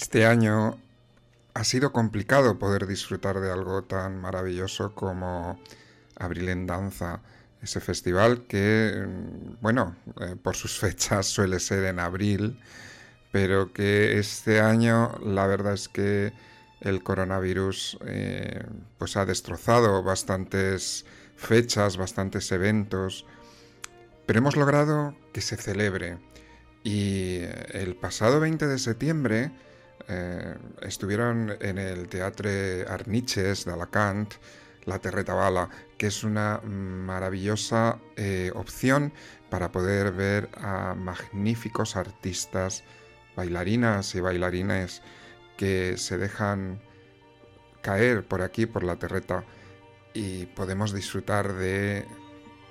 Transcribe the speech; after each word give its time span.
Este 0.00 0.24
año 0.24 0.78
ha 1.52 1.62
sido 1.62 1.92
complicado 1.92 2.58
poder 2.58 2.86
disfrutar 2.86 3.38
de 3.38 3.52
algo 3.52 3.84
tan 3.84 4.18
maravilloso 4.18 4.94
como 4.94 5.60
Abril 6.16 6.48
en 6.48 6.66
Danza, 6.66 7.20
ese 7.60 7.80
festival 7.80 8.46
que, 8.46 9.06
bueno, 9.60 9.94
eh, 10.22 10.36
por 10.42 10.56
sus 10.56 10.78
fechas 10.80 11.26
suele 11.26 11.60
ser 11.60 11.84
en 11.84 11.98
abril, 11.98 12.58
pero 13.30 13.74
que 13.74 14.18
este 14.18 14.62
año 14.62 15.18
la 15.22 15.46
verdad 15.46 15.74
es 15.74 15.90
que 15.90 16.32
el 16.80 17.02
coronavirus 17.02 17.98
eh, 18.06 18.64
pues 18.96 19.18
ha 19.18 19.26
destrozado 19.26 20.02
bastantes 20.02 21.04
fechas, 21.36 21.98
bastantes 21.98 22.50
eventos, 22.52 23.26
pero 24.24 24.38
hemos 24.38 24.56
logrado 24.56 25.14
que 25.34 25.42
se 25.42 25.58
celebre. 25.58 26.16
Y 26.84 27.40
el 27.72 27.96
pasado 28.00 28.40
20 28.40 28.66
de 28.66 28.78
septiembre 28.78 29.52
eh, 30.08 30.56
estuvieron 30.82 31.56
en 31.60 31.78
el 31.78 32.08
Teatre 32.08 32.86
Arniches 32.86 33.64
de 33.64 33.72
Alacant, 33.72 34.34
La 34.84 34.98
Terreta 34.98 35.34
Bala, 35.34 35.68
que 35.98 36.06
es 36.06 36.24
una 36.24 36.60
maravillosa 36.64 37.98
eh, 38.16 38.52
opción 38.54 39.12
para 39.50 39.72
poder 39.72 40.12
ver 40.12 40.48
a 40.56 40.94
magníficos 40.94 41.96
artistas, 41.96 42.84
bailarinas 43.36 44.14
y 44.14 44.20
bailarines 44.20 45.02
que 45.56 45.96
se 45.96 46.18
dejan 46.18 46.80
caer 47.82 48.24
por 48.26 48.42
aquí, 48.42 48.66
por 48.66 48.82
la 48.82 48.96
terreta, 48.96 49.44
y 50.14 50.46
podemos 50.46 50.92
disfrutar 50.92 51.52
de 51.54 52.06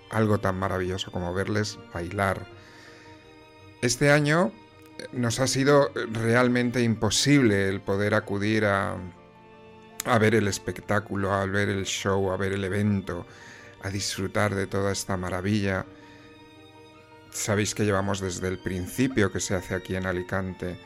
algo 0.10 0.40
tan 0.40 0.58
maravilloso 0.58 1.12
como 1.12 1.34
verles 1.34 1.78
bailar. 1.94 2.48
Este 3.82 4.12
año 4.12 4.52
nos 5.12 5.40
ha 5.40 5.48
sido 5.48 5.92
realmente 6.12 6.82
imposible 6.82 7.70
el 7.70 7.82
poder 7.82 8.14
acudir 8.14 8.66
a, 8.66 8.98
ver 10.20 10.36
el 10.36 10.48
espectáculo, 10.48 11.34
a 11.34 11.46
ver 11.46 11.70
el 11.70 11.86
show, 11.86 12.32
a 12.32 12.38
ver 12.38 12.54
el 12.54 12.64
evento, 12.64 13.26
a 13.82 13.90
disfrutar 13.90 14.56
de 14.56 14.68
toda 14.68 14.92
esta 14.92 15.18
maravilla. 15.18 15.86
Sabéis 17.32 17.76
que 17.76 17.86
llevamos 17.86 18.20
desde 18.20 18.48
el 18.48 18.60
principio 18.60 19.32
que 19.32 19.40
se 19.40 19.56
hace 19.56 19.76
aquí 19.76 19.96
en 19.96 20.06
Alicante. 20.06 20.80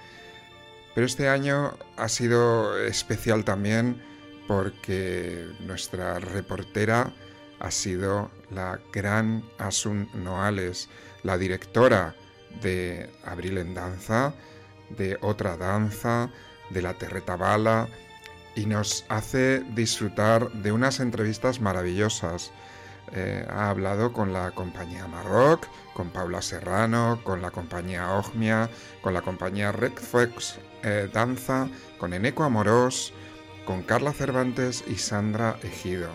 Pero 0.93 1.05
este 1.05 1.27
año 1.27 1.77
ha 1.97 2.09
sido 2.09 2.77
especial 2.77 3.43
también 3.43 4.01
porque 4.47 5.47
nuestra 5.61 6.19
reportera 6.19 7.13
ha 7.59 7.71
sido 7.71 8.29
la 8.51 8.79
gran 8.91 9.43
Asun 9.57 10.09
Noales, 10.13 10.89
la 11.23 11.37
directora 11.37 12.15
de 12.61 13.09
Abril 13.25 13.57
en 13.57 13.73
Danza, 13.73 14.33
de 14.89 15.17
Otra 15.21 15.57
Danza, 15.57 16.29
de 16.69 16.81
La 16.81 16.93
Terreta 16.93 17.35
Bala, 17.35 17.87
y 18.55 18.65
nos 18.65 19.05
hace 19.09 19.63
disfrutar 19.75 20.51
de 20.51 20.71
unas 20.71 20.99
entrevistas 20.99 21.59
maravillosas. 21.59 22.51
Eh, 23.11 23.45
ha 23.49 23.69
hablado 23.69 24.13
con 24.13 24.33
la 24.33 24.51
compañía 24.51 25.07
Marroc, 25.07 25.67
con 25.93 26.09
Paula 26.09 26.41
Serrano, 26.41 27.19
con 27.23 27.41
la 27.41 27.51
compañía 27.51 28.11
Ogmia, 28.13 28.69
con 29.01 29.13
la 29.13 29.21
compañía 29.21 29.71
Recfox 29.71 30.57
eh, 30.83 31.09
Danza, 31.11 31.67
con 31.97 32.13
Eneco 32.13 32.43
Amorós, 32.43 33.13
con 33.65 33.83
Carla 33.83 34.13
Cervantes 34.13 34.83
y 34.87 34.95
Sandra 34.95 35.57
Ejido. 35.63 36.09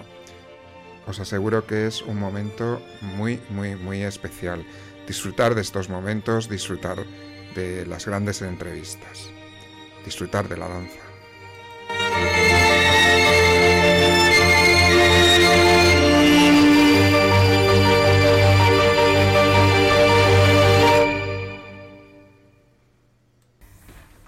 Os 1.07 1.21
aseguro 1.21 1.67
que 1.67 1.87
es 1.87 2.03
un 2.03 2.19
momento 2.19 2.83
muy, 3.01 3.41
muy, 3.49 3.77
muy 3.77 4.03
especial 4.03 4.65
disfrutar 5.09 5.55
de 5.55 5.63
estos 5.63 5.89
momentos, 5.89 6.51
disfrutar 6.51 6.99
de 7.55 7.87
las 7.87 8.05
grandes 8.05 8.43
entrevistas, 8.43 9.31
disfrutar 10.05 10.49
de 10.49 10.57
la 10.59 10.69
danza. 10.69 11.01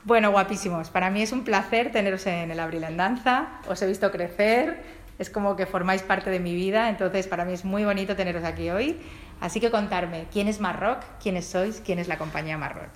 Bueno, 0.04 0.32
guapísimos. 0.32 0.88
Para 0.90 1.10
mí 1.10 1.22
es 1.22 1.30
un 1.30 1.44
placer 1.44 1.92
teneros 1.92 2.26
en 2.26 2.50
el 2.50 2.58
Abril 2.58 2.82
en 2.84 2.96
Danza. 2.96 3.60
Os 3.68 3.80
he 3.82 3.86
visto 3.86 4.10
crecer, 4.10 4.82
es 5.18 5.28
como 5.28 5.54
que 5.54 5.66
formáis 5.66 6.02
parte 6.02 6.30
de 6.30 6.40
mi 6.40 6.54
vida, 6.54 6.88
entonces 6.88 7.28
para 7.28 7.44
mí 7.44 7.52
es 7.52 7.64
muy 7.64 7.84
bonito 7.84 8.16
teneros 8.16 8.42
aquí 8.42 8.70
hoy. 8.70 8.96
Así 9.40 9.58
que 9.58 9.70
contarme, 9.70 10.26
¿quién 10.30 10.48
es 10.48 10.60
Marroc? 10.60 11.02
¿Quiénes 11.22 11.46
sois? 11.46 11.80
¿Quién 11.80 11.98
es 11.98 12.08
la 12.08 12.18
compañía 12.18 12.58
Marroc? 12.58 12.90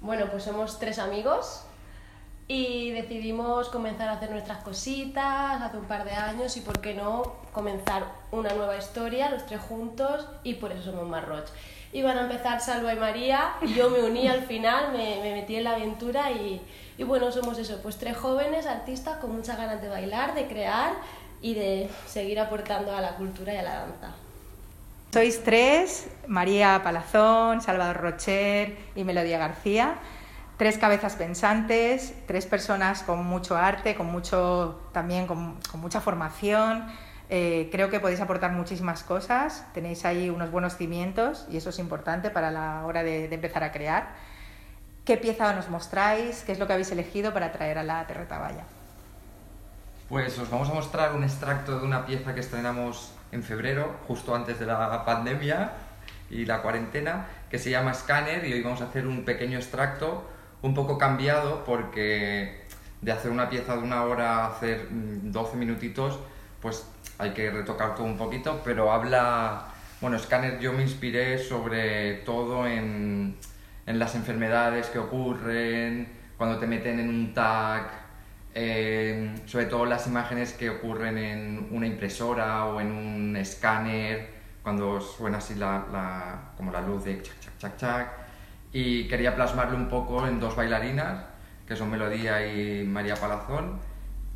Bueno, 0.00 0.26
pues 0.30 0.44
somos 0.44 0.78
tres 0.78 0.98
amigos 0.98 1.64
y 2.46 2.90
decidimos 2.92 3.68
comenzar 3.68 4.08
a 4.08 4.12
hacer 4.12 4.30
nuestras 4.30 4.58
cositas 4.58 5.60
hace 5.60 5.76
un 5.76 5.84
par 5.84 6.04
de 6.04 6.12
años 6.12 6.56
y 6.56 6.60
por 6.60 6.80
qué 6.80 6.94
no 6.94 7.36
comenzar 7.52 8.04
una 8.30 8.52
nueva 8.54 8.76
historia 8.76 9.28
los 9.30 9.44
tres 9.46 9.60
juntos 9.60 10.26
y 10.44 10.54
por 10.54 10.72
eso 10.72 10.90
somos 10.90 11.08
Marroch. 11.08 11.46
Iban 11.92 12.18
a 12.18 12.22
empezar 12.22 12.60
Salva 12.60 12.92
y 12.92 12.96
María 12.96 13.54
y 13.62 13.74
yo 13.74 13.90
me 13.90 14.02
uní 14.02 14.28
al 14.28 14.42
final, 14.42 14.92
me, 14.92 15.20
me 15.22 15.32
metí 15.32 15.56
en 15.56 15.64
la 15.64 15.72
aventura 15.72 16.30
y, 16.30 16.60
y 16.98 17.02
bueno, 17.02 17.32
somos 17.32 17.58
eso, 17.58 17.80
pues 17.82 17.96
tres 17.96 18.16
jóvenes 18.16 18.66
artistas 18.66 19.18
con 19.18 19.34
muchas 19.34 19.56
ganas 19.56 19.80
de 19.80 19.88
bailar, 19.88 20.34
de 20.34 20.46
crear 20.46 20.92
y 21.40 21.54
de 21.54 21.90
seguir 22.06 22.40
aportando 22.40 22.94
a 22.94 23.00
la 23.00 23.16
cultura 23.16 23.54
y 23.54 23.56
a 23.56 23.62
la 23.62 23.74
danza. 23.80 24.14
Sois 25.10 25.42
tres, 25.42 26.10
María 26.26 26.82
Palazón, 26.84 27.62
Salvador 27.62 27.96
Rocher 27.96 28.76
y 28.94 29.04
Melodía 29.04 29.38
García, 29.38 29.94
tres 30.58 30.76
cabezas 30.76 31.16
pensantes, 31.16 32.12
tres 32.26 32.44
personas 32.44 33.02
con 33.04 33.24
mucho 33.24 33.56
arte, 33.56 33.94
con 33.94 34.08
mucho 34.08 34.82
también 34.92 35.26
con, 35.26 35.56
mucha 35.76 36.02
formación. 36.02 36.84
Eh, 37.30 37.70
creo 37.72 37.88
que 37.88 38.00
podéis 38.00 38.20
aportar 38.20 38.52
muchísimas 38.52 39.02
cosas, 39.02 39.66
tenéis 39.72 40.04
ahí 40.04 40.28
unos 40.28 40.50
buenos 40.50 40.76
cimientos 40.76 41.46
y 41.50 41.56
eso 41.56 41.70
es 41.70 41.78
importante 41.78 42.28
para 42.28 42.50
la 42.50 42.84
hora 42.84 43.02
de, 43.02 43.32
empezar 43.32 43.64
a 43.64 43.72
crear. 43.72 44.14
¿Qué 45.06 45.16
pieza 45.16 45.54
nos 45.54 45.70
mostráis? 45.70 46.42
¿Qué 46.42 46.52
es 46.52 46.58
lo 46.58 46.66
que 46.66 46.74
habéis 46.74 46.92
elegido 46.92 47.32
para 47.32 47.50
traer 47.50 47.78
a 47.78 47.82
la 47.82 48.06
Terreta 48.06 48.36
Valla? 48.36 48.64
Pues 50.10 50.38
os 50.38 50.50
vamos 50.50 50.68
a 50.68 50.74
mostrar 50.74 51.14
un 51.14 51.24
extracto 51.24 51.78
de 51.78 51.86
una 51.86 52.04
pieza 52.04 52.34
que 52.34 52.40
estrenamos 52.40 53.12
en 53.32 53.42
febrero, 53.42 53.96
justo 54.06 54.34
antes 54.34 54.58
de 54.58 54.66
la 54.66 55.04
pandemia 55.04 55.72
y 56.30 56.44
la 56.44 56.62
cuarentena, 56.62 57.26
que 57.50 57.58
se 57.58 57.70
llama 57.70 57.94
Scanner 57.94 58.44
y 58.44 58.52
hoy 58.52 58.62
vamos 58.62 58.80
a 58.80 58.84
hacer 58.84 59.06
un 59.06 59.24
pequeño 59.24 59.58
extracto 59.58 60.28
un 60.62 60.74
poco 60.74 60.98
cambiado 60.98 61.64
porque 61.64 62.66
de 63.00 63.12
hacer 63.12 63.30
una 63.30 63.48
pieza 63.48 63.76
de 63.76 63.82
una 63.82 64.04
hora 64.04 64.44
a 64.44 64.46
hacer 64.48 64.88
12 64.90 65.56
mm, 65.56 65.58
minutitos, 65.58 66.18
pues 66.60 66.86
hay 67.18 67.30
que 67.30 67.50
retocar 67.50 67.94
todo 67.94 68.04
un 68.04 68.18
poquito, 68.18 68.60
pero 68.64 68.92
habla, 68.92 69.68
bueno, 70.00 70.18
Scanner 70.18 70.58
yo 70.58 70.72
me 70.72 70.82
inspiré 70.82 71.38
sobre 71.38 72.14
todo 72.24 72.66
en, 72.66 73.36
en 73.86 73.98
las 73.98 74.14
enfermedades 74.14 74.88
que 74.88 74.98
ocurren, 74.98 76.08
cuando 76.36 76.58
te 76.58 76.66
meten 76.66 77.00
en 77.00 77.08
un 77.08 77.34
tag, 77.34 78.07
eh, 78.54 79.34
sobre 79.46 79.66
todo 79.66 79.84
las 79.84 80.06
imágenes 80.06 80.52
que 80.52 80.70
ocurren 80.70 81.18
en 81.18 81.68
una 81.70 81.86
impresora 81.86 82.64
o 82.66 82.80
en 82.80 82.90
un 82.90 83.36
escáner, 83.36 84.38
cuando 84.62 85.00
suena 85.00 85.38
así 85.38 85.54
la, 85.54 86.52
como 86.56 86.72
la 86.72 86.80
luz 86.80 87.04
de 87.04 87.22
chac, 87.22 87.40
chac, 87.40 87.58
chac, 87.58 87.76
chac. 87.76 88.12
Y 88.72 89.08
quería 89.08 89.34
plasmarlo 89.34 89.76
un 89.76 89.88
poco 89.88 90.26
en 90.26 90.40
dos 90.40 90.56
bailarinas, 90.56 91.24
que 91.66 91.76
son 91.76 91.90
Melodía 91.90 92.46
y 92.52 92.84
María 92.84 93.14
Palazón, 93.14 93.78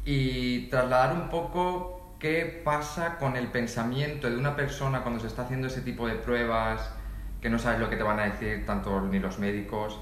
y 0.05 0.69
trasladar 0.69 1.14
un 1.14 1.29
poco 1.29 2.17
qué 2.19 2.62
pasa 2.64 3.19
con 3.19 3.37
el 3.37 3.49
pensamiento 3.49 4.31
de 4.31 4.37
una 4.37 4.55
persona 4.55 5.03
cuando 5.03 5.20
se 5.20 5.26
está 5.26 5.43
haciendo 5.43 5.67
ese 5.67 5.81
tipo 5.81 6.06
de 6.06 6.14
pruebas, 6.14 6.91
que 7.41 7.50
no 7.50 7.59
sabes 7.59 7.81
lo 7.81 7.91
que 7.91 7.97
te 7.97 8.03
van 8.05 8.20
a 8.20 8.25
decir 8.25 8.64
tanto 8.64 9.00
ni 9.00 9.19
los 9.19 9.38
médicos, 9.38 9.99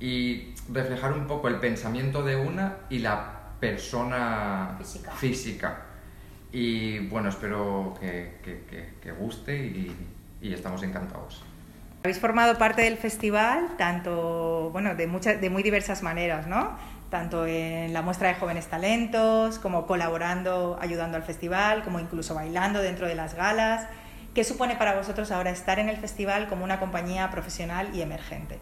y 0.00 0.54
reflejar 0.72 1.12
un 1.12 1.26
poco 1.26 1.48
el 1.48 1.56
pensamiento 1.56 2.22
de 2.22 2.36
una 2.36 2.78
y 2.88 3.00
la 3.00 3.37
persona 3.60 4.78
física. 5.16 5.82
Y 6.52 7.00
bueno, 7.08 7.28
espero 7.28 7.94
que, 8.00 8.38
que, 9.02 9.12
guste 9.12 9.56
y, 9.56 9.94
y, 10.40 10.54
estamos 10.54 10.82
encantados. 10.82 11.42
Habéis 12.02 12.20
formado 12.20 12.56
parte 12.56 12.82
del 12.82 12.96
festival 12.96 13.76
tanto, 13.76 14.70
bueno, 14.72 14.94
de, 14.94 15.06
muchas, 15.06 15.40
de 15.40 15.50
muy 15.50 15.62
diversas 15.62 16.02
maneras, 16.02 16.46
¿no? 16.46 16.78
Tanto 17.10 17.46
en 17.46 17.92
la 17.92 18.02
muestra 18.02 18.28
de 18.28 18.34
jóvenes 18.34 18.68
talentos, 18.68 19.58
como 19.58 19.86
colaborando, 19.86 20.78
ayudando 20.80 21.16
al 21.16 21.22
festival, 21.22 21.82
como 21.82 22.00
incluso 22.00 22.34
bailando 22.34 22.80
dentro 22.80 23.06
de 23.08 23.14
las 23.14 23.34
galas. 23.34 23.86
¿Qué 24.34 24.44
supone 24.44 24.76
para 24.76 24.94
vosotros 24.94 25.30
ahora 25.32 25.50
estar 25.50 25.78
en 25.78 25.88
el 25.88 25.96
festival 25.96 26.48
como 26.48 26.64
una 26.64 26.78
compañía 26.78 27.30
profesional 27.30 27.94
y 27.94 28.02
emergente? 28.02 28.58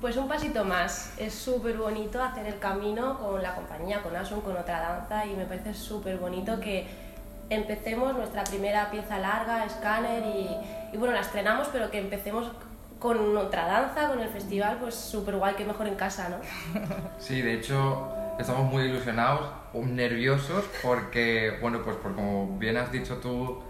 Pues 0.00 0.16
un 0.16 0.28
pasito 0.28 0.64
más. 0.64 1.14
Es 1.18 1.34
súper 1.34 1.76
bonito 1.76 2.22
hacer 2.22 2.46
el 2.46 2.58
camino 2.58 3.18
con 3.18 3.42
la 3.42 3.54
compañía, 3.54 4.02
con 4.02 4.14
Asun, 4.14 4.42
con 4.42 4.56
otra 4.56 4.80
danza 4.80 5.24
y 5.26 5.34
me 5.34 5.46
parece 5.46 5.72
súper 5.72 6.18
bonito 6.18 6.60
que 6.60 6.86
empecemos 7.48 8.14
nuestra 8.14 8.44
primera 8.44 8.90
pieza 8.90 9.18
larga, 9.18 9.64
escáner 9.64 10.22
y, 10.24 10.96
bueno, 10.96 11.14
la 11.14 11.20
estrenamos, 11.20 11.68
pero 11.72 11.90
que 11.90 11.98
empecemos 11.98 12.50
con 12.98 13.36
otra 13.36 13.66
danza, 13.66 14.08
con 14.08 14.20
el 14.20 14.28
festival, 14.28 14.78
pues 14.80 14.94
súper 14.94 15.36
guay, 15.36 15.54
que 15.54 15.64
mejor 15.64 15.86
en 15.86 15.94
casa, 15.94 16.28
¿no? 16.28 16.36
Sí, 17.18 17.42
de 17.42 17.54
hecho, 17.54 18.08
estamos 18.38 18.70
muy 18.70 18.84
ilusionados, 18.84 19.48
nerviosos, 19.74 20.64
porque, 20.82 21.58
bueno, 21.60 21.82
pues 21.82 21.96
por 21.96 22.14
como 22.14 22.58
bien 22.58 22.76
has 22.76 22.90
dicho 22.90 23.18
tú, 23.18 23.62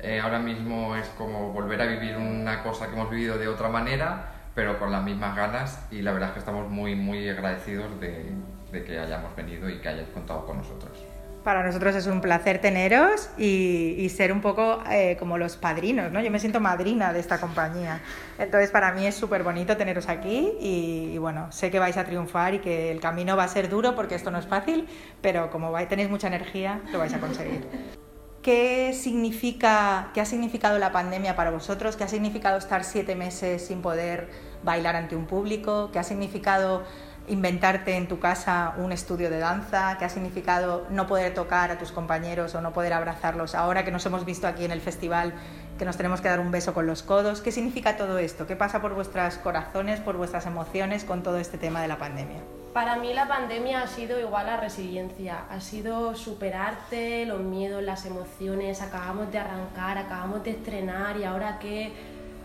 eh, 0.00 0.20
ahora 0.20 0.38
mismo 0.38 0.94
es 0.96 1.08
como 1.18 1.52
volver 1.52 1.82
a 1.82 1.86
vivir 1.86 2.16
una 2.16 2.62
cosa 2.62 2.86
que 2.86 2.94
hemos 2.94 3.10
vivido 3.10 3.36
de 3.36 3.48
otra 3.48 3.68
manera, 3.68 4.37
pero 4.58 4.76
con 4.76 4.90
las 4.90 5.04
mismas 5.04 5.36
ganas 5.36 5.86
y 5.88 6.02
la 6.02 6.10
verdad 6.10 6.30
es 6.30 6.32
que 6.32 6.38
estamos 6.40 6.68
muy, 6.68 6.96
muy 6.96 7.28
agradecidos 7.28 8.00
de, 8.00 8.32
de 8.72 8.82
que 8.82 8.98
hayamos 8.98 9.36
venido 9.36 9.70
y 9.70 9.78
que 9.78 9.88
hayáis 9.88 10.08
contado 10.08 10.44
con 10.46 10.56
nosotros. 10.56 10.98
Para 11.44 11.62
nosotros 11.62 11.94
es 11.94 12.08
un 12.08 12.20
placer 12.20 12.60
teneros 12.60 13.30
y, 13.38 13.94
y 13.96 14.08
ser 14.08 14.32
un 14.32 14.40
poco 14.40 14.82
eh, 14.90 15.16
como 15.16 15.38
los 15.38 15.56
padrinos, 15.56 16.10
¿no? 16.10 16.20
Yo 16.20 16.32
me 16.32 16.40
siento 16.40 16.58
madrina 16.58 17.12
de 17.12 17.20
esta 17.20 17.40
compañía. 17.40 18.00
Entonces, 18.36 18.72
para 18.72 18.90
mí 18.90 19.06
es 19.06 19.14
súper 19.14 19.44
bonito 19.44 19.76
teneros 19.76 20.08
aquí 20.08 20.52
y, 20.60 21.12
y, 21.14 21.18
bueno, 21.18 21.52
sé 21.52 21.70
que 21.70 21.78
vais 21.78 21.96
a 21.96 22.04
triunfar 22.04 22.54
y 22.54 22.58
que 22.58 22.90
el 22.90 22.98
camino 22.98 23.36
va 23.36 23.44
a 23.44 23.48
ser 23.48 23.68
duro 23.68 23.94
porque 23.94 24.16
esto 24.16 24.32
no 24.32 24.40
es 24.40 24.46
fácil, 24.48 24.88
pero 25.22 25.50
como 25.50 25.70
vais, 25.70 25.88
tenéis 25.88 26.10
mucha 26.10 26.26
energía, 26.26 26.80
lo 26.90 26.98
vais 26.98 27.14
a 27.14 27.20
conseguir. 27.20 27.64
¿Qué 28.42 28.92
significa, 28.94 30.10
qué 30.14 30.20
ha 30.20 30.24
significado 30.24 30.78
la 30.78 30.92
pandemia 30.92 31.34
para 31.34 31.50
vosotros? 31.50 31.96
¿Qué 31.96 32.04
ha 32.04 32.08
significado 32.08 32.56
estar 32.56 32.84
siete 32.84 33.16
meses 33.16 33.66
sin 33.66 33.82
poder 33.82 34.30
bailar 34.62 34.94
ante 34.94 35.16
un 35.16 35.26
público? 35.26 35.90
¿Qué 35.92 35.98
ha 35.98 36.04
significado 36.04 36.84
inventarte 37.28 37.96
en 37.96 38.08
tu 38.08 38.18
casa 38.20 38.74
un 38.78 38.92
estudio 38.92 39.28
de 39.28 39.38
danza, 39.38 39.96
que 39.98 40.04
ha 40.04 40.08
significado 40.08 40.86
no 40.90 41.06
poder 41.06 41.34
tocar 41.34 41.70
a 41.70 41.78
tus 41.78 41.92
compañeros 41.92 42.54
o 42.54 42.60
no 42.60 42.72
poder 42.72 42.92
abrazarlos 42.92 43.54
ahora 43.54 43.84
que 43.84 43.90
nos 43.90 44.06
hemos 44.06 44.24
visto 44.24 44.46
aquí 44.46 44.64
en 44.64 44.70
el 44.70 44.80
festival, 44.80 45.34
que 45.78 45.84
nos 45.84 45.96
tenemos 45.96 46.20
que 46.20 46.28
dar 46.28 46.40
un 46.40 46.50
beso 46.50 46.74
con 46.74 46.86
los 46.86 47.02
codos. 47.02 47.40
¿Qué 47.40 47.52
significa 47.52 47.96
todo 47.96 48.18
esto? 48.18 48.46
¿Qué 48.46 48.56
pasa 48.56 48.80
por 48.80 48.94
vuestros 48.94 49.36
corazones, 49.38 50.00
por 50.00 50.16
vuestras 50.16 50.46
emociones 50.46 51.04
con 51.04 51.22
todo 51.22 51.38
este 51.38 51.58
tema 51.58 51.82
de 51.82 51.88
la 51.88 51.98
pandemia? 51.98 52.40
Para 52.78 52.94
mí 52.94 53.12
la 53.12 53.26
pandemia 53.26 53.82
ha 53.82 53.88
sido 53.88 54.20
igual 54.20 54.48
a 54.48 54.56
resiliencia, 54.56 55.46
ha 55.50 55.60
sido 55.60 56.14
superarte 56.14 57.26
los 57.26 57.40
miedos, 57.40 57.82
las 57.82 58.06
emociones, 58.06 58.80
acabamos 58.82 59.32
de 59.32 59.38
arrancar, 59.40 59.98
acabamos 59.98 60.44
de 60.44 60.52
estrenar 60.52 61.16
y 61.16 61.24
ahora 61.24 61.58
qué 61.58 61.92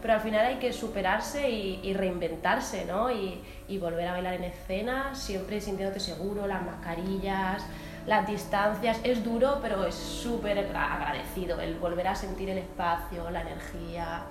pero 0.01 0.15
al 0.15 0.21
final 0.21 0.43
hay 0.43 0.55
que 0.55 0.73
superarse 0.73 1.51
y, 1.51 1.81
y 1.83 1.93
reinventarse, 1.93 2.83
¿no? 2.85 3.11
Y, 3.11 3.43
y, 3.67 3.77
volver 3.77 4.07
a 4.07 4.13
bailar 4.13 4.33
en 4.33 4.45
escena, 4.45 5.13
siempre 5.13 5.61
sintiéndote 5.61 5.99
seguro, 5.99 6.47
las 6.47 6.63
mascarillas, 6.63 7.63
las 8.07 8.25
distancias. 8.25 8.99
Es 9.03 9.23
duro, 9.23 9.59
pero 9.61 9.85
es 9.85 9.93
súper 9.93 10.57
agradecido 10.75 11.61
el 11.61 11.75
volver 11.75 12.07
a 12.07 12.15
sentir 12.15 12.49
el 12.49 12.57
espacio, 12.57 13.29
la 13.29 13.41
energía. 13.41 14.23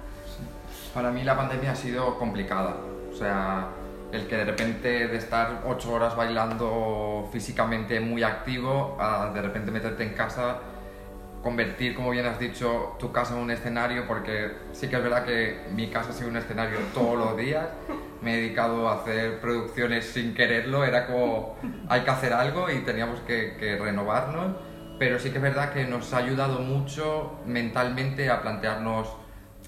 Para 0.92 1.12
mí 1.12 1.22
la 1.22 1.36
pandemia 1.36 1.70
ha 1.70 1.76
sido 1.76 2.18
complicada, 2.18 2.76
o 3.10 3.14
sea, 3.14 3.68
el 4.12 4.26
que 4.28 4.36
de 4.36 4.44
repente 4.44 5.08
de 5.08 5.16
estar 5.16 5.62
ocho 5.66 5.92
horas 5.92 6.14
bailando 6.14 7.28
físicamente 7.32 7.98
muy 8.00 8.22
activo, 8.22 8.96
a 9.00 9.30
de 9.32 9.42
repente 9.42 9.70
meterte 9.70 10.04
en 10.04 10.14
casa 10.14 10.58
convertir, 11.42 11.94
como 11.94 12.10
bien 12.10 12.26
has 12.26 12.38
dicho, 12.38 12.96
tu 13.00 13.10
casa 13.10 13.34
en 13.34 13.40
un 13.40 13.50
escenario, 13.50 14.06
porque 14.06 14.52
sí 14.72 14.88
que 14.88 14.96
es 14.96 15.02
verdad 15.02 15.24
que 15.24 15.66
mi 15.74 15.88
casa 15.88 16.10
ha 16.10 16.12
sido 16.12 16.28
un 16.28 16.36
escenario 16.36 16.78
todos 16.94 17.18
los 17.18 17.36
días. 17.36 17.66
Me 18.20 18.34
he 18.34 18.36
dedicado 18.36 18.88
a 18.88 19.00
hacer 19.00 19.40
producciones 19.40 20.06
sin 20.06 20.34
quererlo, 20.34 20.84
era 20.84 21.06
como 21.06 21.56
hay 21.88 22.02
que 22.02 22.10
hacer 22.10 22.32
algo 22.32 22.70
y 22.70 22.78
teníamos 22.80 23.18
que, 23.20 23.56
que 23.58 23.76
renovarnos, 23.76 24.56
pero 24.98 25.18
sí 25.18 25.30
que 25.30 25.38
es 25.38 25.42
verdad 25.42 25.72
que 25.72 25.84
nos 25.84 26.12
ha 26.14 26.18
ayudado 26.18 26.60
mucho 26.60 27.40
mentalmente 27.44 28.30
a 28.30 28.42
plantearnos 28.42 29.08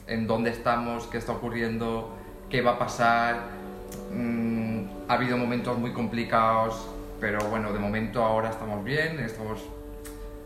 en 0.06 0.28
dónde 0.28 0.50
estamos, 0.50 1.08
qué 1.08 1.18
está 1.18 1.32
ocurriendo, 1.32 2.16
qué 2.48 2.62
va 2.62 2.72
a 2.72 2.78
pasar. 2.78 3.63
Mm, 4.12 4.84
ha 5.08 5.14
habido 5.14 5.36
momentos 5.36 5.78
muy 5.78 5.92
complicados, 5.92 6.88
pero 7.20 7.38
bueno, 7.48 7.72
de 7.72 7.78
momento 7.78 8.22
ahora 8.22 8.50
estamos 8.50 8.84
bien, 8.84 9.18
estamos 9.20 9.60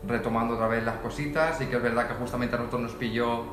retomando 0.07 0.55
otra 0.55 0.67
vez 0.67 0.83
las 0.83 0.97
cositas. 0.97 1.59
Y 1.61 1.65
que 1.65 1.77
es 1.77 1.83
verdad 1.83 2.07
que 2.07 2.13
justamente 2.15 2.55
a 2.55 2.59
nosotros 2.59 2.81
nos 2.81 2.93
pilló 2.93 3.45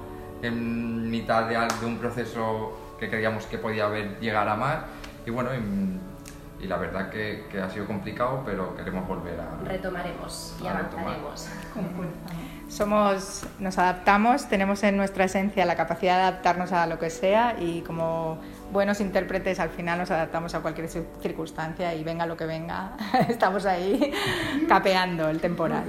en 0.42 1.10
mitad 1.10 1.48
de, 1.48 1.56
de 1.80 1.86
un 1.86 1.98
proceso 1.98 2.96
que 2.98 3.08
creíamos 3.08 3.46
que 3.46 3.58
podía 3.58 3.86
haber, 3.86 4.18
llegar 4.20 4.48
a 4.48 4.56
más. 4.56 4.78
Y 5.24 5.30
bueno 5.30 5.50
y, 5.54 6.64
y 6.64 6.66
la 6.66 6.76
verdad 6.76 7.10
que, 7.10 7.46
que, 7.50 7.60
ha 7.60 7.68
sido 7.68 7.86
complicado 7.86 8.42
pero 8.46 8.74
queremos 8.76 9.06
volver 9.06 9.38
a 9.40 9.68
retomaremos 9.68 10.56
y 10.62 10.66
a 10.66 10.70
avanzaremos. 10.70 11.48
Somos 12.68 13.46
nos 13.58 13.78
adaptamos 13.78 14.48
tenemos 14.48 14.82
en 14.82 14.96
nuestra 14.96 15.24
esencia 15.24 15.64
la 15.66 15.76
capacidad 15.76 16.16
de 16.16 16.22
adaptarnos 16.22 16.72
a 16.72 16.86
lo 16.86 16.98
que 16.98 17.10
sea 17.10 17.56
y 17.60 17.82
como 17.82 18.38
buenos 18.72 19.00
intérpretes 19.00 19.60
al 19.60 19.70
final 19.70 19.98
nos 19.98 20.10
adaptamos 20.10 20.54
a 20.54 20.60
cualquier 20.60 20.88
circunstancia 20.88 21.94
y 21.94 22.04
venga 22.04 22.26
lo 22.26 22.36
que 22.36 22.46
venga 22.46 22.96
estamos 23.28 23.66
ahí 23.66 24.12
capeando 24.68 25.28
el 25.28 25.40
temporal 25.40 25.84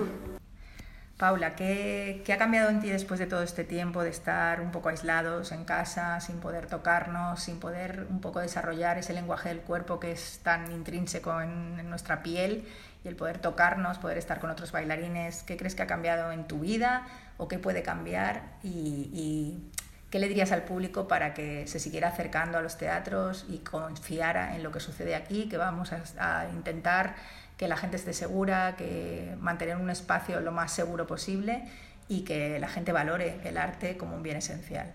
Paula, 1.17 1.55
¿qué, 1.55 2.21
¿qué, 2.23 2.33
ha 2.33 2.37
cambiado 2.37 2.69
en 2.69 2.79
ti 2.79 2.91
después 2.91 3.19
de 3.19 3.25
todo 3.25 3.41
este 3.41 3.63
tiempo 3.63 4.03
de 4.03 4.11
estar 4.11 4.61
un 4.61 4.69
poco 4.69 4.89
aislados 4.89 5.51
en 5.51 5.65
casa, 5.65 6.19
sin 6.19 6.39
poder 6.39 6.67
tocarnos, 6.67 7.41
sin 7.41 7.59
poder 7.59 8.05
un 8.11 8.21
poco 8.21 8.39
desarrollar 8.39 8.99
ese 8.99 9.13
lenguaje 9.13 9.49
del 9.49 9.61
cuerpo 9.61 9.99
que 9.99 10.11
es 10.11 10.41
tan 10.43 10.71
intrínseco 10.71 11.41
en, 11.41 11.89
nuestra 11.89 12.21
piel 12.21 12.67
y 13.03 13.07
el 13.07 13.15
poder 13.15 13.39
tocarnos, 13.39 13.97
poder 13.97 14.19
estar 14.19 14.39
con 14.39 14.51
otros 14.51 14.71
bailarines? 14.71 15.41
¿Qué 15.41 15.57
crees 15.57 15.73
que 15.73 15.81
ha 15.81 15.87
cambiado 15.87 16.31
en 16.31 16.47
tu 16.47 16.59
vida 16.59 17.07
o 17.37 17.47
qué 17.47 17.57
puede 17.57 17.81
cambiar? 17.81 18.43
Y 18.61 19.71
¿qué 20.09 20.19
le 20.19 20.27
dirías 20.27 20.51
al 20.51 20.63
público 20.63 21.07
para 21.07 21.33
que 21.33 21.67
se 21.67 21.79
siguiera 21.79 22.09
acercando 22.09 22.57
a 22.57 22.61
los 22.61 22.77
teatros 22.77 23.45
y 23.49 23.59
confiara 23.59 24.55
en 24.55 24.63
lo 24.63 24.71
que 24.71 24.79
sucede 24.79 25.15
aquí, 25.15 25.49
que 25.49 25.57
vamos 25.57 25.91
a, 25.93 26.41
a 26.41 26.49
intentar 26.49 27.15
que 27.57 27.67
la 27.67 27.75
gente 27.75 27.97
esté 27.97 28.13
segura, 28.13 28.75
que 28.77 29.35
mantener 29.39 29.77
un 29.77 29.89
espacio 29.89 30.39
lo 30.39 30.51
más 30.51 30.71
seguro 30.71 31.07
posible 31.07 31.63
y 32.07 32.23
que 32.23 32.59
la 32.59 32.67
gente 32.67 32.91
valore 32.91 33.39
el 33.43 33.57
arte 33.57 33.97
como 33.97 34.15
un 34.15 34.23
bien 34.23 34.37
esencial. 34.37 34.93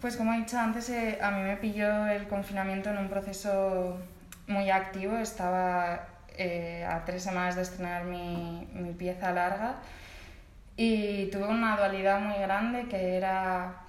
Pues 0.00 0.16
como 0.16 0.34
he 0.34 0.38
dicho 0.38 0.58
antes, 0.58 0.90
eh, 0.90 1.18
a 1.22 1.30
mí 1.30 1.42
me 1.42 1.56
pilló 1.56 2.06
el 2.08 2.26
confinamiento 2.26 2.90
en 2.90 2.98
un 2.98 3.08
proceso 3.08 3.98
muy 4.48 4.68
activo. 4.70 5.16
Estaba 5.16 6.08
eh, 6.36 6.84
a 6.84 7.04
tres 7.04 7.22
semanas 7.22 7.56
de 7.56 7.62
estrenar 7.62 8.04
mi, 8.04 8.68
mi 8.74 8.92
pieza 8.92 9.32
larga 9.32 9.76
y 10.76 11.26
tuve 11.26 11.46
una 11.46 11.76
dualidad 11.76 12.20
muy 12.20 12.38
grande 12.38 12.88
que 12.88 13.16
era 13.16 13.82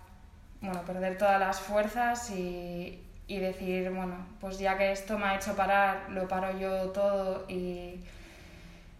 bueno, 0.61 0.81
perder 0.83 1.17
todas 1.17 1.39
las 1.39 1.59
fuerzas 1.59 2.29
y, 2.31 3.01
y 3.27 3.39
decir, 3.39 3.89
bueno, 3.91 4.25
pues 4.39 4.59
ya 4.59 4.77
que 4.77 4.91
esto 4.91 5.17
me 5.17 5.25
ha 5.25 5.35
hecho 5.35 5.55
parar, 5.55 6.09
lo 6.09 6.27
paro 6.27 6.57
yo 6.57 6.89
todo 6.91 7.45
y, 7.49 7.99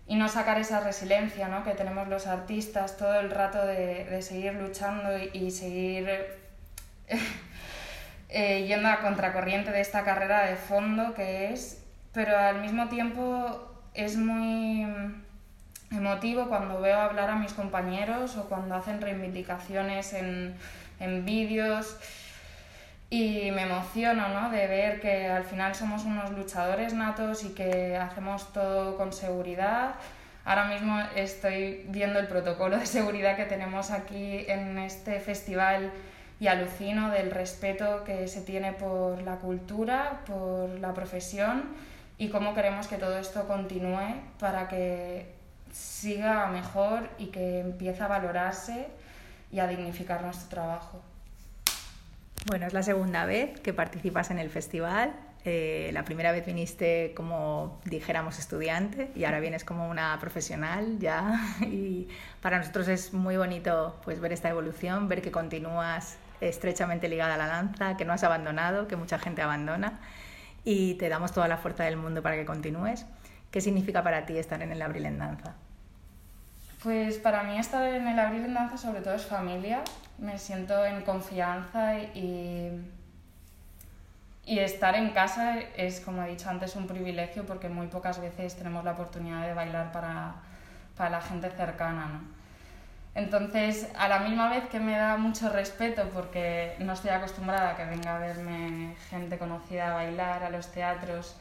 y 0.07 0.15
no 0.15 0.27
sacar 0.27 0.59
esa 0.59 0.79
resiliencia 0.81 1.47
¿no? 1.47 1.63
que 1.63 1.71
tenemos 1.71 2.07
los 2.07 2.27
artistas 2.27 2.97
todo 2.97 3.19
el 3.19 3.31
rato 3.31 3.65
de, 3.65 4.05
de 4.05 4.21
seguir 4.21 4.53
luchando 4.53 5.17
y, 5.17 5.51
seguir 5.51 6.09
eh, 8.29 8.65
yendo 8.67 8.89
a 8.89 8.99
contracorriente 8.99 9.71
de 9.71 9.81
esta 9.81 10.03
carrera 10.03 10.45
de 10.45 10.55
fondo 10.55 11.13
que 11.13 11.53
es, 11.53 11.81
pero 12.13 12.37
al 12.37 12.61
mismo 12.61 12.89
tiempo 12.89 13.71
es 13.93 14.17
muy 14.17 14.85
emotivo 15.93 16.47
cuando 16.49 16.81
veo 16.81 16.99
hablar 16.99 17.29
a 17.29 17.35
mis 17.35 17.53
compañeros 17.53 18.37
o 18.37 18.49
cuando 18.49 18.75
hacen 18.75 19.01
reivindicaciones 19.01 20.13
en, 20.13 20.55
en 20.99 21.25
vídeos 21.25 21.97
y 23.09 23.51
me 23.51 23.61
emociono 23.63 24.27
¿no? 24.29 24.49
de 24.49 24.65
ver 24.65 24.99
que 24.99 25.27
al 25.27 25.43
final 25.43 25.75
somos 25.75 26.03
unos 26.03 26.31
luchadores 26.31 26.93
natos 26.93 27.43
y 27.43 27.49
que 27.49 27.95
hacemos 27.95 28.51
todo 28.53 28.97
con 28.97 29.13
seguridad. 29.13 29.95
Ahora 30.45 30.65
mismo 30.65 30.99
estoy 31.15 31.85
viendo 31.89 32.19
el 32.19 32.27
protocolo 32.27 32.77
de 32.77 32.87
seguridad 32.87 33.35
que 33.35 33.45
tenemos 33.45 33.91
aquí 33.91 34.45
en 34.47 34.79
este 34.79 35.19
festival 35.19 35.91
y 36.39 36.47
alucino 36.47 37.11
del 37.11 37.29
respeto 37.29 38.03
que 38.03 38.27
se 38.27 38.41
tiene 38.41 38.73
por 38.73 39.21
la 39.21 39.35
cultura, 39.35 40.21
por 40.25 40.69
la 40.79 40.93
profesión 40.93 41.65
y 42.17 42.29
cómo 42.29 42.55
queremos 42.55 42.87
que 42.87 42.97
todo 42.97 43.17
esto 43.19 43.47
continúe 43.47 44.15
para 44.39 44.67
que 44.67 45.32
siga 45.73 46.47
mejor 46.47 47.09
y 47.17 47.27
que 47.27 47.59
empiece 47.59 48.01
a 48.03 48.07
valorarse 48.07 48.87
y 49.51 49.59
a 49.59 49.67
dignificar 49.67 50.21
nuestro 50.21 50.47
trabajo. 50.47 51.01
Bueno, 52.45 52.67
es 52.67 52.73
la 52.73 52.83
segunda 52.83 53.25
vez 53.25 53.59
que 53.59 53.73
participas 53.73 54.29
en 54.31 54.39
el 54.39 54.49
festival. 54.49 55.13
Eh, 55.45 55.89
la 55.93 56.05
primera 56.05 56.31
vez 56.31 56.45
viniste 56.45 57.13
como, 57.15 57.81
dijéramos, 57.85 58.39
estudiante 58.39 59.11
y 59.15 59.25
ahora 59.25 59.39
vienes 59.39 59.63
como 59.63 59.89
una 59.89 60.17
profesional 60.19 60.99
ya. 60.99 61.39
Y 61.61 62.07
para 62.41 62.59
nosotros 62.59 62.87
es 62.87 63.13
muy 63.13 63.37
bonito 63.37 63.99
pues, 64.03 64.19
ver 64.19 64.31
esta 64.31 64.49
evolución, 64.49 65.07
ver 65.07 65.21
que 65.21 65.31
continúas 65.31 66.17
estrechamente 66.41 67.07
ligada 67.07 67.35
a 67.35 67.37
la 67.37 67.47
danza, 67.47 67.97
que 67.97 68.05
no 68.05 68.13
has 68.13 68.23
abandonado, 68.23 68.87
que 68.87 68.95
mucha 68.95 69.17
gente 69.17 69.41
abandona. 69.41 69.99
Y 70.65 70.95
te 70.95 71.09
damos 71.09 71.31
toda 71.33 71.47
la 71.47 71.57
fuerza 71.57 71.83
del 71.83 71.97
mundo 71.97 72.21
para 72.21 72.35
que 72.35 72.45
continúes. 72.45 73.05
¿Qué 73.51 73.61
significa 73.61 74.03
para 74.03 74.25
ti 74.25 74.37
estar 74.37 74.61
en 74.61 74.71
el 74.71 74.81
Abril 74.81 75.05
en 75.05 75.19
Danza? 75.19 75.55
Pues 76.83 77.17
para 77.17 77.43
mí 77.43 77.57
estar 77.57 77.81
en 77.93 78.05
el 78.09 78.19
Abril 78.19 78.43
en 78.43 78.53
Danza 78.53 78.75
sobre 78.75 78.99
todo 78.99 79.13
es 79.13 79.25
familia, 79.25 79.81
me 80.17 80.37
siento 80.37 80.85
en 80.85 81.01
confianza 81.03 81.97
y, 81.97 82.71
y 84.45 84.59
estar 84.59 84.93
en 84.95 85.11
casa 85.11 85.59
es, 85.77 86.01
como 86.01 86.23
he 86.23 86.29
dicho 86.31 86.49
antes, 86.49 86.75
un 86.75 86.85
privilegio 86.85 87.45
porque 87.45 87.69
muy 87.69 87.87
pocas 87.87 88.19
veces 88.19 88.57
tenemos 88.57 88.83
la 88.83 88.91
oportunidad 88.91 89.47
de 89.47 89.53
bailar 89.53 89.93
para, 89.93 90.35
para 90.97 91.09
la 91.09 91.21
gente 91.21 91.49
cercana. 91.51 92.21
Entonces, 93.15 93.87
a 93.95 94.09
la 94.09 94.19
misma 94.19 94.49
vez 94.49 94.67
que 94.67 94.81
me 94.81 94.97
da 94.97 95.15
mucho 95.15 95.49
respeto 95.49 96.09
porque 96.13 96.75
no 96.79 96.91
estoy 96.91 97.11
acostumbrada 97.11 97.69
a 97.69 97.75
que 97.77 97.85
venga 97.85 98.17
a 98.17 98.19
verme 98.19 98.95
gente 99.09 99.37
conocida 99.37 99.91
a 99.91 99.93
bailar 99.93 100.43
a 100.43 100.49
los 100.49 100.69
teatros, 100.71 101.37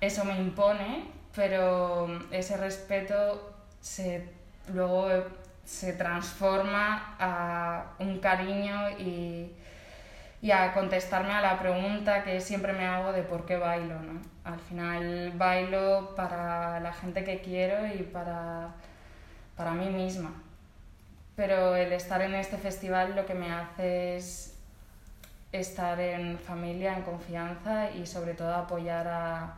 eso 0.00 0.24
me 0.24 0.38
impone, 0.38 1.10
pero 1.34 2.08
ese 2.30 2.56
respeto 2.56 3.52
se, 3.80 4.28
luego 4.72 5.08
se 5.64 5.92
transforma 5.92 7.16
a 7.18 7.92
un 7.98 8.18
cariño 8.20 8.90
y, 8.98 9.50
y, 10.40 10.50
a 10.52 10.72
contestarme 10.72 11.32
a 11.32 11.40
la 11.40 11.58
pregunta 11.58 12.22
que 12.22 12.40
siempre 12.40 12.72
me 12.72 12.86
hago 12.86 13.12
de 13.12 13.22
por 13.22 13.44
qué 13.46 13.56
bailo. 13.56 14.00
¿no? 14.00 14.20
Al 14.44 14.60
final 14.60 15.32
bailo 15.36 16.14
para 16.14 16.78
la 16.80 16.92
gente 16.92 17.24
que 17.24 17.40
quiero 17.40 17.86
y 17.86 18.04
para, 18.04 18.74
para 19.56 19.72
mí 19.72 19.88
misma. 19.90 20.30
Pero 21.34 21.74
el 21.76 21.92
estar 21.92 22.22
en 22.22 22.34
este 22.34 22.56
festival 22.56 23.16
lo 23.16 23.26
que 23.26 23.34
me 23.34 23.52
hace 23.52 24.16
es 24.16 24.56
estar 25.52 25.98
en 26.00 26.38
familia, 26.38 26.96
en 26.96 27.02
confianza 27.02 27.90
y 27.90 28.06
sobre 28.06 28.34
todo 28.34 28.54
apoyar 28.54 29.08
a, 29.08 29.54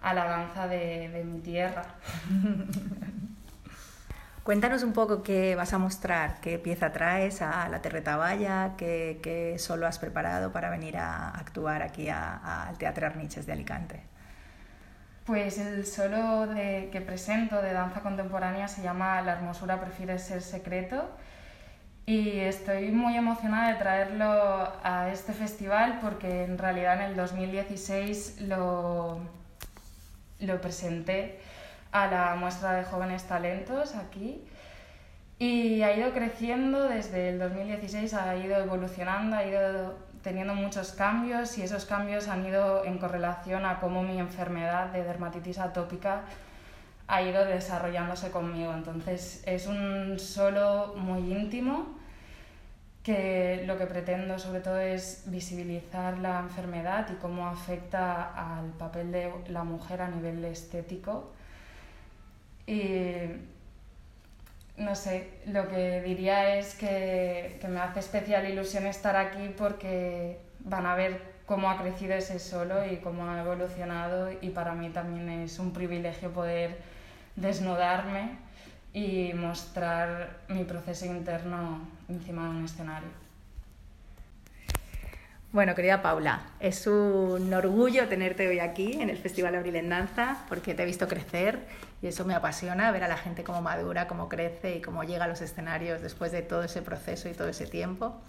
a 0.00 0.14
la 0.14 0.24
danza 0.24 0.68
de, 0.68 1.08
de 1.08 1.24
mi 1.24 1.40
tierra. 1.40 1.84
Cuéntanos 4.42 4.82
un 4.82 4.94
poco 4.94 5.22
qué 5.22 5.54
vas 5.54 5.74
a 5.74 5.78
mostrar, 5.78 6.40
qué 6.40 6.58
pieza 6.58 6.92
traes 6.92 7.42
a 7.42 7.68
la 7.68 7.82
Terretaballa, 7.82 8.74
qué, 8.78 9.20
qué 9.22 9.58
solo 9.58 9.86
has 9.86 9.98
preparado 9.98 10.50
para 10.50 10.70
venir 10.70 10.96
a 10.96 11.28
actuar 11.30 11.82
aquí 11.82 12.08
al 12.08 12.78
Teatro 12.78 13.06
Arniches 13.06 13.44
de 13.44 13.52
Alicante. 13.52 14.00
Pues 15.26 15.58
el 15.58 15.86
solo 15.86 16.48
que 16.54 17.02
presento 17.06 17.60
de 17.60 17.74
danza 17.74 18.00
contemporánea 18.00 18.66
se 18.66 18.82
llama 18.82 19.20
La 19.20 19.32
hermosura 19.32 19.78
prefiere 19.78 20.18
ser 20.18 20.40
secreto 20.40 21.10
y 22.06 22.38
estoy 22.40 22.90
muy 22.90 23.16
emocionada 23.16 23.72
de 23.72 23.78
traerlo 23.78 24.72
a 24.82 25.10
este 25.12 25.34
festival 25.34 25.98
porque 26.00 26.44
en 26.44 26.56
realidad 26.56 26.94
en 26.94 27.10
el 27.10 27.16
2016 27.16 28.40
lo, 28.40 29.20
lo 30.40 30.60
presenté 30.62 31.38
a 31.92 32.06
la 32.06 32.36
muestra 32.36 32.72
de 32.72 32.84
jóvenes 32.84 33.24
talentos 33.24 33.94
aquí 33.94 34.42
y 35.38 35.82
ha 35.82 35.96
ido 35.96 36.12
creciendo 36.12 36.86
desde 36.86 37.30
el 37.30 37.38
2016, 37.38 38.12
ha 38.14 38.36
ido 38.36 38.58
evolucionando, 38.58 39.36
ha 39.36 39.44
ido 39.44 39.94
teniendo 40.22 40.54
muchos 40.54 40.92
cambios 40.92 41.56
y 41.56 41.62
esos 41.62 41.86
cambios 41.86 42.28
han 42.28 42.46
ido 42.46 42.84
en 42.84 42.98
correlación 42.98 43.64
a 43.64 43.80
cómo 43.80 44.02
mi 44.02 44.18
enfermedad 44.18 44.88
de 44.88 45.02
dermatitis 45.02 45.58
atópica 45.58 46.22
ha 47.08 47.22
ido 47.22 47.44
desarrollándose 47.44 48.30
conmigo. 48.30 48.72
Entonces 48.72 49.42
es 49.46 49.66
un 49.66 50.18
solo 50.18 50.94
muy 50.96 51.32
íntimo 51.32 51.98
que 53.02 53.64
lo 53.66 53.78
que 53.78 53.86
pretendo 53.86 54.38
sobre 54.38 54.60
todo 54.60 54.78
es 54.78 55.22
visibilizar 55.26 56.18
la 56.18 56.40
enfermedad 56.40 57.08
y 57.10 57.14
cómo 57.14 57.48
afecta 57.48 58.58
al 58.58 58.72
papel 58.72 59.10
de 59.10 59.32
la 59.48 59.64
mujer 59.64 60.02
a 60.02 60.08
nivel 60.08 60.44
estético. 60.44 61.32
Y 62.66 63.12
no 64.76 64.94
sé, 64.94 65.28
lo 65.46 65.68
que 65.68 66.02
diría 66.02 66.56
es 66.56 66.74
que, 66.74 67.58
que, 67.60 67.68
me 67.68 67.80
hace 67.80 68.00
especial 68.00 68.48
ilusión 68.48 68.86
estar 68.86 69.16
aquí 69.16 69.54
porque 69.56 70.38
van 70.60 70.86
a 70.86 70.94
ver 70.94 71.20
cómo 71.46 71.68
ha 71.68 71.76
crecido 71.80 72.14
ese 72.14 72.38
solo 72.38 72.86
y 72.86 72.96
cómo 72.98 73.28
ha 73.28 73.40
evolucionado 73.40 74.30
y 74.40 74.50
para 74.50 74.72
mí 74.74 74.88
también 74.90 75.28
es 75.28 75.58
un 75.58 75.72
privilegio 75.72 76.30
poder 76.32 76.78
desnudarme 77.36 78.38
y 78.92 79.32
mostrar 79.34 80.38
mi 80.48 80.64
proceso 80.64 81.06
interno 81.06 81.80
encima 82.08 82.44
de 82.44 82.50
un 82.50 82.64
escenario. 82.64 83.29
Bueno, 85.52 85.74
querida 85.74 86.00
Paula, 86.00 86.42
es 86.60 86.86
un 86.86 87.52
orgullo 87.52 88.06
tenerte 88.06 88.46
hoy 88.46 88.60
aquí 88.60 89.02
en 89.02 89.10
el 89.10 89.18
Festival 89.18 89.56
Abril 89.56 89.74
en 89.74 89.88
Danza 89.88 90.44
porque 90.48 90.74
te 90.74 90.84
he 90.84 90.86
visto 90.86 91.08
crecer 91.08 91.66
y 92.00 92.06
eso 92.06 92.24
me 92.24 92.34
apasiona, 92.34 92.92
ver 92.92 93.02
a 93.02 93.08
la 93.08 93.16
gente 93.16 93.42
cómo 93.42 93.60
madura, 93.60 94.06
cómo 94.06 94.28
crece 94.28 94.76
y 94.76 94.80
cómo 94.80 95.02
llega 95.02 95.24
a 95.24 95.26
los 95.26 95.40
escenarios 95.40 96.02
después 96.02 96.30
de 96.30 96.42
todo 96.42 96.62
ese 96.62 96.82
proceso 96.82 97.28
y 97.28 97.32
todo 97.32 97.48
ese 97.48 97.66
tiempo. 97.66 98.20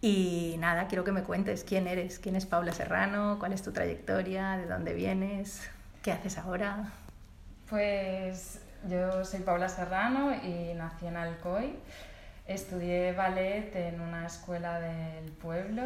Y 0.00 0.56
nada, 0.58 0.88
quiero 0.88 1.04
que 1.04 1.12
me 1.12 1.22
cuentes 1.22 1.62
quién 1.62 1.86
eres, 1.86 2.18
quién 2.18 2.34
es 2.34 2.46
Paula 2.46 2.72
Serrano, 2.72 3.36
cuál 3.38 3.52
es 3.52 3.62
tu 3.62 3.70
trayectoria, 3.70 4.56
de 4.56 4.66
dónde 4.66 4.92
vienes, 4.92 5.70
qué 6.02 6.10
haces 6.10 6.36
ahora. 6.36 6.90
Pues 7.70 8.60
yo 8.88 9.24
soy 9.24 9.38
Paula 9.38 9.68
Serrano 9.68 10.34
y 10.42 10.74
nací 10.74 11.06
en 11.06 11.16
Alcoy. 11.16 11.76
Estudié 12.48 13.12
ballet 13.12 13.74
en 13.74 14.00
una 14.00 14.26
escuela 14.26 14.80
del 14.80 15.30
pueblo 15.30 15.84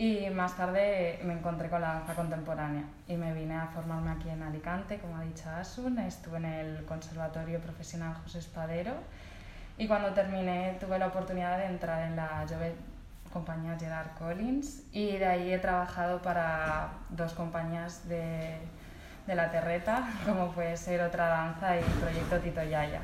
y 0.00 0.30
más 0.30 0.56
tarde 0.56 1.20
me 1.24 1.34
encontré 1.34 1.68
con 1.68 1.82
la 1.82 1.94
danza 1.94 2.14
contemporánea 2.14 2.84
y 3.06 3.16
me 3.16 3.34
vine 3.34 3.54
a 3.54 3.66
formarme 3.66 4.12
aquí 4.12 4.30
en 4.30 4.42
Alicante, 4.42 4.98
como 4.98 5.18
ha 5.18 5.20
dicho 5.20 5.50
Asun. 5.50 5.98
Estuve 5.98 6.38
en 6.38 6.46
el 6.46 6.84
Conservatorio 6.86 7.60
Profesional 7.60 8.14
José 8.22 8.38
Espadero 8.38 8.94
y 9.76 9.86
cuando 9.86 10.14
terminé 10.14 10.78
tuve 10.80 10.98
la 10.98 11.08
oportunidad 11.08 11.58
de 11.58 11.66
entrar 11.66 12.08
en 12.08 12.16
la 12.16 12.46
compañía 13.30 13.76
Gerard 13.78 14.16
Collins 14.18 14.84
y 14.90 15.18
de 15.18 15.26
ahí 15.26 15.52
he 15.52 15.58
trabajado 15.58 16.22
para 16.22 16.88
dos 17.10 17.34
compañías 17.34 18.08
de 18.08 18.58
de 19.26 19.34
la 19.34 19.50
terreta, 19.50 20.08
como 20.24 20.50
puede 20.52 20.76
ser 20.76 21.02
otra 21.02 21.28
danza 21.28 21.78
y 21.78 21.82
Proyecto 21.82 22.38
Tito 22.38 22.62
Yaya. 22.62 23.00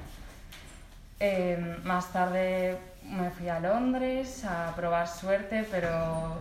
Eh, 1.20 1.76
más 1.84 2.12
tarde 2.12 2.78
me 3.02 3.30
fui 3.30 3.48
a 3.48 3.60
Londres 3.60 4.44
a 4.44 4.74
probar 4.74 5.06
suerte, 5.06 5.66
pero 5.70 6.36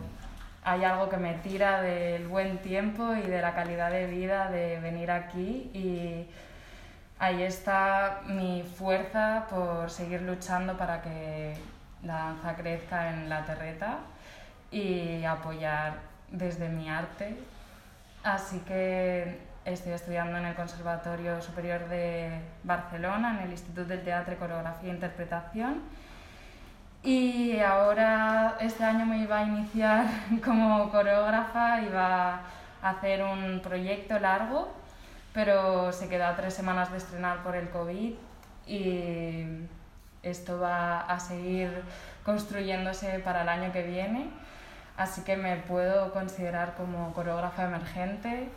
hay 0.65 0.83
algo 0.83 1.07
que 1.09 1.17
me 1.17 1.35
tira 1.35 1.81
del 1.81 2.27
buen 2.27 2.57
tiempo 2.57 3.15
y 3.15 3.21
de 3.21 3.41
la 3.41 3.53
calidad 3.53 3.91
de 3.91 4.07
vida 4.07 4.49
de 4.49 4.79
venir 4.81 5.11
aquí 5.11 5.69
y 5.73 6.27
ahí 7.19 7.43
está 7.43 8.21
mi 8.25 8.63
fuerza 8.63 9.45
por 9.49 9.89
seguir 9.89 10.23
luchando 10.23 10.75
para 10.75 11.01
que 11.01 11.55
la 12.03 12.15
danza 12.15 12.55
crezca 12.55 13.11
en 13.11 13.29
la 13.29 13.45
terreta 13.45 13.99
y 14.71 15.23
apoyar 15.23 15.99
desde 16.31 16.67
mi 16.67 16.89
arte. 16.89 17.37
Así 18.23 18.59
que 18.59 19.39
Estoy 19.65 19.93
estudiando 19.93 20.37
en 20.37 20.45
el 20.45 20.53
Conservatorio 20.53 21.41
Superior 21.41 21.89
de 21.89 22.29
Barcelona, 22.63 23.39
en 23.39 23.45
el 23.45 23.51
Instituto 23.51 23.83
del 23.85 24.03
Teatro, 24.03 24.37
Coreografía 24.37 24.91
e 24.91 24.93
Interpretación. 24.93 25.81
Y 27.05 27.59
ahora, 27.59 28.57
este 28.59 28.83
año 28.83 29.05
me 29.05 29.19
iba 29.19 29.37
a 29.37 29.43
iniciar 29.43 30.07
como 30.43 30.89
coreógrafa, 30.89 31.79
iba 31.83 32.41
a 32.81 32.89
hacer 32.89 33.21
un 33.21 33.59
proyecto 33.61 34.19
largo, 34.19 34.73
pero 35.31 35.91
se 35.91 36.09
quedó 36.09 36.33
tres 36.35 36.55
semanas 36.55 36.91
de 36.91 36.97
estrenar 36.97 37.43
por 37.43 37.55
el 37.55 37.69
COVID 37.69 38.15
y 38.65 39.45
esto 40.23 40.59
va 40.59 41.01
a 41.01 41.19
seguir 41.19 41.83
construyéndose 42.23 43.19
para 43.19 43.43
el 43.43 43.49
año 43.49 43.71
que 43.71 43.83
viene. 43.83 44.31
Así 44.97 45.21
que 45.21 45.37
me 45.37 45.57
puedo 45.57 46.11
considerar 46.11 46.73
como 46.73 47.13
coreógrafa 47.13 47.65
emergente 47.65 48.49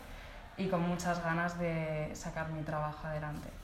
y 0.56 0.68
con 0.68 0.88
muchas 0.88 1.22
ganas 1.22 1.58
de 1.58 2.10
sacar 2.14 2.48
mi 2.48 2.62
trabajo 2.62 3.06
adelante. 3.08 3.57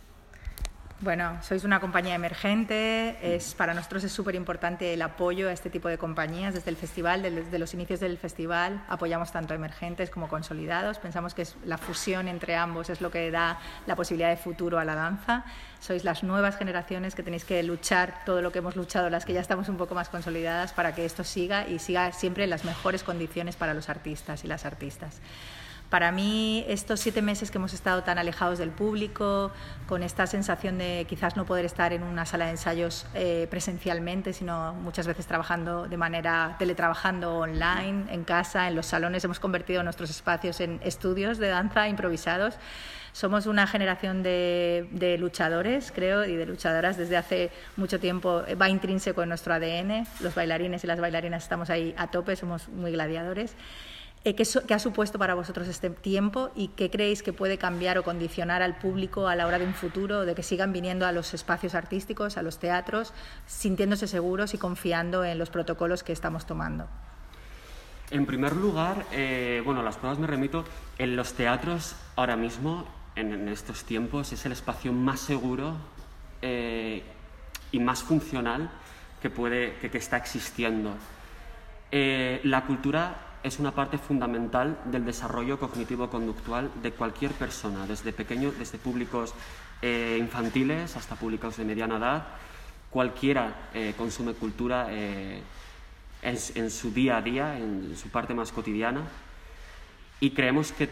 Bueno, 1.01 1.37
sois 1.43 1.65
una 1.65 1.81
compañía 1.81 2.15
emergente, 2.15 3.19
es, 3.21 3.55
para 3.55 3.75
nosotros 3.75 4.05
es 4.05 4.13
súper 4.13 4.37
importante 4.37 4.95
el 4.95 5.03
apoyo 5.03 5.49
a 5.49 5.53
este 5.53 5.69
tipo 5.69 5.89
de 5.89 5.99
compañías 5.99 6.55
desde 6.55 6.71
el 6.71 6.77
festival, 6.77 7.21
desde 7.21 7.59
los 7.59 7.75
inicios 7.75 7.99
del 7.99 8.17
festival, 8.17 8.83
apoyamos 8.89 9.33
tanto 9.33 9.53
a 9.53 9.57
emergentes 9.57 10.09
como 10.09 10.29
consolidados, 10.29 10.99
pensamos 10.99 11.35
que 11.35 11.43
es, 11.43 11.57
la 11.65 11.79
fusión 11.79 12.29
entre 12.29 12.55
ambos 12.55 12.91
es 12.91 13.01
lo 13.01 13.11
que 13.11 13.31
da 13.33 13.59
la 13.87 13.97
posibilidad 13.97 14.31
de 14.31 14.37
futuro 14.37 14.79
a 14.79 14.85
la 14.85 14.95
danza, 14.95 15.45
sois 15.81 16.05
las 16.05 16.23
nuevas 16.23 16.57
generaciones 16.57 17.17
que 17.17 17.25
tenéis 17.25 17.45
que 17.45 17.61
luchar 17.65 18.23
todo 18.25 18.41
lo 18.41 18.53
que 18.53 18.61
hemos 18.61 18.77
luchado, 18.77 19.11
las 19.11 19.25
que 19.25 19.33
ya 19.33 19.41
estamos 19.41 19.69
un 19.69 19.77
poco 19.77 19.97
más 19.97 20.09
consolidadas, 20.09 20.73
para 20.73 20.95
que 20.95 21.05
esto 21.05 21.25
siga 21.25 21.69
y 21.69 21.81
siga 21.81 22.13
siempre 22.13 22.45
en 22.45 22.51
las 22.51 22.65
mejores 22.65 23.03
condiciones 23.03 23.57
para 23.57 23.75
los 23.75 23.89
artistas 23.89 24.45
y 24.45 24.47
las 24.47 24.65
artistas. 24.65 25.21
Para 25.95 26.11
mí, 26.11 26.65
estos 26.67 26.99
siete 26.99 27.23
meses 27.23 27.53
que 27.53 27.59
hemos 27.59 27.73
estado 27.73 28.03
tan 28.03 28.19
alejados 28.19 28.59
del 28.59 28.71
público, 28.71 29.53
con 29.87 30.03
esta 30.03 30.27
sensación 30.27 30.77
de 30.77 31.07
quizás 31.09 31.37
no 31.37 31.47
poder 31.47 31.65
estar 31.65 31.93
en 31.93 32.03
una 32.03 32.27
sala 32.27 32.47
de 32.47 32.51
ensayos 32.51 33.07
eh, 33.15 33.47
presencialmente, 33.49 34.33
sino 34.33 34.75
muchas 34.75 35.07
veces 35.07 35.25
trabajando 35.29 35.87
de 35.87 35.97
manera, 35.97 36.57
teletrabajando 36.59 37.37
online, 37.37 38.13
en 38.13 38.25
casa, 38.25 38.67
en 38.67 38.75
los 38.75 38.87
salones, 38.87 39.23
hemos 39.23 39.39
convertido 39.39 39.85
nuestros 39.85 40.11
espacios 40.11 40.59
en 40.61 40.81
estudios 40.83 41.39
de 41.39 41.47
danza 41.47 41.87
improvisados. 41.87 42.57
Somos 43.13 43.47
una 43.47 43.69
generación 43.69 44.25
de, 44.25 44.89
de 44.91 45.17
luchadores, 45.17 45.93
creo, 45.95 46.25
y 46.25 46.35
de 46.35 46.45
luchadoras 46.45 46.97
desde 46.97 47.17
hace 47.17 47.53
mucho 47.77 48.01
tiempo. 48.01 48.43
Va 48.61 48.69
intrínseco 48.69 49.23
en 49.23 49.29
nuestro 49.29 49.55
ADN. 49.55 50.09
Los 50.19 50.35
bailarines 50.35 50.83
y 50.83 50.89
las 50.89 50.99
bailarinas 50.99 51.45
estamos 51.45 51.71
ahí 51.71 51.95
a 51.97 52.09
tope, 52.09 52.35
somos 52.35 52.69
muy 52.69 52.91
gladiadores. 52.91 53.55
Eh, 54.25 54.35
¿qué, 54.35 54.45
¿Qué 54.67 54.73
ha 54.73 54.79
supuesto 54.79 55.19
para 55.19 55.35
vosotros 55.35 55.69
este 55.69 55.91
tiempo 55.91 56.51
y 56.57 56.69
qué 56.69 56.91
creéis 56.91 57.23
que 57.23 57.35
puede 57.35 57.59
cambiar 57.59 57.99
o 57.99 58.05
condicionar 58.05 58.63
al 58.63 58.79
público 58.79 59.29
a 59.29 59.37
la 59.37 59.47
hora 59.47 59.59
de 59.59 59.67
un 59.67 59.75
futuro, 59.75 60.25
de 60.25 60.35
que 60.35 60.43
sigan 60.43 60.73
viniendo 60.73 61.07
a 61.07 61.13
los 61.13 61.35
espacios 61.35 61.75
artísticos, 61.75 62.39
a 62.39 62.43
los 62.43 62.59
teatros, 62.59 63.13
sintiéndose 63.47 64.07
seguros 64.07 64.55
y 64.55 64.59
confiando 64.59 65.25
en 65.25 65.39
los 65.39 65.51
protocolos 65.51 66.03
que 66.03 66.13
estamos 66.13 66.47
tomando? 66.47 66.89
En 68.11 68.25
primer 68.25 68.57
lugar, 68.57 69.05
eh, 69.13 69.61
bueno, 69.63 69.83
las 69.83 69.97
pruebas 69.97 70.19
me 70.19 70.27
remito, 70.27 70.65
en 70.99 71.17
los 71.17 71.35
teatros 71.35 71.95
ahora 72.17 72.37
mismo, 72.37 72.87
en, 73.17 73.49
estos 73.49 73.85
tiempos, 73.85 74.33
es 74.33 74.47
el 74.47 74.53
espacio 74.53 74.93
más 74.95 75.21
seguro 75.21 75.77
eh, 76.41 77.03
y 77.73 77.79
más 77.79 78.03
funcional 78.03 78.71
que, 79.21 79.29
puede, 79.29 79.77
que, 79.77 79.99
está 79.99 80.17
existiendo. 80.17 80.95
Eh, 81.93 82.41
la 82.45 82.65
cultura 82.65 83.34
es 83.45 83.59
una 83.59 83.73
parte 83.73 83.99
fundamental 83.99 84.79
del 84.87 85.05
desarrollo 85.05 85.61
cognitivo-conductual 85.61 86.71
de 86.83 86.93
cualquier 86.93 87.31
persona, 87.33 87.87
desde 87.87 88.13
pequeños, 88.13 88.59
desde 88.59 88.79
públicos 88.79 89.35
infantiles 90.19 90.97
hasta 90.97 91.15
públicos 91.15 91.59
de 91.59 91.65
mediana 91.65 91.99
edad. 91.99 92.27
Cualquiera 92.89 93.69
consume 93.99 94.33
cultura 94.33 94.89
en, 94.91 96.71
su 96.71 96.91
día 96.91 97.19
a 97.19 97.23
día, 97.23 97.59
en 97.59 97.95
su 97.97 98.09
parte 98.09 98.33
más 98.33 98.51
cotidiana, 98.51 99.03
y 100.21 100.31
creemos 100.31 100.73
que 100.73 100.89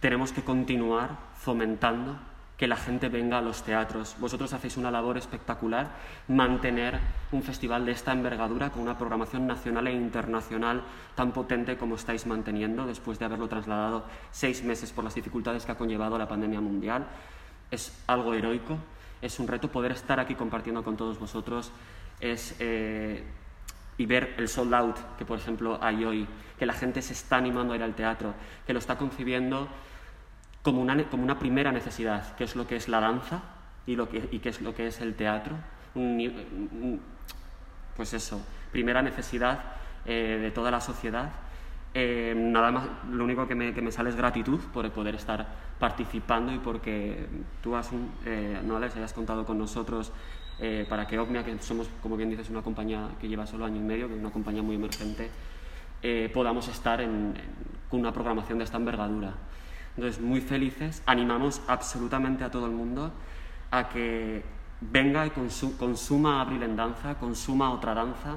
tenemos 0.00 0.30
que 0.30 0.42
continuar 0.42 1.18
fomentando 1.36 2.16
que 2.56 2.66
la 2.66 2.76
gente 2.76 3.08
venga 3.08 3.38
a 3.38 3.42
los 3.42 3.62
teatros. 3.62 4.16
Vosotros 4.18 4.52
hacéis 4.52 4.76
una 4.76 4.90
labor 4.90 5.18
espectacular, 5.18 5.90
mantener 6.28 6.98
un 7.32 7.42
festival 7.42 7.84
de 7.84 7.92
esta 7.92 8.12
envergadura 8.12 8.70
con 8.70 8.82
una 8.82 8.96
programación 8.96 9.46
nacional 9.46 9.86
e 9.86 9.92
internacional 9.92 10.82
tan 11.14 11.32
potente 11.32 11.76
como 11.76 11.96
estáis 11.96 12.26
manteniendo 12.26 12.86
después 12.86 13.18
de 13.18 13.26
haberlo 13.26 13.48
trasladado 13.48 14.04
seis 14.30 14.64
meses 14.64 14.90
por 14.92 15.04
las 15.04 15.14
dificultades 15.14 15.66
que 15.66 15.72
ha 15.72 15.78
conllevado 15.78 16.16
la 16.16 16.28
pandemia 16.28 16.60
mundial. 16.60 17.06
Es 17.70 17.92
algo 18.06 18.32
heroico, 18.32 18.78
es 19.20 19.38
un 19.38 19.48
reto 19.48 19.68
poder 19.68 19.92
estar 19.92 20.18
aquí 20.18 20.34
compartiendo 20.34 20.82
con 20.82 20.96
todos 20.96 21.18
vosotros. 21.18 21.72
Es 22.20 22.56
eh, 22.58 23.22
y 23.98 24.06
ver 24.06 24.34
el 24.38 24.48
sold 24.48 24.74
out 24.74 24.96
que, 25.18 25.24
por 25.24 25.38
ejemplo, 25.38 25.78
hay 25.80 26.04
hoy, 26.04 26.26
que 26.58 26.66
la 26.66 26.72
gente 26.72 27.02
se 27.02 27.12
está 27.12 27.36
animando 27.36 27.72
a 27.72 27.76
ir 27.76 27.82
al 27.82 27.94
teatro, 27.94 28.34
que 28.66 28.72
lo 28.72 28.78
está 28.78 28.96
concibiendo 28.96 29.68
como 30.66 30.82
una, 30.82 31.00
como 31.04 31.22
una 31.22 31.38
primera 31.38 31.70
necesidad, 31.70 32.34
que 32.34 32.42
es 32.42 32.56
lo 32.56 32.66
que 32.66 32.74
es 32.74 32.88
la 32.88 32.98
danza 32.98 33.40
y, 33.86 33.94
lo 33.94 34.08
que, 34.08 34.28
y 34.32 34.40
que 34.40 34.48
es 34.48 34.60
lo 34.60 34.74
que 34.74 34.88
es 34.88 35.00
el 35.00 35.14
teatro. 35.14 35.54
pues 37.96 38.12
eso, 38.12 38.44
primera 38.72 39.00
necesidad 39.00 39.60
eh, 40.04 40.40
de 40.42 40.50
toda 40.50 40.72
la 40.72 40.80
sociedad. 40.80 41.30
Eh, 41.94 42.34
nada 42.36 42.72
más, 42.72 42.84
lo 43.12 43.22
único 43.22 43.46
que 43.46 43.54
me, 43.54 43.72
que 43.72 43.80
me, 43.80 43.92
sale 43.92 44.10
es 44.10 44.16
gratitud 44.16 44.58
por 44.74 44.90
poder 44.90 45.14
estar 45.14 45.46
participando 45.78 46.52
y 46.52 46.58
porque 46.58 47.28
tú, 47.62 47.76
has, 47.76 47.90
eh, 48.24 48.60
no 48.64 48.80
les 48.80 48.96
hayas 48.96 49.12
contado 49.12 49.46
con 49.46 49.58
nosotros 49.58 50.10
eh, 50.58 50.84
para 50.88 51.06
que 51.06 51.16
OCMIA, 51.16 51.44
que 51.44 51.56
somos, 51.60 51.88
como 52.02 52.16
bien 52.16 52.28
dices, 52.28 52.50
una 52.50 52.62
compañía 52.62 53.10
que 53.20 53.28
lleva 53.28 53.46
solo 53.46 53.66
año 53.66 53.76
y 53.76 53.84
medio, 53.84 54.08
que 54.08 54.14
es 54.14 54.20
una 54.20 54.32
compañía 54.32 54.62
muy 54.62 54.74
emergente, 54.74 55.30
eh, 56.02 56.28
podamos 56.34 56.66
estar 56.66 57.00
con 57.88 58.00
una 58.00 58.12
programación 58.12 58.58
de 58.58 58.64
esta 58.64 58.78
envergadura. 58.78 59.32
Entonces, 59.96 60.20
muy 60.20 60.40
felices, 60.40 61.02
animamos 61.06 61.62
absolutamente 61.68 62.44
a 62.44 62.50
todo 62.50 62.66
el 62.66 62.72
mundo 62.72 63.12
a 63.70 63.88
que 63.88 64.44
venga 64.80 65.26
y 65.26 65.30
consuma 65.30 66.40
Abril 66.40 66.62
en 66.62 66.76
Danza, 66.76 67.14
consuma 67.14 67.70
otra 67.70 67.94
danza. 67.94 68.36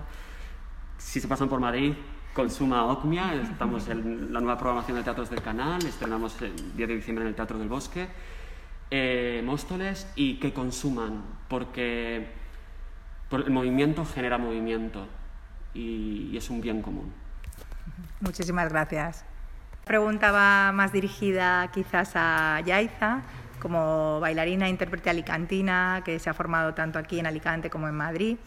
Si 0.98 1.20
se 1.20 1.28
pasan 1.28 1.50
por 1.50 1.60
Madrid, 1.60 1.94
consuma 2.34 2.86
OCMIA, 2.86 3.36
estamos 3.36 3.88
en 3.90 4.32
la 4.32 4.40
nueva 4.40 4.58
programación 4.58 4.98
de 4.98 5.04
teatros 5.04 5.30
del 5.30 5.42
canal, 5.42 5.86
estrenamos 5.86 6.42
el 6.42 6.56
10 6.76 6.90
de 6.90 6.96
diciembre 6.96 7.24
en 7.24 7.30
el 7.30 7.36
Teatro 7.36 7.58
del 7.58 7.68
Bosque 7.68 8.08
eh, 8.92 9.42
Móstoles 9.46 10.08
y 10.16 10.40
que 10.40 10.54
consuman, 10.54 11.24
porque 11.48 12.28
el 13.32 13.52
movimiento 13.52 14.06
genera 14.06 14.38
movimiento 14.38 15.08
y, 15.74 16.36
es 16.36 16.50
un 16.50 16.62
bien 16.62 16.82
común. 16.82 17.14
Muchísimas 18.22 18.70
gracias. 18.70 19.26
Pregunta 19.90 20.32
va 20.32 20.72
más 20.72 20.92
dirigida 20.92 21.68
quizás 21.72 22.12
a 22.14 22.62
Yaiza, 22.64 23.24
como 23.60 24.20
bailarina, 24.20 24.70
intérprete 24.70 25.10
alicantina, 25.10 26.04
que 26.06 26.20
se 26.20 26.30
ha 26.30 26.36
formado 26.36 26.76
tanto 26.76 27.00
aquí 27.00 27.18
en 27.18 27.26
Alicante 27.26 27.72
como 27.72 27.88
en 27.88 27.96
Madrid. 27.96 28.38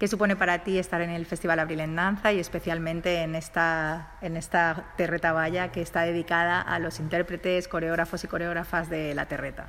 ¿Qué 0.00 0.08
supone 0.08 0.34
para 0.34 0.64
ti 0.64 0.76
estar 0.76 1.00
en 1.00 1.10
el 1.10 1.24
Festival 1.24 1.60
Abril 1.60 1.78
en 1.78 1.94
Danza 1.94 2.32
y 2.32 2.40
especialmente 2.40 3.22
en 3.22 3.36
esta, 3.36 4.14
en 4.22 4.36
esta 4.36 4.86
Terreta 4.96 5.32
Valla 5.32 5.70
que 5.70 5.82
está 5.82 6.02
dedicada 6.02 6.60
a 6.60 6.80
los 6.80 6.98
intérpretes, 6.98 7.68
coreógrafos 7.68 8.24
y 8.24 8.26
coreógrafas 8.26 8.90
de 8.90 9.14
la 9.14 9.26
Terreta? 9.26 9.68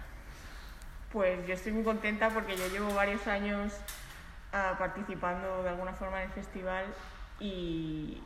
Pues 1.14 1.46
yo 1.46 1.54
estoy 1.54 1.74
muy 1.74 1.84
contenta 1.84 2.30
porque 2.30 2.58
yo 2.58 2.68
llevo 2.70 2.92
varios 2.96 3.28
años 3.28 3.72
ah, 4.52 4.78
participando 4.80 5.62
de 5.62 5.70
alguna 5.70 5.94
forma 5.94 6.24
en 6.24 6.30
el 6.30 6.34
festival 6.34 6.86
y, 7.40 8.20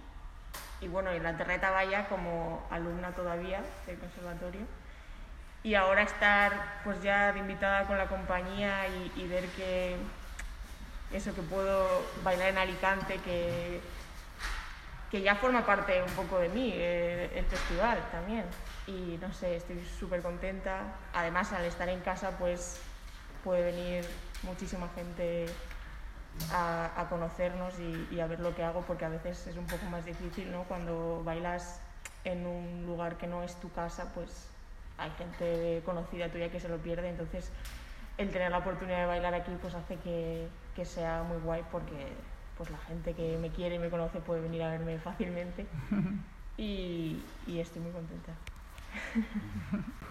y 0.83 0.87
bueno, 0.89 1.11
en 1.11 1.23
la 1.23 1.37
Terreta 1.37 1.71
Vaya 1.71 2.07
como 2.09 2.65
alumna 2.69 3.11
todavía 3.11 3.61
del 3.87 3.97
conservatorio. 3.97 4.61
Y 5.63 5.75
ahora 5.75 6.01
estar 6.01 6.81
pues 6.83 7.01
ya 7.01 7.31
de 7.31 7.39
invitada 7.39 7.85
con 7.87 7.97
la 7.97 8.07
compañía 8.07 8.85
y, 9.15 9.27
ver 9.27 9.45
que 9.49 9.95
eso 11.13 11.33
que 11.33 11.41
puedo 11.41 12.03
bailar 12.21 12.49
en 12.49 12.57
Alicante, 12.57 13.17
que, 13.23 13.79
que 15.09 15.21
ya 15.21 15.35
forma 15.35 15.65
parte 15.65 16.03
un 16.03 16.11
poco 16.15 16.39
de 16.39 16.49
mí, 16.49 16.71
eh, 16.73 17.31
el 17.33 17.45
festival 17.45 17.97
también 18.11 18.43
y 18.87 19.17
no 19.21 19.31
sé, 19.33 19.55
estoy 19.55 19.81
súper 19.97 20.21
contenta. 20.21 20.95
Además, 21.13 21.53
al 21.53 21.63
estar 21.63 21.87
en 21.87 22.01
casa, 22.01 22.31
pues 22.37 22.81
puede 23.43 23.63
venir 23.63 24.05
muchísima 24.41 24.89
gente 24.95 25.45
a, 26.51 27.05
conocernos 27.09 27.73
y, 28.11 28.19
a 28.19 28.27
ver 28.27 28.39
lo 28.39 28.55
que 28.55 28.63
hago, 28.63 28.81
porque 28.81 29.05
a 29.05 29.09
veces 29.09 29.47
es 29.47 29.57
un 29.57 29.65
poco 29.65 29.85
más 29.87 30.05
difícil, 30.05 30.51
¿no? 30.51 30.63
Cuando 30.63 31.21
bailas 31.23 31.79
en 32.23 32.45
un 32.45 32.85
lugar 32.85 33.17
que 33.17 33.27
no 33.27 33.43
es 33.43 33.55
tu 33.55 33.71
casa, 33.71 34.11
pues 34.13 34.47
hay 34.97 35.11
gente 35.11 35.81
conocida 35.85 36.29
tuya 36.29 36.49
que 36.49 36.59
se 36.59 36.69
lo 36.69 36.77
pierde, 36.77 37.09
entonces 37.09 37.51
el 38.17 38.29
tener 38.29 38.51
la 38.51 38.59
oportunidad 38.59 38.99
de 38.99 39.05
bailar 39.07 39.33
aquí 39.33 39.51
pues 39.61 39.73
hace 39.73 39.95
que, 39.97 40.47
que 40.75 40.85
sea 40.85 41.23
muy 41.23 41.37
guay 41.39 41.63
porque 41.71 42.07
pues 42.57 42.69
la 42.69 42.77
gente 42.77 43.13
que 43.13 43.37
me 43.39 43.49
quiere 43.49 43.75
y 43.75 43.79
me 43.79 43.89
conoce 43.89 44.19
puede 44.19 44.41
venir 44.41 44.61
a 44.61 44.69
verme 44.69 44.99
fácilmente 44.99 45.65
y, 46.57 47.23
y 47.47 47.59
estoy 47.59 47.81
muy 47.81 47.91
contenta. 47.91 48.33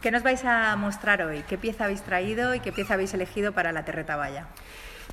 ¿Qué 0.00 0.10
nos 0.10 0.22
vais 0.22 0.42
a 0.46 0.74
mostrar 0.76 1.20
hoy? 1.22 1.44
¿Qué 1.46 1.58
pieza 1.58 1.84
habéis 1.84 2.00
traído 2.00 2.54
y 2.54 2.60
qué 2.60 2.72
pieza 2.72 2.94
habéis 2.94 3.12
elegido 3.12 3.52
para 3.52 3.70
la 3.70 3.84
Terreta 3.84 4.16
Valla? 4.16 4.46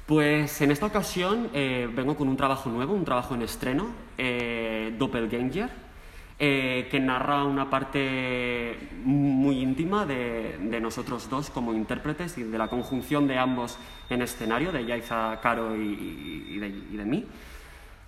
Pues 0.06 0.62
en 0.62 0.72
esta 0.72 0.86
ocasión 0.86 1.50
eh, 1.54 1.90
vengo 1.94 2.16
con 2.16 2.30
un 2.30 2.38
trabajo 2.38 2.70
nuevo, 2.70 2.94
un 2.94 3.04
trabajo 3.04 3.36
en 3.36 3.42
estreno, 3.42 3.88
eh, 4.18 4.96
Doppelganger, 4.98 5.88
eh, 6.40 6.88
que 6.92 7.00
narra 7.00 7.44
una 7.46 7.68
parte 7.68 8.90
muy 9.04 9.60
íntima 9.60 10.06
de, 10.06 10.80
nosotros 10.80 11.28
dos 11.32 11.50
como 11.50 11.74
intérpretes 11.74 12.38
y 12.38 12.44
de 12.44 12.58
la 12.60 12.68
conjunción 12.68 13.28
de 13.28 13.40
ambos 13.40 13.80
en 14.08 14.22
escenario, 14.22 14.72
de 14.72 14.86
Yaiza 14.86 15.40
Caro 15.42 15.76
y, 15.76 16.60
de, 16.60 17.06
mí. 17.06 17.26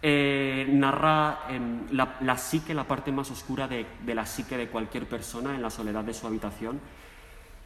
Eh, 0.03 0.67
narra 0.69 1.39
em, 1.49 1.87
la, 1.91 2.37
psique, 2.37 2.75
la 2.75 2.83
parte 2.83 3.11
más 3.11 3.31
oscura 3.31 3.67
de, 3.67 3.87
la 4.13 4.27
psique 4.27 4.57
de 4.57 4.67
cualquier 4.67 5.07
persona 5.07 5.55
en 5.55 5.63
la 5.63 5.71
soledad 5.71 6.03
de 6.03 6.13
su 6.13 6.27
habitación 6.27 6.79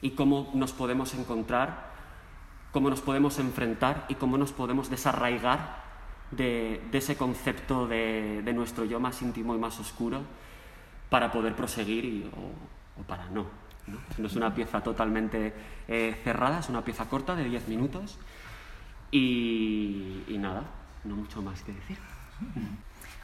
y 0.02 0.12
cómo 0.12 0.50
nos 0.54 0.72
podemos 0.72 1.14
encontrar, 1.14 1.93
cómo 2.74 2.90
nos 2.90 3.00
podemos 3.00 3.40
enfrentar 3.40 4.06
y 4.10 4.16
cómo 4.16 4.38
nos 4.38 4.52
podemos 4.52 4.90
desarraigar 4.90 5.82
de, 6.32 6.82
ese 6.92 7.16
concepto 7.16 7.88
de, 7.88 8.44
nuestro 8.54 8.84
yo 8.84 9.00
más 9.00 9.22
íntimo 9.22 9.56
y 9.56 9.60
más 9.60 9.80
oscuro 9.80 10.24
para 11.10 11.32
poder 11.32 11.56
proseguir 11.56 12.30
o, 13.00 13.04
para 13.04 13.30
no. 13.30 13.46
¿no? 14.18 14.28
es 14.28 14.36
una 14.36 14.54
pieza 14.54 14.82
totalmente 14.82 15.54
eh, 15.88 16.20
cerrada, 16.26 16.60
es 16.60 16.70
una 16.70 16.84
pieza 16.84 17.08
corta 17.08 17.36
de 17.36 17.46
10 17.46 17.70
minutos 17.70 18.18
y 19.12 20.36
nada, 20.40 20.64
no 21.06 21.16
mucho 21.16 21.42
más 21.42 21.62
que 21.62 21.72
decir. 21.72 21.98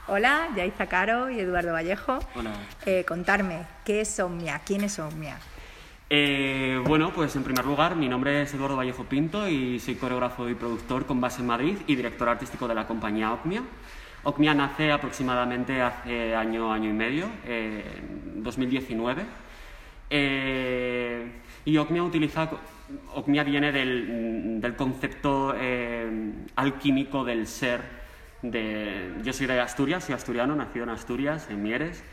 Hola, 0.08 0.50
Yaiza 0.56 0.88
Caro 0.88 1.30
y 1.30 1.40
Eduardo 1.40 1.72
Vallejo. 1.72 2.18
Hola. 2.36 2.52
Eh, 2.86 3.06
contarme, 3.08 3.68
¿qué 3.86 4.02
es 4.02 4.20
Omnia? 4.20 4.60
¿Quién 4.66 4.84
es 4.84 4.98
Omnia? 4.98 5.38
Eh, 6.12 6.82
bueno, 6.88 7.14
pues 7.14 7.36
en 7.36 7.44
primer 7.44 7.66
lugar, 7.66 7.96
mi 7.96 8.10
nombre 8.10 8.42
es 8.42 8.52
Eduardo 8.54 8.76
Vallejo 8.76 9.04
Pinto 9.04 9.48
y 9.48 9.80
soy 9.80 9.94
coreógrafo 9.96 10.50
y 10.50 10.56
productor 10.56 11.06
con 11.06 11.22
base 11.22 11.42
en 11.42 11.48
Madrid 11.48 11.78
y 11.86 11.96
director 11.96 12.28
artístico 12.28 12.68
de 12.68 12.74
la 12.74 12.88
compañía 12.88 13.32
Ocmia. 13.32 13.62
Ocmia 14.24 14.56
nace 14.56 14.92
aproximadamente 14.92 15.82
hace 15.82 16.36
año, 16.36 16.74
año 16.74 16.90
y 16.90 16.94
medio, 16.94 17.30
en 17.46 18.44
2019. 18.44 19.24
Eh, 20.10 21.32
y 21.66 21.78
Ocmia 21.78 22.02
utiliza, 22.02 22.50
viene 23.28 23.72
del, 23.72 24.60
del 24.60 24.76
concepto 24.76 25.54
alquímico 26.56 27.24
del 27.24 27.46
ser 27.46 28.00
yo 28.42 29.34
soy 29.34 29.48
de 29.48 29.60
Asturias, 29.60 30.06
soy 30.06 30.16
asturiano, 30.16 30.56
nacido 30.56 30.84
en 30.84 30.92
Asturias, 30.92 31.48
en 31.50 31.62
Mieres, 31.62 32.04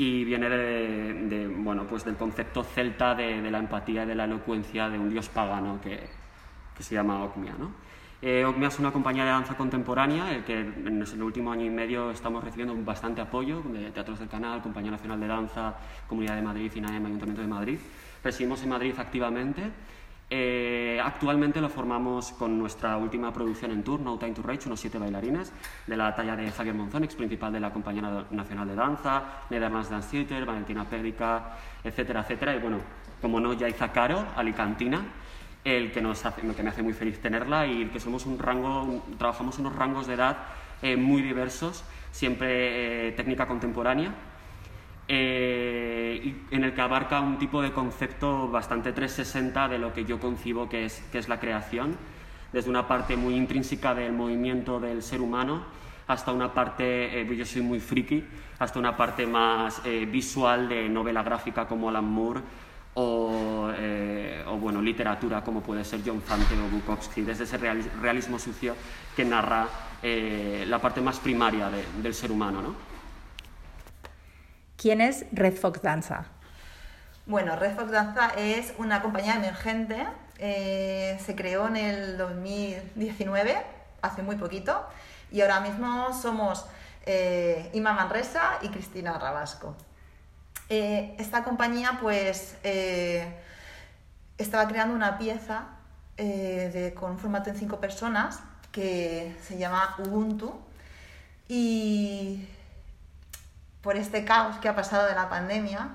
y 0.00 0.24
viene 0.24 0.48
de, 0.48 1.46
bueno, 1.58 1.86
pues 1.86 2.06
del 2.06 2.16
concepto 2.16 2.64
celta 2.64 3.14
de, 3.14 3.42
de, 3.42 3.50
la 3.50 3.58
empatía 3.58 4.04
y 4.04 4.06
de 4.06 4.14
la 4.14 4.24
elocuencia 4.24 4.88
de 4.88 4.98
un 4.98 5.10
dios 5.10 5.28
pagano 5.28 5.78
que, 5.78 6.08
que 6.74 6.82
se 6.82 6.94
llama 6.94 7.22
Ocmia. 7.22 7.52
¿no? 7.58 7.70
Eh, 8.22 8.42
Ocmia 8.46 8.68
es 8.68 8.78
una 8.78 8.92
compañía 8.92 9.24
de 9.24 9.30
danza 9.30 9.58
contemporánea 9.58 10.34
el 10.34 10.42
que 10.42 10.58
en 10.58 11.02
el 11.02 11.22
último 11.22 11.52
año 11.52 11.66
y 11.66 11.70
medio 11.70 12.10
estamos 12.12 12.42
recibiendo 12.42 12.74
bastante 12.82 13.20
apoyo 13.20 13.60
de 13.60 13.90
Teatros 13.90 14.18
del 14.18 14.28
Canal, 14.28 14.62
Compañía 14.62 14.90
Nacional 14.90 15.20
de 15.20 15.26
Danza, 15.26 15.74
Comunidad 16.08 16.36
de 16.36 16.42
Madrid, 16.42 16.72
INAEM, 16.74 17.04
Ayuntamiento 17.04 17.42
de 17.42 17.48
Madrid. 17.48 17.78
Residimos 18.24 18.62
en 18.62 18.70
Madrid 18.70 18.94
activamente. 18.96 19.70
Eh, 20.32 21.00
actualmente 21.02 21.60
lo 21.60 21.68
formamos 21.68 22.30
con 22.32 22.56
nuestra 22.56 22.96
última 22.96 23.32
producción 23.32 23.72
en 23.72 23.82
tour, 23.82 23.98
No 23.98 24.16
Time 24.16 24.32
to 24.32 24.42
Rage, 24.42 24.66
unos 24.66 24.78
siete 24.78 24.96
bailarines, 24.96 25.52
de 25.88 25.96
la 25.96 26.14
talla 26.14 26.36
de 26.36 26.52
Xavier 26.52 26.74
Monzón, 26.74 27.02
ex 27.02 27.16
principal 27.16 27.52
de 27.52 27.58
la 27.58 27.72
Compañía 27.72 28.24
Nacional 28.30 28.68
de 28.68 28.76
Danza, 28.76 29.24
Netherlands 29.50 29.90
Dance 29.90 30.08
Theater, 30.08 30.46
Valentina 30.46 30.84
Pédica, 30.88 31.56
etcétera, 31.82 32.20
etcétera. 32.20 32.54
Y 32.54 32.60
bueno, 32.60 32.78
como 33.20 33.40
no, 33.40 33.54
Yaiza 33.54 33.90
Caro, 33.90 34.24
alicantina, 34.36 35.02
el 35.64 35.90
que, 35.90 36.00
nos 36.00 36.24
hace, 36.24 36.42
me 36.44 36.68
hace 36.68 36.82
muy 36.82 36.92
feliz 36.92 37.20
tenerla 37.20 37.66
y 37.66 37.86
que 37.86 37.98
somos 37.98 38.24
un 38.24 38.38
rango, 38.38 39.04
trabajamos 39.18 39.58
unos 39.58 39.74
rangos 39.74 40.06
de 40.06 40.14
edad 40.14 40.38
eh, 40.80 40.96
muy 40.96 41.22
diversos, 41.22 41.84
siempre 42.12 43.08
eh, 43.08 43.12
técnica 43.12 43.46
contemporánea, 43.48 44.14
eh, 45.12 46.34
en 46.50 46.64
el 46.64 46.72
que 46.72 46.80
abarca 46.80 47.20
un 47.20 47.36
tipo 47.36 47.60
de 47.60 47.72
concepto 47.72 48.48
bastante 48.48 48.92
360 48.92 49.68
de 49.68 49.78
lo 49.78 49.92
que 49.92 50.04
yo 50.04 50.20
concibo 50.20 50.68
que 50.68 50.84
es, 50.84 51.00
que 51.10 51.18
es 51.18 51.28
la 51.28 51.40
creación, 51.40 51.96
desde 52.52 52.70
una 52.70 52.86
parte 52.86 53.16
muy 53.16 53.34
intrínseca 53.34 53.94
del 53.94 54.12
movimiento 54.12 54.78
del 54.78 55.02
ser 55.02 55.20
humano 55.20 55.64
hasta 56.06 56.32
una 56.32 56.54
parte, 56.54 57.26
yo 57.36 57.44
soy 57.44 57.62
muy 57.62 57.78
friki, 57.78 58.24
hasta 58.58 58.78
una 58.78 58.96
parte 58.96 59.26
más 59.26 59.80
visual 60.10 60.68
de 60.68 60.88
novela 60.88 61.22
gráfica 61.22 61.68
como 61.68 61.88
Alan 61.88 62.04
Moore 62.04 62.40
o, 62.94 63.70
eh, 63.76 64.44
o, 64.46 64.56
bueno, 64.56 64.82
literatura 64.82 65.42
como 65.42 65.62
puede 65.62 65.84
ser 65.84 66.00
John 66.04 66.20
Fante 66.20 66.54
o 66.54 66.68
Bukowski, 66.68 67.22
desde 67.22 67.44
ese 67.44 67.56
realismo 67.56 68.38
sucio 68.38 68.74
que 69.14 69.24
narra 69.24 69.68
eh, 70.02 70.64
la 70.66 70.78
parte 70.78 71.00
más 71.00 71.18
primaria 71.18 71.70
de, 71.70 71.84
del 72.02 72.14
ser 72.14 72.32
humano. 72.32 72.62
¿no? 72.62 72.89
¿Quién 74.80 75.02
es 75.02 75.26
Red 75.30 75.56
Fox 75.56 75.82
Danza? 75.82 76.24
Bueno, 77.26 77.54
Red 77.54 77.76
Fox 77.76 77.90
Danza 77.90 78.30
es 78.38 78.72
una 78.78 79.02
compañía 79.02 79.34
emergente, 79.34 80.06
eh, 80.38 81.20
se 81.22 81.36
creó 81.36 81.66
en 81.66 81.76
el 81.76 82.16
2019, 82.16 83.62
hace 84.00 84.22
muy 84.22 84.36
poquito, 84.36 84.86
y 85.30 85.42
ahora 85.42 85.60
mismo 85.60 86.14
somos 86.14 86.64
eh, 87.04 87.68
Ima 87.74 87.92
Manresa 87.92 88.58
y 88.62 88.68
Cristina 88.68 89.18
Rabasco. 89.18 89.76
Eh, 90.70 91.14
esta 91.18 91.44
compañía 91.44 91.98
pues 92.00 92.56
eh, 92.64 93.34
estaba 94.38 94.66
creando 94.66 94.94
una 94.94 95.18
pieza 95.18 95.66
con 96.94 97.12
un 97.12 97.18
formato 97.18 97.50
en 97.50 97.56
cinco 97.56 97.80
personas 97.80 98.40
que 98.72 99.36
se 99.42 99.58
llama 99.58 99.96
Ubuntu 99.98 100.54
y 101.48 102.46
por 103.82 103.96
este 103.96 104.24
caos 104.24 104.56
que 104.58 104.68
ha 104.68 104.74
pasado 104.74 105.06
de 105.06 105.14
la 105.14 105.28
pandemia, 105.28 105.90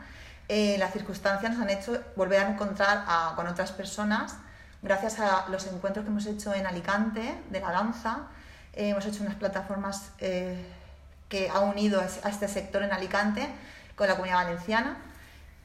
las 0.47 0.93
circunstancias 0.93 1.53
nos 1.53 1.61
han 1.61 1.69
hecho 1.69 2.01
volver 2.15 2.39
a 2.39 2.49
encontrar 2.49 3.05
con 3.35 3.47
otras 3.47 3.71
personas 3.71 4.37
gracias 4.81 5.19
a 5.19 5.47
los 5.49 5.65
encuentros 5.67 6.05
que 6.05 6.11
hemos 6.11 6.25
hecho 6.27 6.53
en 6.53 6.67
Alicante 6.67 7.35
de 7.49 7.59
la 7.59 7.71
danza. 7.71 8.27
hemos 8.73 9.05
hecho 9.05 9.23
unas 9.23 9.35
plataformas 9.35 10.11
que 10.17 11.49
ha 11.49 11.59
unido 11.61 12.01
a 12.01 12.29
este 12.29 12.47
sector 12.47 12.83
en 12.83 12.91
Alicante 12.91 13.47
con 13.95 14.07
la 14.07 14.13
comunidad 14.13 14.43
valenciana. 14.43 14.97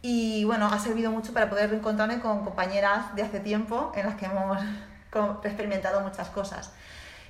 Y 0.02 0.44
bueno, 0.44 0.66
ha 0.66 0.78
servido 0.78 1.10
mucho 1.10 1.34
para 1.34 1.50
poder 1.50 1.70
reencontrarme 1.70 2.20
con 2.20 2.42
compañeras 2.42 3.14
de 3.14 3.22
hace 3.22 3.40
tiempo 3.40 3.92
en 3.94 4.06
las 4.06 4.14
que 4.14 4.24
hemos 4.26 4.58
experimentado 5.44 6.00
muchas 6.00 6.28
cosas. 6.28 6.72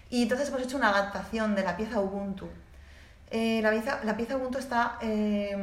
Y 0.09 0.23
entonces 0.23 0.49
hemos 0.49 0.63
hecho 0.63 0.77
una 0.77 0.91
adaptación 0.91 1.55
de 1.57 1.65
la 1.65 1.77
pieza 1.77 2.01
Ubuntu. 2.01 2.49
Eh, 3.31 3.61
la, 3.63 3.71
pieza, 3.71 4.01
la, 4.03 4.37
Ubuntu 4.37 4.59
está 4.59 4.99
eh, 5.01 5.57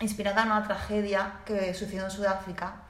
inspirada 0.00 0.42
en 0.42 0.52
una 0.52 0.64
tragedia 0.64 1.40
que 1.44 1.74
sucedió 1.74 2.04
en 2.04 2.10
Sudáfrica 2.10 2.82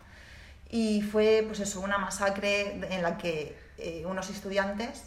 y 0.68 1.00
fue 1.00 1.42
pues 1.46 1.60
eso, 1.60 1.80
una 1.80 1.96
masacre 1.96 2.80
en 2.94 3.02
la 3.02 3.16
que 3.16 3.58
eh, 3.78 4.04
unos 4.04 4.28
estudiantes 4.28 5.04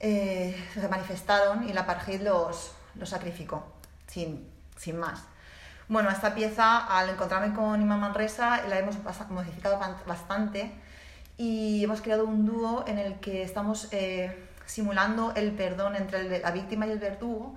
se 0.00 0.88
manifestaron 0.88 1.68
y 1.68 1.72
la 1.72 1.80
apartheid 1.80 2.22
los, 2.22 2.72
los 2.94 3.08
sacrificó, 3.08 3.66
sin, 4.06 4.48
sin 4.76 4.96
más. 4.96 5.24
Bueno, 5.88 6.08
esta 6.08 6.34
pieza, 6.34 6.78
al 6.86 7.10
encontrarme 7.10 7.52
con 7.52 7.82
Ima 7.82 7.96
Manresa, 7.96 8.62
la 8.68 8.78
hemos 8.78 8.96
modificado 9.28 9.80
bastante 10.06 10.70
y 11.36 11.82
hemos 11.82 12.00
creado 12.00 12.26
un 12.26 12.46
dúo 12.46 12.84
en 12.86 13.00
el 13.00 13.18
que 13.18 13.42
estamos 13.42 13.88
simulando 14.66 15.32
el 15.34 15.50
perdón 15.52 15.96
entre 15.96 16.38
la 16.38 16.50
víctima 16.52 16.86
y 16.86 16.92
el 16.92 17.00
verdugo 17.00 17.56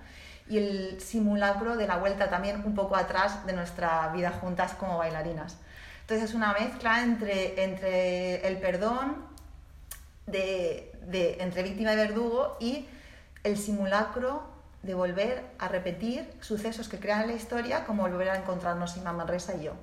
y 0.51 0.57
el 0.57 1.01
simulacro 1.01 1.77
de 1.77 1.87
la 1.87 1.95
vuelta 1.95 2.29
también 2.29 2.63
un 2.65 2.75
poco 2.75 2.97
atrás 2.97 3.45
de 3.45 3.53
nuestra 3.53 4.09
vida 4.09 4.31
juntas 4.31 4.73
como 4.73 4.97
bailarinas. 4.97 5.57
Entonces 6.01 6.29
es 6.29 6.35
una 6.35 6.51
mezcla 6.51 7.03
entre, 7.03 7.63
entre 7.63 8.45
el 8.45 8.57
perdón 8.57 9.15
de, 10.27 10.91
de, 11.07 11.37
entre 11.39 11.63
víctima 11.63 11.93
y 11.93 11.95
verdugo 11.95 12.57
y 12.59 12.85
el 13.45 13.57
simulacro 13.57 14.43
de 14.83 14.93
volver 14.93 15.45
a 15.57 15.69
repetir 15.69 16.29
sucesos 16.41 16.89
que 16.89 16.99
crean 16.99 17.27
la 17.27 17.33
historia 17.33 17.85
como 17.85 18.03
volver 18.03 18.29
a 18.29 18.35
encontrarnos 18.35 18.97
Ima 18.97 19.13
Manresa 19.13 19.55
y 19.55 19.63
yo. 19.63 19.73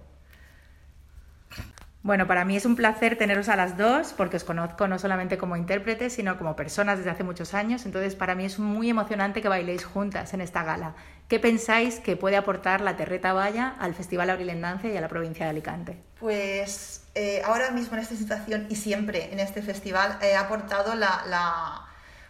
Bueno, 2.03 2.29
para 2.29 2.45
mí 2.45 2.57
es 2.57 2.65
un 2.65 2.77
placer 2.77 3.19
teneros 3.19 3.49
a 3.49 3.57
las 3.57 3.77
dos 3.77 4.15
porque 4.17 4.37
os 4.37 4.45
conozco 4.45 4.87
no 4.87 4.99
solamente 4.99 5.37
como 5.37 5.57
intérpretes, 5.57 6.13
sino 6.13 6.39
como 6.39 6.55
personas 6.55 6.99
desde 6.99 7.11
hace 7.11 7.25
muchos 7.25 7.55
años. 7.55 7.85
Entonces, 7.87 8.15
para 8.15 8.35
mí 8.37 8.45
es 8.45 8.59
muy 8.59 8.89
emocionante 8.89 9.43
que 9.43 9.49
bailéis 9.49 9.85
juntas 9.85 10.33
en 10.33 10.41
esta 10.41 10.63
gala. 10.63 10.95
¿Qué 11.27 11.41
pensáis 11.41 11.99
que 11.99 12.17
puede 12.17 12.37
aportar 12.37 12.81
la 12.81 12.97
Terreta 12.97 13.33
Valla 13.33 13.75
al 13.81 13.95
Festival 13.95 14.31
Abril 14.31 14.51
en 14.51 14.63
Danza 14.63 14.89
y 14.89 14.97
a 14.97 15.01
la 15.01 15.09
provincia 15.09 15.45
de 15.45 15.51
Alicante? 15.51 16.03
Pues 16.21 17.03
eh, 17.15 17.43
ahora 17.45 17.73
mismo 17.73 17.97
en 17.97 18.03
esta 18.03 18.15
situación 18.15 18.67
y 18.71 18.77
siempre 18.77 19.33
en 19.33 19.41
este 19.41 19.61
festival 19.61 20.19
he 20.23 20.37
aportado 20.37 20.95
la, 20.95 21.25
la 21.27 21.83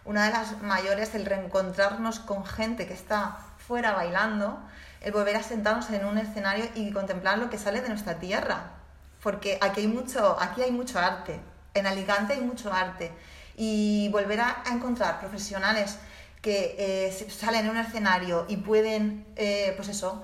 una 0.03 0.25
de 0.25 0.31
las 0.31 0.61
mayores, 0.63 1.13
el 1.13 1.25
reencontrarnos 1.25 2.19
con 2.19 2.43
gente 2.43 2.87
que 2.87 2.93
está 2.93 3.37
fuera 3.57 3.91
bailando, 3.91 4.59
el 5.01 5.11
volver 5.11 5.35
a 5.35 5.43
sentarnos 5.43 5.91
en 5.91 6.05
un 6.05 6.17
escenario 6.17 6.65
y 6.73 6.91
contemplar 6.91 7.37
lo 7.37 7.51
que 7.51 7.59
sale 7.59 7.81
de 7.81 7.89
nuestra 7.89 8.15
tierra. 8.15 8.78
Porque 9.21 9.57
aquí 9.61 9.81
hay 9.81 9.87
mucho, 9.87 10.37
aquí 10.39 10.61
hay 10.61 10.71
mucho 10.71 10.99
arte, 10.99 11.39
en 11.73 11.87
Alicante 11.87 12.33
hay 12.33 12.41
mucho 12.41 12.71
arte. 12.71 13.11
Y 13.55 14.09
volver 14.09 14.39
a, 14.39 14.63
encontrar 14.71 15.19
profesionales 15.19 15.97
que 16.41 16.75
eh, 16.79 17.27
salen 17.29 17.65
en 17.65 17.71
un 17.71 17.77
escenario 17.77 18.45
y 18.47 18.57
pueden, 18.57 19.25
eh, 19.35 19.73
pues 19.75 19.89
eso, 19.89 20.23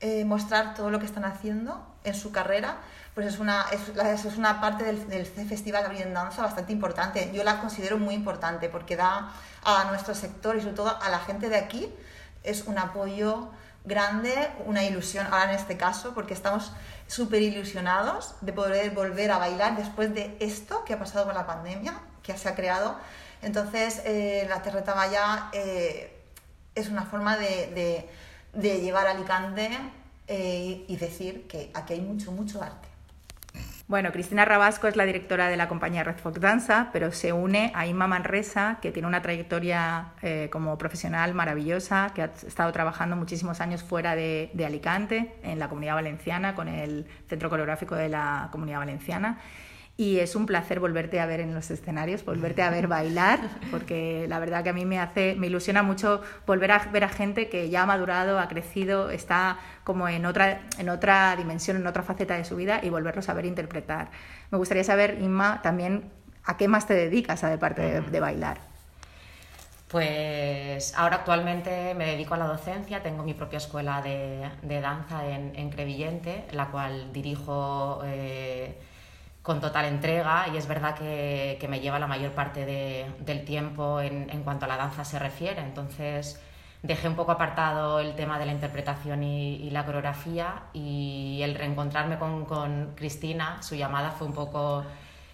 eh, 0.00 0.24
mostrar 0.24 0.74
todo 0.74 0.90
lo 0.90 0.98
que 0.98 1.06
están 1.06 1.24
haciendo 1.24 1.86
en 2.04 2.14
su 2.14 2.32
carrera, 2.32 2.78
pues 3.14 3.26
es 3.26 3.38
una, 3.38 3.64
es, 3.72 4.24
es 4.26 4.36
una 4.36 4.60
parte 4.60 4.84
del, 4.84 4.98
Festival 5.26 5.88
de 5.96 6.04
Danza 6.12 6.42
bastante 6.42 6.72
importante. 6.72 7.30
Yo 7.32 7.42
la 7.44 7.60
considero 7.60 7.96
muy 7.96 8.14
importante 8.14 8.68
porque 8.68 8.94
da 8.94 9.32
a 9.64 9.84
nuestro 9.88 10.14
sector 10.14 10.56
y 10.56 10.60
sobre 10.60 10.74
todo 10.74 11.02
a 11.02 11.08
la 11.08 11.18
gente 11.20 11.48
de 11.48 11.56
aquí 11.56 11.88
es 12.42 12.64
un 12.64 12.78
apoyo 12.78 13.48
grande, 13.86 14.50
una 14.66 14.84
ilusión 14.84 15.26
ahora 15.26 15.44
en 15.44 15.58
este 15.58 15.76
caso, 15.76 16.12
porque 16.12 16.34
estamos 16.34 16.72
súper 17.06 17.40
ilusionados 17.40 18.34
de 18.40 18.52
poder 18.52 18.90
volver 18.90 19.30
a 19.30 19.38
bailar 19.38 19.76
después 19.76 20.12
de 20.12 20.36
esto 20.40 20.84
que 20.84 20.92
ha 20.92 20.98
pasado 20.98 21.24
con 21.24 21.34
la 21.34 21.46
pandemia, 21.46 21.98
que 22.22 22.36
se 22.36 22.48
ha 22.48 22.54
creado. 22.54 22.96
Entonces, 23.42 24.02
eh, 24.04 24.44
la 24.48 24.60
Terreta 24.60 24.92
Valla 24.92 25.50
eh, 25.52 26.12
es 26.74 26.88
una 26.88 27.04
forma 27.04 27.36
de, 27.36 28.08
llegar 28.52 29.06
a 29.06 29.12
Alicante 29.12 29.70
eh, 30.26 30.84
y 30.88 30.96
decir 30.96 31.46
que 31.46 31.70
aquí 31.72 31.94
hay 31.94 32.00
mucho, 32.00 32.32
mucho 32.32 32.62
arte. 32.62 32.85
Bueno, 33.88 34.10
Cristina 34.10 34.44
Rabasco 34.44 34.88
es 34.88 34.96
la 34.96 35.04
directora 35.04 35.48
de 35.48 35.56
la 35.56 35.68
compañía 35.68 36.02
Red 36.02 36.16
Fox 36.16 36.40
Danza, 36.40 36.90
pero 36.92 37.12
se 37.12 37.32
une 37.32 37.70
a 37.72 37.86
Inma 37.86 38.08
Manresa, 38.08 38.78
que 38.82 38.90
tiene 38.90 39.06
una 39.06 39.22
trayectoria 39.22 40.08
eh, 40.22 40.48
como 40.50 40.76
profesional 40.76 41.34
maravillosa, 41.34 42.10
que 42.12 42.22
ha 42.22 42.32
estado 42.46 42.72
trabajando 42.72 43.14
muchísimos 43.14 43.60
años 43.60 43.84
fuera 43.84 44.16
de, 44.16 44.50
de 44.54 44.66
Alicante, 44.66 45.36
en 45.44 45.60
la 45.60 45.68
comunidad 45.68 45.94
valenciana, 45.94 46.56
con 46.56 46.66
el 46.66 47.06
Centro 47.28 47.48
Coreográfico 47.48 47.94
de 47.94 48.08
la 48.08 48.48
Comunidad 48.50 48.80
Valenciana 48.80 49.38
y 49.96 50.18
es 50.18 50.36
un 50.36 50.44
placer 50.44 50.78
volverte 50.78 51.20
a 51.20 51.26
ver 51.26 51.40
en 51.40 51.54
los 51.54 51.70
escenarios, 51.70 52.24
volverte 52.24 52.62
a 52.62 52.70
ver 52.70 52.86
bailar, 52.86 53.40
porque 53.70 54.26
la 54.28 54.38
verdad 54.38 54.62
que 54.62 54.70
a 54.70 54.72
mí 54.72 54.84
me 54.84 54.98
hace, 54.98 55.34
me 55.36 55.46
ilusiona 55.46 55.82
mucho 55.82 56.20
volver 56.46 56.72
a 56.72 56.78
ver 56.92 57.04
a 57.04 57.08
gente 57.08 57.48
que 57.48 57.70
ya 57.70 57.82
ha 57.82 57.86
madurado, 57.86 58.38
ha 58.38 58.48
crecido, 58.48 59.10
está 59.10 59.58
como 59.84 60.08
en 60.08 60.26
otra, 60.26 60.60
en 60.78 60.88
otra 60.90 61.34
dimensión, 61.36 61.78
en 61.78 61.86
otra 61.86 62.02
faceta 62.02 62.36
de 62.36 62.44
su 62.44 62.56
vida 62.56 62.80
y 62.82 62.90
volverlos 62.90 63.28
a 63.28 63.34
ver 63.34 63.46
interpretar. 63.46 64.10
Me 64.50 64.58
gustaría 64.58 64.84
saber, 64.84 65.18
Inma, 65.20 65.62
también 65.62 66.10
a 66.44 66.56
qué 66.56 66.68
más 66.68 66.86
te 66.86 66.94
dedicas, 66.94 67.42
aparte 67.42 67.82
de, 67.82 68.00
de 68.02 68.20
bailar. 68.20 68.58
Pues 69.88 70.94
ahora 70.96 71.16
actualmente 71.16 71.94
me 71.94 72.06
dedico 72.06 72.34
a 72.34 72.38
la 72.38 72.46
docencia, 72.46 73.02
tengo 73.04 73.22
mi 73.22 73.34
propia 73.34 73.58
escuela 73.58 74.02
de, 74.02 74.80
danza 74.80 75.26
en, 75.28 75.70
Crevillente, 75.70 76.44
la 76.50 76.66
cual 76.66 77.12
dirijo 77.12 78.02
eh, 78.04 78.76
con 79.46 79.60
total 79.60 79.84
entrega 79.84 80.48
y 80.52 80.56
es 80.56 80.66
verdad 80.66 80.96
que, 80.96 81.64
me 81.68 81.78
lleva 81.78 82.00
la 82.00 82.08
mayor 82.08 82.32
parte 82.32 82.66
del 83.20 83.44
tiempo 83.44 84.00
en, 84.00 84.42
cuanto 84.42 84.64
a 84.64 84.68
la 84.68 84.76
danza 84.76 85.04
se 85.04 85.20
refiere. 85.20 85.62
Entonces 85.62 86.42
dejé 86.82 87.08
un 87.08 87.14
poco 87.14 87.30
apartado 87.30 88.00
el 88.00 88.16
tema 88.16 88.40
de 88.40 88.46
la 88.46 88.50
interpretación 88.52 89.22
y, 89.22 89.70
la 89.70 89.84
coreografía 89.84 90.64
y 90.72 91.38
el 91.42 91.54
reencontrarme 91.54 92.18
con, 92.18 92.94
Cristina, 92.96 93.62
su 93.62 93.76
llamada 93.76 94.10
fue 94.10 94.26
un 94.26 94.32
poco 94.32 94.84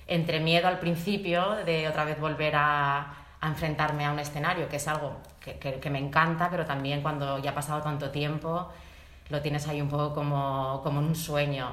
entre 0.06 0.40
miedo 0.40 0.68
al 0.68 0.78
principio 0.78 1.56
de 1.64 1.88
otra 1.88 2.04
vez 2.04 2.20
volver 2.20 2.52
a, 2.54 3.14
enfrentarme 3.40 4.04
a 4.04 4.12
un 4.12 4.18
escenario, 4.18 4.68
que 4.68 4.76
es 4.76 4.86
algo 4.88 5.16
que, 5.40 5.90
me 5.90 5.98
encanta, 5.98 6.50
pero 6.50 6.66
también 6.66 7.00
cuando 7.00 7.38
ya 7.38 7.52
ha 7.52 7.54
pasado 7.54 7.80
tanto 7.80 8.10
tiempo 8.10 8.68
lo 9.30 9.40
tienes 9.40 9.66
ahí 9.68 9.80
un 9.80 9.88
poco 9.88 10.14
como, 10.14 10.82
como 10.84 10.98
un 10.98 11.16
sueño. 11.16 11.70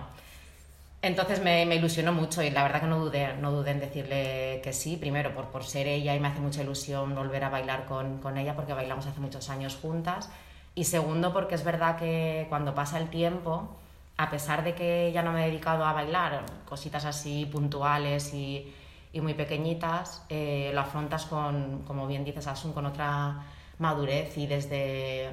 Entonces 1.02 1.42
me, 1.42 1.66
me, 1.66 1.76
ilusionó 1.76 2.12
mucho 2.12 2.42
y 2.44 2.50
la 2.50 2.64
verdad 2.64 2.82
que 2.82 2.88
no 2.88 3.00
dudé, 3.00 3.34
no 3.38 3.52
dudé 3.52 3.72
en 3.72 3.80
decirle 3.80 4.60
que 4.62 4.74
sí, 4.74 4.98
primero 4.98 5.34
por, 5.34 5.46
por 5.46 5.64
ser 5.64 5.88
ella 5.88 6.14
y 6.14 6.20
me 6.20 6.28
hace 6.28 6.42
mucha 6.42 6.62
ilusión 6.62 7.16
volver 7.16 7.46
a 7.46 7.50
bailar 7.50 7.86
con, 7.86 8.20
con, 8.20 8.38
ella 8.38 8.54
porque 8.54 8.74
bailamos 8.74 9.06
hace 9.06 9.22
muchos 9.22 9.50
años 9.50 9.78
juntas 9.82 10.30
y 10.76 10.84
segundo 10.84 11.32
porque 11.32 11.56
es 11.56 11.64
verdad 11.64 11.98
que 11.98 12.48
cuando 12.50 12.76
pasa 12.76 12.98
el 12.98 13.10
tiempo, 13.10 13.78
a 14.18 14.30
pesar 14.30 14.66
de 14.66 14.76
que 14.76 15.12
ya 15.14 15.24
no 15.24 15.32
me 15.32 15.44
he 15.44 15.48
dedicado 15.48 15.86
a 15.86 15.94
bailar, 15.94 16.44
cositas 16.68 17.06
así 17.06 17.46
puntuales 17.46 18.34
y, 18.34 18.74
y 19.14 19.22
muy 19.22 19.34
pequeñitas, 19.34 20.24
eh, 20.28 20.72
lo 20.74 20.82
afrontas 20.82 21.26
con, 21.26 21.84
como 21.88 22.08
bien 22.08 22.26
dices 22.26 22.48
Asun, 22.48 22.74
con 22.74 22.86
otra 22.86 23.46
madurez 23.78 24.38
y 24.38 24.48
desde, 24.48 25.30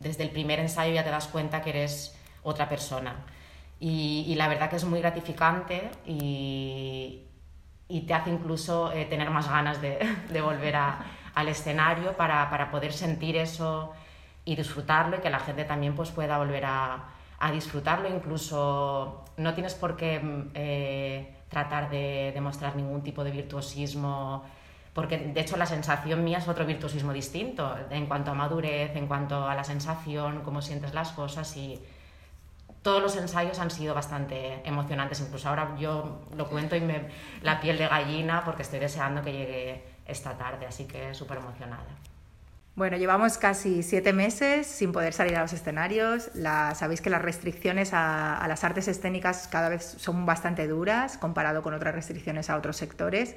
desde 0.00 0.24
el 0.24 0.30
primer 0.30 0.58
ensayo 0.58 0.92
ya 0.92 1.04
te 1.04 1.10
das 1.10 1.28
cuenta 1.28 1.62
que 1.62 1.70
eres 1.70 2.16
otra 2.42 2.68
persona. 2.68 3.14
Y, 3.86 4.34
la 4.36 4.48
verdad 4.48 4.70
que 4.70 4.76
es 4.76 4.84
muy 4.86 5.00
gratificante 5.00 5.90
y, 6.06 7.20
te 8.06 8.14
hace 8.14 8.30
incluso 8.30 8.90
eh, 8.92 9.04
tener 9.04 9.28
más 9.28 9.46
ganas 9.46 9.82
de, 9.82 9.98
volver 10.42 10.74
al 10.74 11.48
escenario 11.48 12.16
para, 12.16 12.70
poder 12.70 12.94
sentir 12.94 13.36
eso 13.36 13.92
y 14.46 14.56
disfrutarlo 14.56 15.18
y 15.18 15.20
que 15.20 15.28
la 15.28 15.38
gente 15.38 15.64
también 15.64 15.94
pues, 15.94 16.10
pueda 16.12 16.38
volver 16.38 16.64
a, 16.64 17.10
disfrutarlo. 17.52 18.08
Incluso 18.08 19.26
no 19.36 19.52
tienes 19.52 19.74
por 19.74 19.96
qué 19.96 20.18
eh, 20.54 21.36
tratar 21.50 21.90
de 21.90 22.32
demostrar 22.32 22.76
ningún 22.76 23.02
tipo 23.02 23.22
de 23.22 23.32
virtuosismo 23.32 24.44
porque 24.94 25.18
de 25.18 25.40
hecho 25.40 25.58
la 25.58 25.66
sensación 25.66 26.24
mía 26.24 26.38
es 26.38 26.48
otro 26.48 26.64
virtuosismo 26.64 27.12
distinto 27.12 27.76
en 27.90 28.06
cuanto 28.06 28.30
a 28.30 28.34
madurez, 28.34 28.96
en 28.96 29.06
cuanto 29.06 29.46
a 29.46 29.54
la 29.54 29.64
sensación, 29.64 30.40
cómo 30.42 30.62
sientes 30.62 30.94
las 30.94 31.12
cosas 31.12 31.54
y, 31.58 31.82
todos 32.84 33.02
los 33.02 33.16
ensayos 33.16 33.58
han 33.58 33.70
sido 33.70 33.94
bastante 33.94 34.60
emocionantes. 34.64 35.18
Incluso 35.20 35.48
ahora 35.48 35.74
yo 35.78 36.20
lo 36.36 36.48
cuento 36.48 36.76
y 36.76 36.80
me 36.80 37.08
la 37.42 37.58
piel 37.58 37.78
de 37.78 37.88
gallina 37.88 38.44
porque 38.44 38.62
estoy 38.62 38.78
deseando 38.78 39.22
que 39.22 39.32
llegue 39.32 39.82
esta 40.06 40.36
tarde, 40.36 40.66
así 40.66 40.84
que 40.84 41.14
súper 41.14 41.38
emocionada. 41.38 41.86
Bueno, 42.76 42.98
llevamos 42.98 43.38
casi 43.38 43.82
siete 43.82 44.12
meses 44.12 44.66
sin 44.66 44.92
poder 44.92 45.14
salir 45.14 45.34
a 45.36 45.40
los 45.40 45.52
escenarios. 45.54 46.30
Sabéis 46.74 47.00
que 47.00 47.08
las 47.08 47.22
restricciones 47.22 47.94
a, 47.94 48.36
a, 48.36 48.48
las 48.48 48.64
artes 48.64 48.86
escénicas 48.86 49.48
cada 49.48 49.70
vez 49.70 49.96
son 49.98 50.26
bastante 50.26 50.68
duras 50.68 51.16
comparado 51.16 51.62
con 51.62 51.72
otras 51.72 51.94
restricciones 51.94 52.50
a 52.50 52.56
otros 52.56 52.76
sectores. 52.76 53.34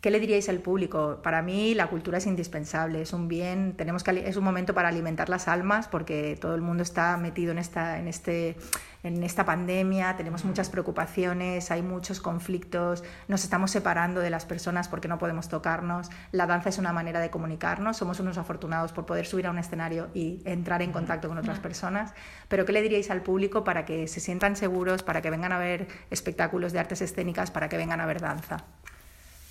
¿Qué 0.00 0.12
le 0.12 0.20
diríais 0.20 0.48
al 0.48 0.60
público? 0.60 1.18
Para 1.24 1.42
mí 1.42 1.74
la 1.74 1.88
cultura 1.88 2.18
es 2.18 2.26
indispensable, 2.26 3.02
es 3.02 3.12
un 3.12 3.26
bien, 3.26 3.74
tenemos 3.76 4.04
que, 4.04 4.28
es 4.28 4.36
un 4.36 4.44
momento 4.44 4.72
para 4.72 4.90
alimentar 4.90 5.28
las 5.28 5.48
almas 5.48 5.88
porque 5.88 6.38
todo 6.40 6.54
el 6.54 6.60
mundo 6.60 6.84
está 6.84 7.16
metido 7.16 7.50
en 7.50 7.58
esta, 7.58 7.98
en, 7.98 8.06
este, 8.06 8.56
en 9.02 9.24
esta 9.24 9.44
pandemia, 9.44 10.16
tenemos 10.16 10.44
muchas 10.44 10.70
preocupaciones, 10.70 11.72
hay 11.72 11.82
muchos 11.82 12.20
conflictos, 12.20 13.02
nos 13.26 13.42
estamos 13.42 13.72
separando 13.72 14.20
de 14.20 14.30
las 14.30 14.46
personas 14.46 14.86
porque 14.86 15.08
no 15.08 15.18
podemos 15.18 15.48
tocarnos. 15.48 16.10
La 16.30 16.46
danza 16.46 16.68
es 16.68 16.78
una 16.78 16.92
manera 16.92 17.18
de 17.18 17.30
comunicarnos, 17.30 17.96
somos 17.96 18.20
unos 18.20 18.38
afortunados 18.38 18.92
por 18.92 19.04
poder 19.04 19.26
subir 19.26 19.48
a 19.48 19.50
un 19.50 19.58
escenario 19.58 20.10
y 20.14 20.42
entrar 20.44 20.80
en 20.80 20.92
contacto 20.92 21.26
con 21.26 21.38
otras 21.38 21.58
personas. 21.58 22.14
Pero 22.46 22.64
¿qué 22.64 22.72
le 22.72 22.82
diríais 22.82 23.10
al 23.10 23.22
público 23.22 23.64
para 23.64 23.84
que 23.84 24.06
se 24.06 24.20
sientan 24.20 24.54
seguros, 24.54 25.02
para 25.02 25.22
que 25.22 25.30
vengan 25.30 25.50
a 25.50 25.58
ver 25.58 25.88
espectáculos 26.12 26.72
de 26.72 26.78
artes 26.78 27.00
escénicas, 27.00 27.50
para 27.50 27.68
que 27.68 27.76
vengan 27.76 28.00
a 28.00 28.06
ver 28.06 28.20
danza? 28.20 28.64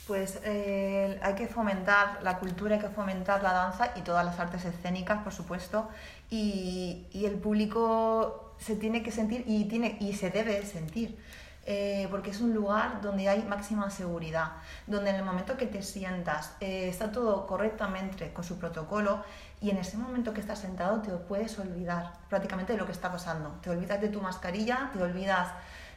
Pues 0.07 0.39
eh, 0.45 1.19
hay 1.21 1.33
que 1.35 1.47
fomentar 1.47 2.23
la 2.23 2.39
cultura, 2.39 2.75
hay 2.75 2.81
que 2.81 2.87
fomentar 2.87 3.43
la 3.43 3.51
danza 3.51 3.91
y 3.97 4.01
todas 4.01 4.25
las 4.25 4.39
artes 4.39 4.63
escénicas, 4.63 5.21
por 5.21 5.33
supuesto, 5.33 5.89
y, 6.29 7.07
el 7.13 7.33
público 7.33 8.55
se 8.57 8.77
tiene 8.77 9.03
que 9.03 9.11
sentir 9.11 9.43
y, 9.45 9.65
tiene, 9.65 9.97
y 9.99 10.13
se 10.13 10.29
debe 10.29 10.65
sentir, 10.65 11.19
eh, 11.65 12.07
porque 12.09 12.29
es 12.29 12.39
un 12.39 12.53
lugar 12.53 13.01
donde 13.01 13.27
hay 13.27 13.43
máxima 13.43 13.89
seguridad, 13.89 14.53
donde 14.87 15.09
en 15.09 15.17
el 15.17 15.25
momento 15.25 15.57
que 15.57 15.65
te 15.65 15.83
sientas 15.83 16.53
eh, 16.61 16.87
está 16.87 17.11
todo 17.11 17.45
correctamente 17.45 18.31
con 18.31 18.45
su 18.45 18.57
protocolo 18.57 19.25
y 19.59 19.71
en 19.71 19.77
ese 19.77 19.97
momento 19.97 20.33
que 20.33 20.39
estás 20.39 20.59
sentado 20.59 21.01
te 21.01 21.11
puedes 21.11 21.59
olvidar 21.59 22.13
prácticamente 22.29 22.71
de 22.71 22.79
lo 22.79 22.85
que 22.85 22.93
está 22.93 23.11
pasando, 23.11 23.49
te 23.61 23.69
olvidas 23.69 23.99
de 23.99 24.07
tu 24.07 24.21
mascarilla, 24.21 24.89
te 24.93 25.03
olvidas 25.03 25.49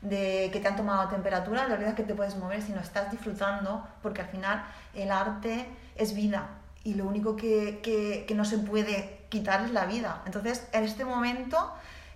de 0.02 0.48
que 0.52 0.60
te 0.60 0.68
han 0.68 0.76
tomado 0.76 1.08
temperatura, 1.08 1.68
la 1.68 1.76
verdad 1.76 1.94
que 1.94 2.02
te 2.02 2.14
puedes 2.14 2.36
mover, 2.36 2.62
sino 2.62 2.80
estás 2.80 3.10
disfrutando, 3.10 3.86
porque 4.02 4.22
al 4.22 4.28
final 4.28 4.64
el 4.94 5.10
arte 5.10 5.66
es 5.96 6.14
vida 6.14 6.48
y 6.84 6.94
lo 6.94 7.04
único 7.04 7.36
que, 7.36 7.80
que, 7.82 8.34
no 8.34 8.44
se 8.44 8.58
puede 8.58 9.26
quitar 9.28 9.62
es 9.64 9.70
la 9.70 9.84
vida. 9.84 10.22
Entonces, 10.24 10.66
en 10.72 10.84
este 10.84 11.04
momento 11.04 11.72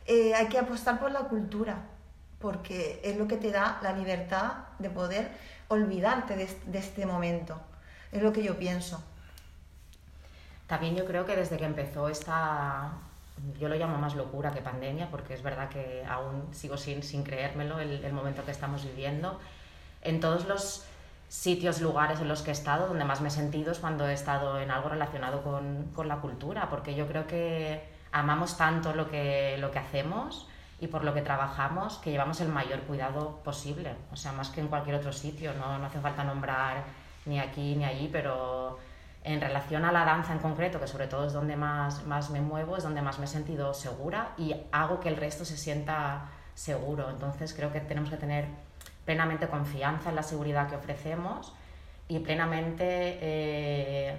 eh, 0.06 0.34
hay 0.34 0.46
que 0.48 0.58
apostar 0.58 0.98
por 0.98 1.10
la 1.10 1.20
cultura, 1.20 1.82
porque 2.38 3.00
es 3.04 3.16
lo 3.16 3.28
que 3.28 3.36
te 3.36 3.50
da 3.50 3.78
la 3.82 3.92
libertad 3.92 4.52
de 4.78 4.88
poder 4.88 5.30
olvidarte 5.68 6.36
de, 6.36 6.48
de 6.66 6.78
este 6.78 7.04
momento. 7.04 7.60
Es 8.12 8.22
lo 8.22 8.32
que 8.32 8.42
yo 8.42 8.56
pienso. 8.56 9.02
También 10.66 10.96
yo 10.96 11.04
creo 11.04 11.26
que 11.26 11.36
desde 11.36 11.58
que 11.58 11.64
empezó 11.66 12.08
esta, 12.08 12.92
yo 13.58 13.68
lo 13.68 13.74
llamo 13.74 13.98
más 13.98 14.14
locura 14.14 14.52
que 14.52 14.60
pandemia, 14.60 15.10
porque 15.10 15.34
es 15.34 15.42
verdad 15.42 15.68
que 15.68 16.04
aún 16.08 16.48
sigo 16.52 16.76
sin, 16.76 17.02
sin 17.02 17.24
creérmelo 17.24 17.78
el, 17.78 18.04
el, 18.04 18.12
momento 18.12 18.44
que 18.44 18.50
estamos 18.50 18.84
viviendo. 18.84 19.38
En 20.02 20.20
todos 20.20 20.46
los 20.46 20.84
sitios, 21.28 21.80
lugares 21.80 22.20
en 22.20 22.28
los 22.28 22.42
que 22.42 22.50
he 22.50 22.52
estado, 22.52 22.86
donde 22.86 23.04
más 23.04 23.20
me 23.20 23.28
he 23.28 23.30
sentido 23.30 23.72
es 23.72 23.78
cuando 23.78 24.08
he 24.08 24.12
estado 24.12 24.60
en 24.60 24.70
algo 24.70 24.88
relacionado 24.88 25.42
con, 25.42 25.90
con 25.94 26.08
la 26.08 26.20
cultura, 26.20 26.68
porque 26.70 26.94
yo 26.94 27.06
creo 27.08 27.26
que 27.26 27.82
amamos 28.12 28.56
tanto 28.56 28.94
lo 28.94 29.10
que, 29.10 29.56
lo 29.58 29.70
que 29.70 29.80
hacemos 29.80 30.46
y 30.80 30.86
por 30.86 31.04
lo 31.04 31.14
que 31.14 31.22
trabajamos 31.22 31.96
que 31.98 32.10
llevamos 32.10 32.40
el 32.40 32.48
mayor 32.48 32.80
cuidado 32.80 33.40
posible, 33.42 33.94
o 34.12 34.16
sea, 34.16 34.32
más 34.32 34.50
que 34.50 34.60
en 34.60 34.68
cualquier 34.68 34.96
otro 34.96 35.12
sitio, 35.12 35.52
no, 35.54 35.78
no 35.78 35.86
hace 35.86 36.00
falta 36.00 36.22
nombrar 36.22 36.84
ni 37.26 37.40
aquí 37.40 37.74
ni 37.74 37.84
allí, 37.84 38.08
pero 38.12 38.78
en 39.24 39.40
relación 39.40 39.86
a 39.86 39.92
la 39.92 40.04
danza 40.04 40.34
en 40.34 40.38
concreto, 40.38 40.78
que 40.78 40.86
sobre 40.86 41.06
todo 41.06 41.26
es 41.26 41.32
donde 41.32 41.56
más, 41.56 42.04
más 42.04 42.28
me 42.28 42.42
muevo, 42.42 42.76
es 42.76 42.84
donde 42.84 43.00
más 43.00 43.18
me 43.18 43.24
he 43.24 43.28
sentido 43.28 43.72
segura 43.72 44.32
y 44.36 44.54
hago 44.70 45.00
que 45.00 45.08
el 45.08 45.16
resto 45.16 45.46
se 45.46 45.56
sienta 45.56 46.26
seguro. 46.54 47.08
Entonces 47.08 47.54
creo 47.54 47.72
que 47.72 47.80
tenemos 47.80 48.10
que 48.10 48.18
tener 48.18 48.46
plenamente 49.06 49.48
confianza 49.48 50.10
en 50.10 50.16
la 50.16 50.22
seguridad 50.22 50.68
que 50.68 50.76
ofrecemos 50.76 51.54
y 52.06 52.18
plenamente 52.18 52.84
eh, 53.22 54.18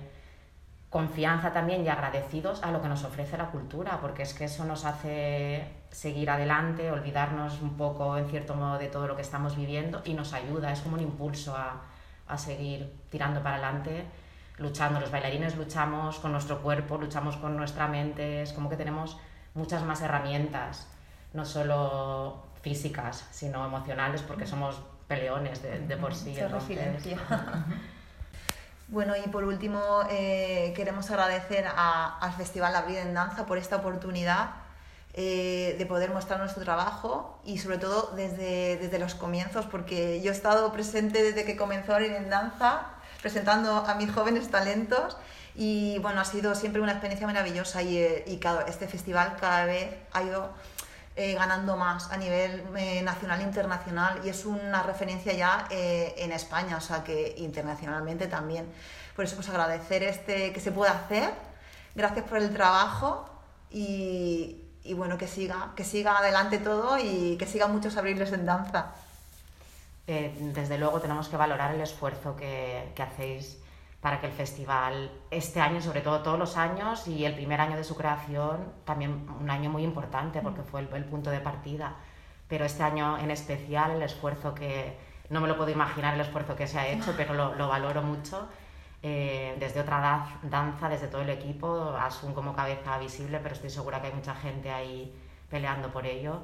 confianza 0.89 1.53
también 1.53 1.85
y 1.85 1.89
agradecidos 1.89 2.63
a 2.63 2.71
lo 2.71 2.81
que 2.81 2.87
nos 2.87 3.03
ofrece 3.03 3.37
la 3.37 3.51
cultura, 3.51 3.99
porque 4.01 4.23
es 4.23 4.33
que 4.33 4.45
eso 4.45 4.65
nos 4.65 4.85
hace 4.85 5.67
seguir 5.91 6.31
adelante, 6.31 6.91
olvidarnos 6.91 7.61
un 7.61 7.77
poco 7.77 8.17
en 8.17 8.27
cierto 8.27 8.55
modo 8.55 8.79
de 8.79 8.87
todo 8.87 9.05
lo 9.05 9.15
que 9.15 9.21
estamos 9.21 9.55
viviendo 9.55 10.01
y 10.03 10.15
nos 10.15 10.33
ayuda, 10.33 10.71
es 10.71 10.81
como 10.81 10.95
un 10.95 11.03
impulso 11.03 11.55
a, 11.55 11.83
a 12.27 12.37
seguir 12.39 12.91
tirando 13.11 13.43
para 13.43 13.57
adelante 13.57 14.05
luchando. 14.57 14.99
Los 14.99 15.11
bailarines 15.11 15.55
luchamos 15.55 16.19
con 16.19 16.31
nuestro 16.31 16.61
cuerpo, 16.61 16.97
luchamos 16.97 17.37
con 17.37 17.57
nuestra 17.57 17.87
mente, 17.87 18.41
es 18.41 18.53
como 18.53 18.69
que 18.69 18.77
tenemos 18.77 19.17
muchas 19.53 19.83
más 19.83 20.01
herramientas, 20.01 20.87
no 21.33 21.45
solo 21.45 22.43
físicas, 22.61 23.27
sino 23.31 23.65
emocionales, 23.65 24.21
porque 24.21 24.45
somos 24.45 24.81
peleones 25.07 25.61
de, 25.61 25.97
por 25.97 26.15
sí. 26.15 26.35
Bueno, 28.87 29.15
y 29.15 29.27
por 29.29 29.43
último, 29.45 29.81
eh, 30.11 30.71
queremos 30.75 31.09
agradecer 31.09 31.65
al 31.75 32.31
Festival 32.33 32.75
Abril 32.75 32.97
en 32.97 33.15
Danza 33.15 33.47
por 33.47 33.57
esta 33.57 33.77
oportunidad 33.77 34.51
eh, 35.15 35.75
de 35.79 35.85
poder 35.87 36.11
mostrar 36.11 36.39
nuestro 36.39 36.63
trabajo 36.63 37.39
y 37.43 37.57
sobre 37.57 37.79
todo 37.79 38.13
desde, 38.15 38.77
desde 38.77 38.99
los 38.99 39.15
comienzos, 39.15 39.65
porque 39.65 40.21
yo 40.21 40.31
he 40.31 40.35
estado 40.35 40.71
presente 40.71 41.23
desde 41.23 41.45
que 41.45 41.57
comenzó 41.57 41.95
Abril 41.95 42.11
en 42.11 42.29
Danza 42.29 42.94
presentando 43.25 43.77
a 43.77 43.95
mis 43.95 44.11
jóvenes 44.11 44.51
talentos 44.51 45.17
y 45.55 45.97
bueno, 45.97 46.21
ha 46.21 46.25
sido 46.25 46.53
siempre 46.53 46.79
una 46.79 46.91
experiencia 46.91 47.25
maravillosa 47.25 47.81
y, 47.81 47.97
eh, 47.97 48.23
y 48.27 48.39
este 48.67 48.87
festival 48.87 49.35
cada 49.39 49.65
vez 49.65 49.95
ha 50.13 50.21
ido 50.21 50.51
eh, 51.15 51.33
ganando 51.33 51.75
más 51.75 52.11
a 52.11 52.17
nivel 52.17 52.63
eh, 52.77 53.01
nacional 53.01 53.41
e 53.41 53.43
internacional 53.45 54.21
y 54.23 54.29
es 54.29 54.45
una 54.45 54.83
referencia 54.83 55.33
ya 55.33 55.67
en 55.71 56.31
España, 56.33 56.77
o 56.77 56.81
sea 56.81 57.03
que 57.03 57.33
internacionalmente 57.39 58.27
también. 58.27 58.71
Por 59.15 59.25
eso 59.25 59.35
pues 59.35 59.49
agradecer 59.49 60.03
este 60.03 60.53
que 60.53 60.59
se 60.59 60.71
pueda 60.71 60.91
hacer, 60.91 61.31
gracias 61.95 62.25
por 62.27 62.37
el 62.37 62.53
trabajo 62.53 63.27
y, 63.71 64.65
y 64.83 64.93
bueno, 64.93 65.17
que 65.17 65.27
siga, 65.27 65.71
que 65.75 65.83
siga 65.83 66.19
adelante 66.19 66.59
todo 66.59 66.99
y 66.99 67.37
que 67.39 67.47
sigan 67.47 67.71
muchos 67.71 67.97
abriles 67.97 68.31
en 68.33 68.45
danza. 68.45 68.93
Eh, 70.07 70.33
desde 70.53 70.77
luego 70.77 71.01
tenemos 71.01 71.29
que 71.29 71.37
valorar 71.37 71.73
el 71.73 71.81
esfuerzo 71.81 72.35
que, 72.35 72.91
que, 72.95 73.01
hacéis 73.01 73.61
para 74.01 74.19
que 74.21 74.27
el 74.27 74.33
festival 74.33 75.11
este 75.31 75.59
año, 75.59 75.81
sobre 75.81 76.01
todo 76.01 76.21
todos 76.21 76.37
los 76.37 76.57
años 76.57 77.07
y 77.07 77.25
el 77.25 77.33
primer 77.33 77.59
año 77.59 77.75
de 77.75 77.83
su 77.83 77.95
creación, 77.95 78.71
también 78.85 79.27
un 79.41 79.49
año 79.49 79.69
muy 79.71 79.83
importante 79.83 80.41
porque 80.41 80.61
fue 80.61 80.81
el, 80.81 80.93
el 80.93 81.05
punto 81.05 81.31
de 81.31 81.39
partida, 81.39 81.95
pero 82.47 82.65
este 82.65 82.83
año 82.83 83.17
en 83.17 83.31
especial 83.31 83.91
el 83.91 84.03
esfuerzo 84.03 84.53
que, 84.53 84.95
no 85.29 85.41
me 85.41 85.47
lo 85.47 85.57
puedo 85.57 85.71
imaginar 85.71 86.13
el 86.13 86.21
esfuerzo 86.21 86.55
que 86.55 86.67
se 86.67 86.77
ha 86.77 86.87
hecho, 86.87 87.13
pero 87.17 87.33
lo, 87.33 87.55
lo 87.55 87.67
valoro 87.67 88.01
mucho. 88.01 88.47
Eh, 89.01 89.55
desde 89.59 89.81
otra 89.81 90.39
danza, 90.43 90.89
desde 90.89 91.07
todo 91.07 91.21
el 91.21 91.29
equipo, 91.29 91.95
Asun 91.99 92.33
como 92.33 92.55
cabeza 92.55 92.97
visible, 92.97 93.39
pero 93.41 93.53
estoy 93.53 93.69
segura 93.69 94.01
que 94.01 94.07
hay 94.07 94.13
mucha 94.13 94.33
gente 94.33 94.71
ahí 94.71 95.15
peleando 95.49 95.91
por 95.91 96.05
ello 96.07 96.41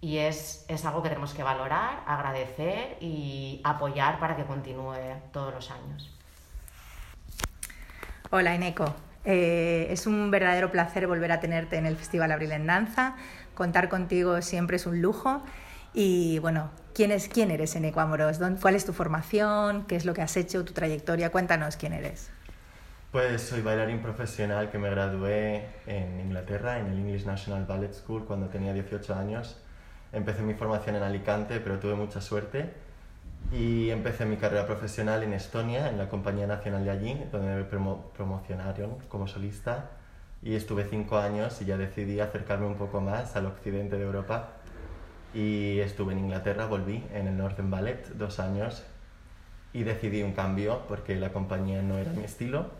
y 0.00 0.18
es, 0.18 0.64
es, 0.68 0.84
algo 0.84 1.02
que 1.02 1.08
tenemos 1.08 1.32
que 1.32 1.42
valorar, 1.42 2.02
agradecer 2.06 2.98
y 3.00 3.60
apoyar 3.64 4.18
para 4.18 4.36
que 4.36 4.44
continúe 4.44 4.94
todos 5.32 5.54
los 5.54 5.70
años. 5.70 6.12
Hola, 8.30 8.54
Eneco. 8.54 8.94
Eh, 9.24 9.88
es 9.90 10.06
un 10.06 10.30
verdadero 10.30 10.70
placer 10.70 11.06
volver 11.06 11.32
a 11.32 11.40
tenerte 11.40 11.76
en 11.76 11.86
el 11.86 11.96
Festival 11.96 12.30
Abril 12.30 12.52
en 12.52 12.66
Danza. 12.66 13.16
Contar 13.54 13.88
contigo 13.88 14.42
siempre 14.42 14.76
es 14.76 14.86
un 14.86 15.00
lujo. 15.00 15.42
Y 15.94 16.38
bueno, 16.40 16.70
¿quién, 16.94 17.10
es, 17.10 17.28
quién 17.28 17.50
eres, 17.50 17.74
Eneco 17.74 18.00
Amoros? 18.00 18.38
¿Cuál 18.60 18.74
es 18.74 18.84
tu 18.84 18.92
formación? 18.92 19.86
¿Qué 19.86 19.96
es 19.96 20.04
lo 20.04 20.12
que 20.12 20.22
has 20.22 20.36
hecho? 20.36 20.64
¿Tu 20.64 20.74
trayectoria? 20.74 21.30
Cuéntanos 21.30 21.76
quién 21.76 21.94
eres. 21.94 22.30
Pues 23.10 23.40
soy 23.42 23.62
bailarín 23.62 24.00
profesional 24.00 24.70
que 24.70 24.78
me 24.78 24.90
gradué 24.90 25.66
en 25.86 26.20
Inglaterra, 26.20 26.78
en 26.78 26.86
el 26.86 26.98
English 26.98 27.24
National 27.24 27.64
Ballet 27.64 27.94
School, 27.94 28.26
cuando 28.26 28.48
tenía 28.48 28.74
18 28.74 29.14
años 29.14 29.56
Empecé 30.16 30.40
mi 30.40 30.54
formación 30.54 30.96
en 30.96 31.02
Alicante, 31.02 31.60
pero 31.60 31.78
tuve 31.78 31.94
mucha 31.94 32.22
suerte. 32.22 32.72
Y 33.52 33.90
empecé 33.90 34.24
mi 34.24 34.38
carrera 34.38 34.66
profesional 34.66 35.22
en 35.22 35.34
Estonia, 35.34 35.90
en 35.90 35.98
la 35.98 36.08
compañía 36.08 36.46
nacional 36.46 36.86
de 36.86 36.90
allí, 36.90 37.22
donde 37.30 37.54
me 37.54 37.64
promo 37.64 38.12
promocionaron 38.16 38.96
como 39.10 39.28
solista. 39.28 39.90
Y 40.42 40.54
estuve 40.54 40.86
cinco 40.88 41.18
años 41.18 41.60
y 41.60 41.66
ya 41.66 41.76
decidí 41.76 42.18
acercarme 42.18 42.64
un 42.64 42.76
poco 42.76 43.02
más 43.02 43.36
al 43.36 43.44
occidente 43.44 43.98
de 43.98 44.04
Europa. 44.04 44.54
Y 45.34 45.80
estuve 45.80 46.14
en 46.14 46.20
Inglaterra, 46.20 46.64
volví 46.64 47.04
en 47.12 47.28
el 47.28 47.36
Northern 47.36 47.70
Ballet 47.70 48.08
dos 48.14 48.40
años. 48.40 48.84
Y 49.74 49.82
decidí 49.82 50.22
un 50.22 50.32
cambio 50.32 50.80
porque 50.88 51.14
la 51.16 51.30
compañía 51.30 51.82
no 51.82 51.98
era 51.98 52.12
mi 52.12 52.24
estilo, 52.24 52.70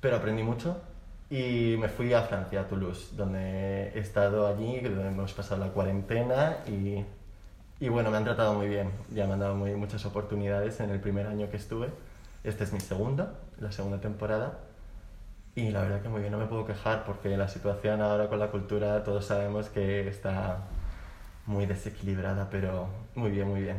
pero 0.00 0.16
aprendí 0.16 0.42
mucho 0.42 0.82
y 1.30 1.76
me 1.78 1.88
fui 1.88 2.12
a 2.12 2.22
Francia, 2.22 2.60
a 2.60 2.68
Toulouse, 2.68 3.16
donde 3.16 3.88
he 3.94 3.98
estado 3.98 4.46
allí, 4.46 4.80
donde 4.80 5.08
hemos 5.08 5.32
pasado 5.32 5.64
la 5.64 5.72
cuarentena 5.72 6.58
y, 6.66 7.04
y 7.80 7.88
bueno, 7.88 8.10
me 8.10 8.18
han 8.18 8.24
tratado 8.24 8.54
muy 8.54 8.68
bien. 8.68 8.90
Ya 9.10 9.26
me 9.26 9.34
han 9.34 9.40
dado 9.40 9.54
muy, 9.54 9.74
muchas 9.74 10.04
oportunidades 10.06 10.80
en 10.80 10.90
el 10.90 11.00
primer 11.00 11.26
año 11.26 11.50
que 11.50 11.56
estuve. 11.56 11.88
Este 12.44 12.64
es 12.64 12.72
mi 12.72 12.80
segunda, 12.80 13.34
la 13.58 13.72
segunda 13.72 14.00
temporada. 14.00 14.58
Y 15.56 15.70
la 15.70 15.82
verdad 15.82 16.02
que 16.02 16.08
muy 16.08 16.20
bien, 16.20 16.32
no 16.32 16.38
me 16.38 16.46
puedo 16.46 16.66
quejar 16.66 17.04
porque 17.04 17.36
la 17.36 17.48
situación 17.48 18.00
ahora 18.02 18.28
con 18.28 18.38
la 18.38 18.50
cultura 18.50 19.04
todos 19.04 19.26
sabemos 19.26 19.68
que 19.68 20.08
está 20.08 20.58
muy 21.46 21.66
desequilibrada, 21.66 22.48
pero 22.50 22.88
muy 23.14 23.30
bien, 23.30 23.48
muy 23.48 23.62
bien. 23.62 23.76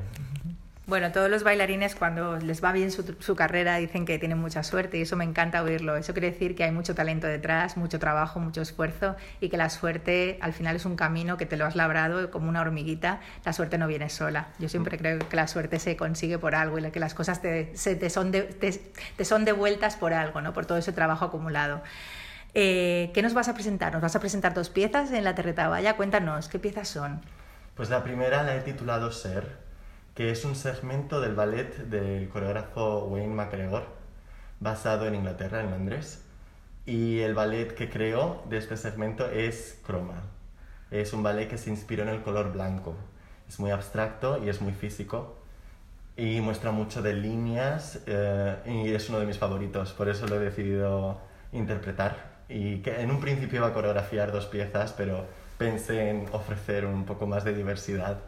Bueno, 0.88 1.12
todos 1.12 1.32
los 1.32 1.43
bailarines 1.43 1.95
cuando 1.95 2.38
les 2.38 2.63
va 2.63 2.71
bien 2.71 2.91
su, 2.91 3.36
carrera 3.36 3.78
dicen 3.78 4.06
que 4.06 4.19
tienen 4.19 4.38
mucha 4.38 4.62
suerte 4.62 5.00
y 5.00 5.02
eso 5.02 5.15
me 5.15 5.24
encanta 5.24 5.63
oírlo. 5.63 5.95
Eso 5.95 6.13
quiere 6.13 6.30
decir 6.30 6.56
que 6.56 6.63
hay 6.63 6.71
mucho 6.71 6.93
talento 6.93 7.26
detrás, 7.26 7.76
mucho 7.76 7.98
trabajo, 7.98 8.39
mucho 8.39 8.62
esfuerzo 8.62 9.15
y 9.41 9.50
que 9.50 9.58
la 9.58 9.71
suerte 9.71 10.38
al 10.41 10.54
final 10.54 10.76
es 10.76 10.86
un 10.86 10.95
camino 10.95 11.38
que 11.38 11.48
te 11.48 11.58
lo 11.58 11.65
has 11.65 11.76
labrado 11.76 12.30
como 12.30 12.50
una 12.50 12.62
hormiguita. 12.62 13.19
La 13.45 13.52
suerte 13.52 13.80
no 13.80 13.88
viene 13.88 14.12
sola. 14.12 14.50
Yo 14.60 14.69
siempre 14.69 15.00
creo 15.00 15.17
que 15.17 15.36
la 15.36 15.48
suerte 15.48 15.80
se 15.80 15.98
consigue 15.98 16.38
por 16.38 16.54
algo 16.54 16.78
y 16.78 16.91
que 16.91 17.00
las 17.00 17.15
cosas 17.15 17.41
te, 17.41 17.76
son, 18.10 18.32
te 18.32 19.26
son 19.26 19.43
devueltas 19.43 19.95
por 19.95 20.13
algo, 20.13 20.41
¿no? 20.41 20.54
por 20.54 20.67
todo 20.67 20.78
ese 20.78 20.91
trabajo 20.91 21.26
acumulado. 21.26 21.82
Eh, 22.54 23.10
¿Qué 23.15 23.24
nos 23.24 23.34
vas 23.34 23.50
a 23.50 23.56
presentar? 23.56 23.91
¿Nos 23.91 24.04
vas 24.04 24.15
a 24.15 24.19
presentar 24.19 24.54
dos 24.54 24.69
piezas 24.69 25.12
en 25.12 25.24
la 25.24 25.34
Terreta 25.34 25.67
Valla? 25.67 25.95
Cuéntanos, 25.95 26.48
¿qué 26.48 26.60
piezas 26.60 26.88
son? 26.88 27.21
Pues 27.74 27.89
la 27.89 28.04
primera 28.04 28.43
la 28.43 28.56
he 28.56 28.62
titulado 28.62 29.12
Ser 29.12 29.64
que 30.15 30.32
es 30.32 30.45
un 30.45 30.56
segmento 30.56 31.19
del 31.19 31.36
ballet 31.36 31.75
del 31.89 32.30
coreógrafo 32.30 33.06
Wayne 33.06 33.36
MacGregor, 33.36 33.84
basado 34.62 35.08
en 35.08 35.15
Inglaterra, 35.15 35.60
en 35.60 35.71
Londres. 35.71 36.23
Y 36.86 37.19
el 37.19 37.34
ballet 37.34 37.75
que 37.75 37.89
creó 37.89 38.41
de 38.49 38.58
este 38.58 38.78
segmento 38.78 39.30
es 39.30 39.82
Chroma. 39.86 40.23
Es 40.89 41.12
un 41.12 41.21
ballet 41.21 41.49
que 41.49 41.58
se 41.58 41.69
inspiró 41.69 42.04
en 42.04 42.10
el 42.10 42.21
color 42.21 42.54
blanco. 42.54 42.95
Es 43.49 43.60
muy 43.60 43.71
abstracto 43.71 44.41
y 44.43 44.47
es 44.47 44.62
muy 44.62 44.71
físico. 44.71 45.38
Y 46.15 46.39
muestra 46.39 46.71
mucho 46.71 47.01
de 47.01 47.13
líneas 47.13 47.99
eh, 48.08 48.56
y 48.65 48.93
es 48.93 49.10
uno 49.10 49.19
de 49.19 49.25
mis 49.25 49.38
favoritos, 49.38 49.91
por 49.91 50.08
eso 50.08 50.28
lo 50.28 50.36
he 50.36 50.39
decidido 50.39 51.19
interpretar. 51.51 52.36
Y 52.47 52.78
que 52.78 53.01
en 53.01 53.12
un 53.12 53.19
principio 53.19 53.58
iba 53.58 53.67
a 53.67 53.73
coreografiar 53.73 54.32
dos 54.32 54.45
piezas, 54.45 54.93
pero 54.93 55.25
pensé 55.58 56.10
en 56.10 56.28
ofrecer 56.32 56.86
un 56.86 57.04
poco 57.04 57.28
más 57.28 57.43
de 57.43 57.54
diversidad 57.54 58.19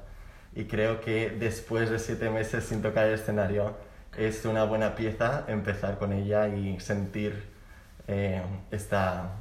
y 0.55 0.65
creo 0.65 1.01
que 1.01 1.29
después 1.29 1.89
de 1.89 1.99
siete 1.99 2.29
meses 2.29 2.65
sin 2.65 2.81
tocar 2.81 3.07
el 3.07 3.15
escenario 3.15 3.75
es 4.17 4.45
una 4.45 4.63
buena 4.63 4.95
pieza 4.95 5.45
empezar 5.47 5.97
con 5.97 6.11
ella 6.13 6.47
y 6.47 6.79
sentir 6.79 7.43
eh, 8.07 8.41
esta 8.71 9.31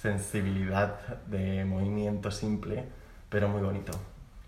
sensibilidad 0.00 0.98
de 1.26 1.64
movimiento 1.64 2.30
simple, 2.30 2.84
pero 3.28 3.48
muy 3.48 3.60
bonito. 3.60 3.92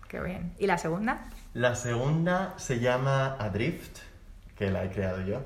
Qué 0.07 0.19
bien. 0.19 0.53
¿Y 0.57 0.67
la 0.67 0.77
segunda? 0.77 1.25
La 1.53 1.75
segunda 1.75 2.53
se 2.57 2.79
llama 2.79 3.35
Adrift, 3.39 3.99
que 4.57 4.71
la 4.71 4.83
he 4.83 4.89
creado 4.89 5.21
yo, 5.21 5.41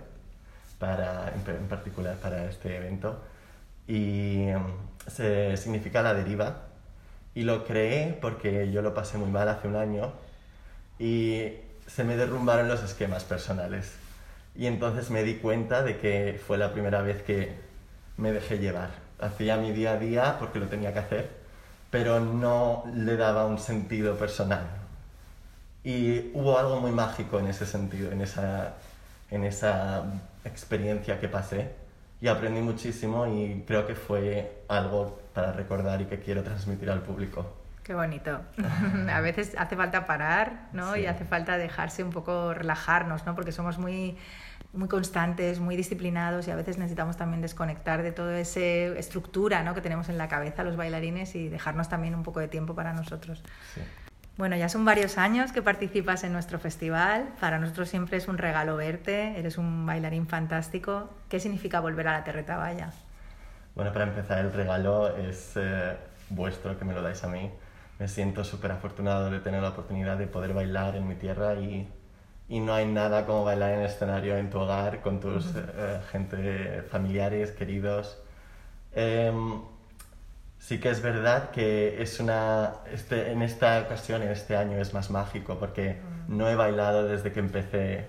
para, 0.80 1.34
en 1.34 1.68
particular 1.68 2.16
para 2.18 2.46
este 2.46 2.78
evento, 2.78 3.22
y 3.88 4.50
um, 4.52 4.72
se, 5.08 5.58
significa 5.58 6.02
la 6.02 6.14
deriva. 6.14 6.64
Y 7.36 7.44
lo 7.44 7.66
creé 7.66 8.18
porque 8.20 8.72
yo 8.72 8.82
lo 8.82 8.94
pasé 8.94 9.18
muy 9.18 9.30
mal 9.30 9.48
hace 9.50 9.68
un 9.68 9.76
año 9.76 10.14
y 11.00 11.54
se 11.88 12.04
me 12.04 12.18
derrumbaron 12.18 12.68
los 12.68 12.84
esquemas 12.84 13.24
personales. 13.24 13.94
Y 14.56 14.68
entonces 14.68 15.10
me 15.10 15.24
di 15.24 15.36
cuenta 15.36 15.82
de 15.82 15.98
que 15.98 16.40
fue 16.46 16.58
la 16.58 16.74
primera 16.74 17.02
vez 17.02 17.24
que 17.24 17.56
me 18.18 18.32
dejé 18.32 18.60
llevar. 18.60 18.92
Hacía 19.20 19.58
mi 19.58 19.72
día 19.72 19.94
a 19.94 19.98
día 19.98 20.38
porque 20.40 20.60
lo 20.60 20.68
tenía 20.68 20.94
que 20.94 21.00
hacer, 21.00 21.30
pero 21.90 22.20
no 22.20 22.84
le 22.94 23.16
daba 23.18 23.46
un 23.46 23.58
sentido 23.58 24.18
personal. 24.18 24.68
Y 25.84 26.32
hubo 26.34 26.60
algo 26.60 26.82
muy 26.82 26.92
mágico 26.92 27.40
en 27.40 27.48
ese 27.48 27.66
sentido, 27.66 28.12
en 28.12 28.22
esa, 28.22 28.76
en 29.32 29.46
esa 29.46 30.04
experiencia 30.44 31.20
que 31.20 31.30
pasé. 31.30 31.72
Y 32.22 32.28
aprendí 32.28 32.60
muchísimo 32.60 33.26
y 33.28 33.64
creo 33.66 33.88
que 33.88 33.96
fue 33.96 34.64
algo 34.68 35.22
para 35.34 35.54
recordar 35.54 36.02
y 36.02 36.06
que 36.06 36.20
quiero 36.20 36.44
transmitir 36.44 36.90
al 36.90 37.02
público. 37.02 37.59
Qué 37.90 37.96
bonito. 37.96 38.40
a 39.12 39.20
veces 39.20 39.56
hace 39.58 39.76
falta 39.76 40.06
parar, 40.06 40.68
¿no? 40.74 40.94
Sí. 40.94 41.00
Y 41.00 41.06
hace 41.08 41.26
falta 41.26 41.58
dejarse 41.58 42.04
un 42.04 42.12
poco 42.12 42.54
relajarnos, 42.54 43.26
¿no? 43.26 43.34
Porque 43.34 43.52
somos 43.52 43.80
muy 43.80 44.16
muy 44.74 44.88
constantes, 44.88 45.60
muy 45.60 45.76
disciplinados 45.76 46.48
y 46.48 46.52
a 46.52 46.56
veces 46.56 46.78
necesitamos 46.78 47.18
también 47.18 47.42
desconectar 47.42 48.04
de 48.04 48.12
toda 48.12 48.40
esa 48.40 48.60
estructura 48.60 49.64
¿no? 49.64 49.74
que 49.74 49.82
tenemos 49.82 50.08
en 50.08 50.20
la 50.20 50.28
cabeza 50.28 50.64
los 50.64 50.76
bailarines 50.76 51.34
y 51.34 51.50
dejarnos 51.50 51.90
también 51.90 52.14
un 52.14 52.22
poco 52.22 52.40
de 52.40 52.48
tiempo 52.48 52.76
para 52.76 52.94
nosotros. 52.94 53.42
Sí. 53.74 53.82
Bueno, 54.38 54.56
ya 54.56 54.70
son 54.70 54.86
varios 54.86 55.18
años 55.18 55.52
que 55.52 55.64
participas 55.64 56.24
en 56.24 56.32
nuestro 56.32 56.60
festival. 56.60 57.30
Para 57.40 57.58
nosotros 57.58 57.90
siempre 57.90 58.18
es 58.18 58.28
un 58.28 58.38
regalo 58.38 58.78
verte. 58.78 59.40
Eres 59.40 59.58
un 59.58 59.88
bailarín 59.88 60.28
fantástico. 60.28 61.10
¿Qué 61.28 61.40
significa 61.40 61.80
volver 61.80 62.08
a 62.08 62.12
la 62.12 62.24
Terreta 62.24 62.56
Valla? 62.56 62.92
Bueno, 63.74 63.92
para 63.92 64.06
empezar, 64.06 64.38
el 64.38 64.54
regalo 64.54 65.18
es 65.18 65.54
eh, 65.56 65.98
vuestro, 66.30 66.78
que 66.78 66.86
me 66.86 66.94
lo 66.94 67.02
dais 67.02 67.24
a 67.24 67.28
mí 67.28 67.52
me 68.00 68.08
siento 68.08 68.44
súper 68.44 68.72
afortunado 68.72 69.30
de 69.30 69.40
tener 69.42 69.62
la 69.62 69.70
oportunidad 69.70 70.18
de 70.18 70.26
poder 70.28 70.54
bailar 70.54 70.96
en 70.96 71.08
mi 71.08 71.16
tierra 71.16 71.56
y, 71.56 71.88
y, 72.48 72.60
no 72.62 72.74
hay 72.74 72.88
nada 72.88 73.26
como 73.26 73.44
bailar 73.44 73.74
en 73.74 73.80
el 73.82 73.86
escenario 73.88 74.38
en 74.38 74.50
tu 74.50 74.60
hogar 74.60 75.02
con 75.02 75.20
tus 75.20 75.48
uh 75.48 75.50
-huh. 75.50 75.72
eh, 75.76 76.02
gente, 76.12 76.82
familiares, 76.90 77.52
queridos. 77.52 78.18
Eh, 78.94 79.32
sí 80.58 80.80
que 80.80 80.90
es 80.90 81.02
verdad 81.02 81.52
que 81.52 82.02
es 82.02 82.20
una, 82.20 82.76
este, 82.92 83.32
en 83.32 83.42
esta 83.42 83.80
ocasión, 83.82 84.22
en 84.24 84.30
este 84.30 84.56
año, 84.56 84.78
es 84.78 84.94
más 84.94 85.10
mágico 85.12 85.60
porque 85.60 85.90
uh 85.90 85.94
-huh. 85.94 86.38
no 86.38 86.50
he 86.50 86.56
bailado 86.56 87.06
desde 87.06 87.32
que 87.34 87.40
empecé 87.42 88.08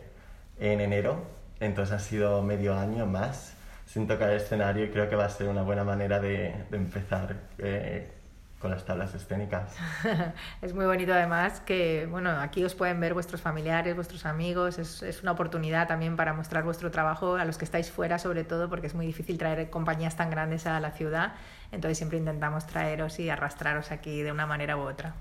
en 0.60 0.80
enero, 0.80 1.24
entonces 1.58 1.94
ha 1.96 1.98
sido 1.98 2.42
medio 2.42 2.74
año 2.78 3.06
más 3.06 3.54
sin 3.86 4.06
tocar 4.06 4.30
el 4.30 4.36
escenario 4.36 4.84
y 4.84 4.90
creo 4.90 5.08
que 5.08 5.16
va 5.16 5.24
a 5.24 5.28
ser 5.30 5.48
una 5.48 5.62
buena 5.62 5.82
manera 5.84 6.20
de, 6.20 6.54
de 6.70 6.76
empezar. 6.76 7.36
Eh, 7.58 8.19
con 8.60 8.70
las 8.70 8.84
tablas 8.84 9.14
escénicas. 9.14 9.74
es 10.62 10.74
muy 10.74 10.84
bonito 10.84 11.14
además 11.14 11.60
que, 11.60 12.06
bueno, 12.10 12.30
aquí 12.30 12.62
os 12.62 12.74
pueden 12.74 13.00
ver 13.00 13.14
vuestros 13.14 13.40
familiares, 13.40 13.96
vuestros 13.96 14.26
amigos, 14.26 14.78
es, 14.78 15.02
es, 15.02 15.22
una 15.22 15.32
oportunidad 15.32 15.88
también 15.88 16.14
para 16.14 16.34
mostrar 16.34 16.62
vuestro 16.62 16.90
trabajo 16.90 17.36
a 17.36 17.46
los 17.46 17.56
que 17.56 17.64
estáis 17.64 17.90
fuera 17.90 18.18
sobre 18.18 18.44
todo, 18.44 18.68
porque 18.68 18.86
es 18.86 18.94
muy 18.94 19.06
difícil 19.06 19.38
traer 19.38 19.70
compañías 19.70 20.14
tan 20.14 20.28
grandes 20.28 20.66
a 20.66 20.78
la 20.78 20.90
ciudad, 20.90 21.32
entonces 21.72 21.96
siempre 21.96 22.18
intentamos 22.18 22.66
traeros 22.66 23.18
y 23.18 23.30
arrastraros 23.30 23.90
aquí 23.92 24.22
de 24.22 24.30
una 24.30 24.46
manera 24.46 24.76
u 24.76 24.80
otra. 24.80 25.14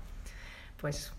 Pues 0.78 1.14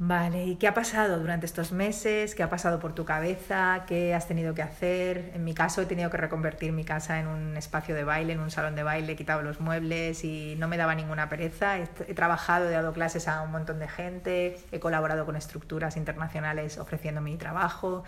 Vale, 0.00 0.44
¿y 0.46 0.54
qué 0.54 0.68
ha 0.68 0.74
pasado 0.74 1.18
durante 1.18 1.44
estos 1.44 1.72
meses? 1.72 2.36
¿Qué 2.36 2.44
ha 2.44 2.48
pasado 2.48 2.78
por 2.78 2.94
tu 2.94 3.04
cabeza? 3.04 3.82
¿Qué 3.84 4.14
has 4.14 4.28
tenido 4.28 4.54
que 4.54 4.62
hacer? 4.62 5.32
En 5.34 5.42
mi 5.42 5.54
caso 5.54 5.82
he 5.82 5.86
tenido 5.86 6.08
que 6.08 6.16
reconvertir 6.16 6.70
mi 6.70 6.84
casa 6.84 7.18
en 7.18 7.26
un 7.26 7.56
espacio 7.56 7.96
de 7.96 8.04
baile, 8.04 8.34
en 8.34 8.38
un 8.38 8.52
salón 8.52 8.76
de 8.76 8.84
baile, 8.84 9.14
he 9.14 9.16
quitado 9.16 9.42
los 9.42 9.58
muebles 9.58 10.22
y 10.22 10.54
no 10.56 10.68
me 10.68 10.76
daba 10.76 10.94
ninguna 10.94 11.28
pereza. 11.28 11.78
He, 11.78 12.14
trabajado, 12.14 12.68
he 12.68 12.72
dado 12.72 12.92
clases 12.92 13.26
a 13.26 13.42
un 13.42 13.50
montón 13.50 13.80
de 13.80 13.88
gente, 13.88 14.60
he 14.70 14.78
colaborado 14.78 15.26
con 15.26 15.34
estructuras 15.34 15.96
internacionales 15.96 16.78
ofreciendo 16.78 17.20
mi 17.20 17.36
trabajo. 17.36 18.04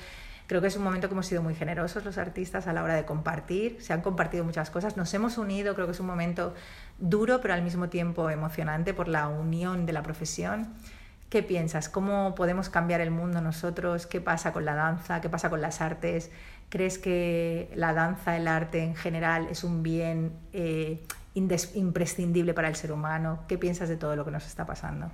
Creo 0.47 0.61
que 0.61 0.69
es 0.69 0.77
un 0.77 0.85
momento 0.85 1.09
que 1.09 1.15
hemos 1.15 1.27
sido 1.27 1.43
muy 1.43 1.57
generosos 1.57 2.05
los 2.05 2.19
artistas 2.19 2.69
a 2.69 2.73
la 2.73 2.85
hora 2.85 2.95
de 2.95 3.05
compartir, 3.05 3.79
se 3.81 3.93
han 3.93 4.01
compartido 4.01 4.45
muchas 4.45 4.71
cosas, 4.71 4.97
nos 4.97 5.13
hemos 5.15 5.39
unido, 5.39 5.75
creo 5.75 5.87
que 5.87 5.93
es 5.93 6.01
un 6.01 6.07
momento 6.07 6.55
duro 6.99 7.41
pero 7.41 7.55
al 7.55 7.63
mismo 7.63 7.89
tiempo 7.89 8.31
emocionante 8.31 8.95
por 8.95 9.09
la 9.09 9.27
unión 9.27 9.87
de 9.87 9.93
la 9.93 10.05
profesión. 10.05 10.73
¿Qué 11.31 11.45
piensas? 11.45 11.89
¿Cómo 11.89 12.35
podemos 12.35 12.71
cambiar 12.71 13.01
el 13.01 13.13
mundo 13.13 13.41
nosotros? 13.41 14.09
¿Qué 14.09 14.21
pasa 14.21 14.53
con 14.53 14.65
la 14.65 14.75
danza? 14.75 15.21
¿Qué 15.21 15.29
pasa 15.29 15.49
con 15.49 15.61
las 15.61 15.81
artes? 15.81 16.33
¿Crees 16.69 16.99
que 16.99 17.71
la 17.77 17.95
danza, 17.95 18.37
el 18.37 18.49
arte 18.49 18.83
en 18.83 18.97
general 18.97 19.47
es 19.49 19.63
un 19.63 19.85
bien 19.85 20.33
eh, 20.53 21.07
imprescindible 21.35 22.53
para 22.53 22.67
el 22.67 22.75
ser 22.75 22.91
humano? 22.91 23.45
¿Qué 23.47 23.59
piensas 23.59 23.89
de 23.89 23.97
todo 23.97 24.17
lo 24.17 24.25
que 24.25 24.33
nos 24.33 24.45
está 24.45 24.67
pasando? 24.67 25.09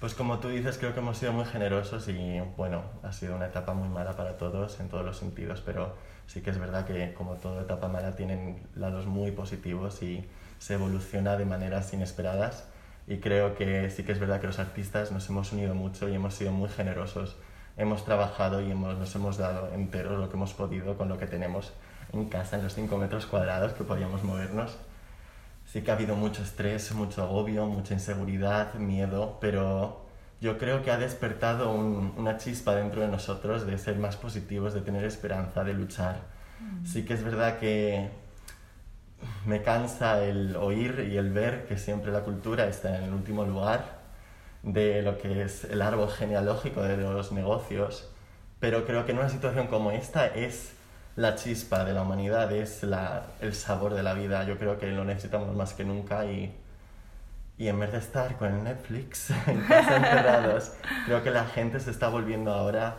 Pues 0.00 0.14
como 0.14 0.38
tú 0.38 0.48
dices, 0.48 0.78
creo 0.78 0.94
que 0.94 1.00
hemos 1.00 1.18
sido 1.18 1.34
muy 1.34 1.44
generosos 1.44 2.08
y 2.08 2.40
bueno, 2.56 2.82
ha 3.02 3.12
sido 3.12 3.36
una 3.36 3.44
etapa 3.44 3.74
muy 3.74 3.90
mala 3.90 4.16
para 4.16 4.38
todos 4.38 4.80
en 4.80 4.88
todos 4.88 5.04
los 5.04 5.18
sentidos, 5.18 5.60
pero 5.60 5.94
sí 6.26 6.40
que 6.40 6.48
es 6.48 6.58
verdad 6.58 6.86
que 6.86 7.12
como 7.12 7.34
toda 7.34 7.60
etapa 7.60 7.86
mala 7.88 8.16
tienen 8.16 8.66
lados 8.74 9.04
muy 9.04 9.30
positivos 9.32 10.02
y 10.02 10.26
se 10.58 10.72
evoluciona 10.72 11.36
de 11.36 11.44
maneras 11.44 11.92
inesperadas 11.92 12.69
y 13.10 13.18
creo 13.18 13.56
que 13.56 13.90
sí 13.90 14.04
que 14.04 14.12
es 14.12 14.20
verdad 14.20 14.40
que 14.40 14.46
los 14.46 14.60
artistas 14.60 15.10
nos 15.10 15.28
hemos 15.28 15.50
unido 15.52 15.74
mucho 15.74 16.08
y 16.08 16.14
hemos 16.14 16.32
sido 16.32 16.52
muy 16.52 16.68
generosos. 16.68 17.36
Hemos 17.76 18.04
trabajado 18.04 18.60
y 18.60 18.70
hemos, 18.70 18.96
nos 18.96 19.12
hemos 19.16 19.36
dado 19.36 19.74
entero 19.74 20.16
lo 20.16 20.28
que 20.28 20.36
hemos 20.36 20.54
podido 20.54 20.96
con 20.96 21.08
lo 21.08 21.18
que 21.18 21.26
tenemos 21.26 21.72
en 22.12 22.26
casa, 22.26 22.56
en 22.56 22.62
los 22.62 22.72
5 22.74 22.96
metros 22.98 23.26
cuadrados 23.26 23.72
que 23.72 23.82
podíamos 23.82 24.22
movernos. 24.22 24.78
Sí 25.66 25.82
que 25.82 25.90
ha 25.90 25.94
habido 25.94 26.14
mucho 26.14 26.44
estrés, 26.44 26.92
mucho 26.92 27.24
agobio, 27.24 27.66
mucha 27.66 27.94
inseguridad, 27.94 28.74
miedo, 28.74 29.38
pero 29.40 30.06
yo 30.40 30.56
creo 30.56 30.84
que 30.84 30.92
ha 30.92 30.96
despertado 30.96 31.72
un, 31.72 32.14
una 32.16 32.36
chispa 32.36 32.76
dentro 32.76 33.00
de 33.00 33.08
nosotros 33.08 33.66
de 33.66 33.76
ser 33.78 33.96
más 33.98 34.16
positivos, 34.16 34.72
de 34.72 34.82
tener 34.82 35.04
esperanza, 35.04 35.64
de 35.64 35.74
luchar. 35.74 36.20
Mm. 36.60 36.86
Sí 36.86 37.04
que 37.04 37.14
es 37.14 37.24
verdad 37.24 37.58
que 37.58 38.08
me 39.46 39.62
cansa 39.62 40.22
el 40.24 40.56
oír 40.56 41.08
y 41.10 41.16
el 41.16 41.30
ver 41.30 41.66
que 41.66 41.78
siempre 41.78 42.12
la 42.12 42.20
cultura 42.20 42.66
está 42.66 42.96
en 42.96 43.04
el 43.04 43.12
último 43.12 43.44
lugar 43.44 44.00
de 44.62 45.02
lo 45.02 45.18
que 45.18 45.42
es 45.42 45.64
el 45.64 45.82
árbol 45.82 46.10
genealógico 46.10 46.82
de 46.82 46.96
los 46.96 47.32
negocios, 47.32 48.08
pero 48.58 48.84
creo 48.86 49.06
que 49.06 49.12
en 49.12 49.18
una 49.18 49.28
situación 49.28 49.66
como 49.68 49.90
esta 49.90 50.26
es 50.26 50.72
la 51.16 51.34
chispa 51.34 51.84
de 51.84 51.92
la 51.92 52.02
humanidad, 52.02 52.52
es 52.52 52.82
la, 52.82 53.24
el 53.40 53.54
sabor 53.54 53.94
de 53.94 54.02
la 54.02 54.14
vida. 54.14 54.44
Yo 54.44 54.58
creo 54.58 54.78
que 54.78 54.86
lo 54.86 55.04
necesitamos 55.04 55.54
más 55.54 55.74
que 55.74 55.84
nunca 55.84 56.24
y, 56.26 56.54
y 57.58 57.68
en 57.68 57.78
vez 57.80 57.92
de 57.92 57.98
estar 57.98 58.36
con 58.36 58.64
Netflix 58.64 59.30
en 59.46 59.60
casa 59.62 59.96
encerrados, 59.96 60.72
creo 61.06 61.22
que 61.22 61.30
la 61.30 61.44
gente 61.46 61.80
se 61.80 61.90
está 61.90 62.08
volviendo 62.08 62.52
ahora 62.52 62.96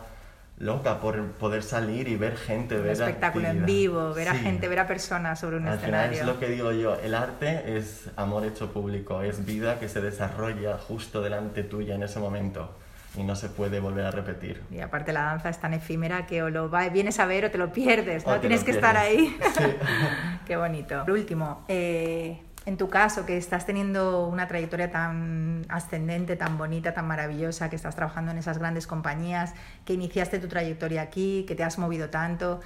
loca 0.62 1.00
por 1.00 1.32
poder 1.32 1.64
salir 1.64 2.06
y 2.06 2.16
ver 2.16 2.36
gente, 2.36 2.76
un 2.76 2.84
ver 2.84 2.92
espectáculo 2.92 3.48
en 3.48 3.66
vivo, 3.66 4.14
ver 4.14 4.28
a 4.28 4.34
gente, 4.34 4.68
ver 4.68 4.78
a 4.78 4.86
personas 4.86 5.40
sobre 5.40 5.56
un 5.56 5.66
Al 5.66 5.74
escenario. 5.74 6.12
Final 6.12 6.28
es 6.28 6.34
lo 6.34 6.40
que 6.40 6.48
digo 6.48 6.70
yo, 6.70 6.94
el 7.00 7.14
arte 7.14 7.76
es 7.76 8.08
amor 8.16 8.44
hecho 8.44 8.72
público, 8.72 9.22
es 9.22 9.44
vida 9.44 9.80
que 9.80 9.88
se 9.88 10.00
desarrolla 10.00 10.78
justo 10.78 11.20
delante 11.20 11.64
tuya 11.64 11.96
en 11.96 12.04
ese 12.04 12.20
momento 12.20 12.76
y 13.16 13.24
no 13.24 13.34
se 13.34 13.48
puede 13.48 13.80
volver 13.80 14.06
a 14.06 14.12
repetir. 14.12 14.62
Y 14.70 14.80
aparte 14.80 15.12
la 15.12 15.24
danza 15.24 15.50
es 15.50 15.58
tan 15.58 15.74
efímera 15.74 16.26
que 16.26 16.44
o 16.44 16.48
lo 16.48 16.70
va, 16.70 16.88
vienes 16.88 17.18
a 17.18 17.26
ver 17.26 17.44
o 17.46 17.50
te 17.50 17.58
lo 17.58 17.72
pierdes, 17.72 18.24
¿no? 18.24 18.38
Tienes 18.38 18.62
que 18.62 18.70
estar 18.70 18.96
ahí. 18.96 19.36
Sí. 19.52 19.64
Qué 20.46 20.56
bonito. 20.56 21.04
Por 21.04 21.10
último, 21.10 21.64
eh, 21.68 22.40
en 22.64 22.76
tu 22.76 22.88
caso, 22.88 23.26
que 23.26 23.36
estás 23.36 23.66
teniendo 23.66 24.26
una 24.26 24.46
trayectoria 24.46 24.90
tan 24.90 25.66
ascendente, 25.68 26.36
tan 26.36 26.58
bonita, 26.58 26.94
tan 26.94 27.06
maravillosa, 27.08 27.68
que 27.68 27.76
estás 27.76 27.96
trabajando 27.96 28.30
en 28.30 28.38
esas 28.38 28.58
grandes 28.58 28.86
compañías, 28.86 29.54
que 29.84 29.94
iniciaste 29.94 30.38
tu 30.38 30.48
trayectoria 30.48 31.02
aquí, 31.02 31.44
que 31.48 31.54
te 31.54 31.64
has 31.64 31.78
movido 31.78 32.08
tanto, 32.10 32.60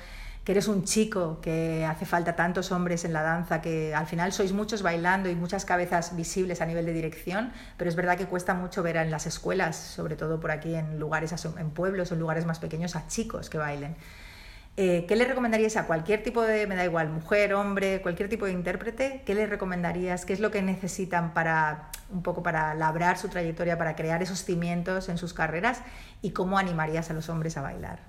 que 0.44 0.52
eres 0.52 0.68
un 0.68 0.84
chico, 0.84 1.40
que 1.40 1.84
hace 1.86 2.04
falta 2.04 2.36
tantos 2.36 2.70
hombres 2.72 3.04
en 3.04 3.12
la 3.12 3.22
danza, 3.22 3.60
que 3.60 3.94
al 3.94 4.06
final 4.06 4.32
sois 4.32 4.52
muchos 4.52 4.82
bailando 4.82 5.28
y 5.28 5.34
muchas 5.34 5.64
cabezas 5.64 6.14
visibles 6.14 6.60
a 6.60 6.66
nivel 6.66 6.84
de 6.86 6.92
dirección, 6.92 7.52
pero 7.76 7.88
es 7.90 7.96
verdad 7.96 8.16
que 8.16 8.26
cuesta 8.26 8.54
mucho 8.54 8.82
ver 8.82 8.96
en 8.96 9.10
las 9.10 9.26
escuelas, 9.26 9.76
sobre 9.76 10.14
todo 10.14 10.38
por 10.38 10.50
aquí 10.50 10.74
en 10.74 11.00
lugares, 11.00 11.34
en 11.58 11.70
pueblos 11.70 12.12
o 12.12 12.16
lugares 12.16 12.44
más 12.44 12.58
pequeños, 12.58 12.94
a 12.96 13.08
chicos 13.08 13.50
que 13.50 13.58
bailen. 13.58 13.96
Eh, 14.78 15.06
¿Qué 15.08 15.16
le 15.16 15.24
recomendarías 15.24 15.76
a 15.78 15.86
cualquier 15.86 16.22
tipo 16.22 16.42
de, 16.42 16.66
me 16.66 16.76
da 16.76 16.84
igual, 16.84 17.08
mujer, 17.08 17.54
hombre, 17.54 18.02
cualquier 18.02 18.28
tipo 18.28 18.44
de 18.44 18.52
intérprete? 18.52 19.22
¿Qué 19.24 19.34
le 19.34 19.46
recomendarías? 19.46 20.26
¿Qué 20.26 20.34
es 20.34 20.40
lo 20.40 20.50
que 20.50 20.60
necesitan 20.60 21.32
para 21.32 21.90
un 22.10 22.22
poco 22.22 22.42
para 22.42 22.74
labrar 22.74 23.16
su 23.16 23.28
trayectoria, 23.28 23.78
para 23.78 23.96
crear 23.96 24.22
esos 24.22 24.44
cimientos 24.44 25.08
en 25.08 25.16
sus 25.16 25.32
carreras? 25.32 25.80
¿Y 26.20 26.32
cómo 26.32 26.58
animarías 26.58 27.10
a 27.10 27.14
los 27.14 27.30
hombres 27.30 27.56
a 27.56 27.62
bailar? 27.62 28.00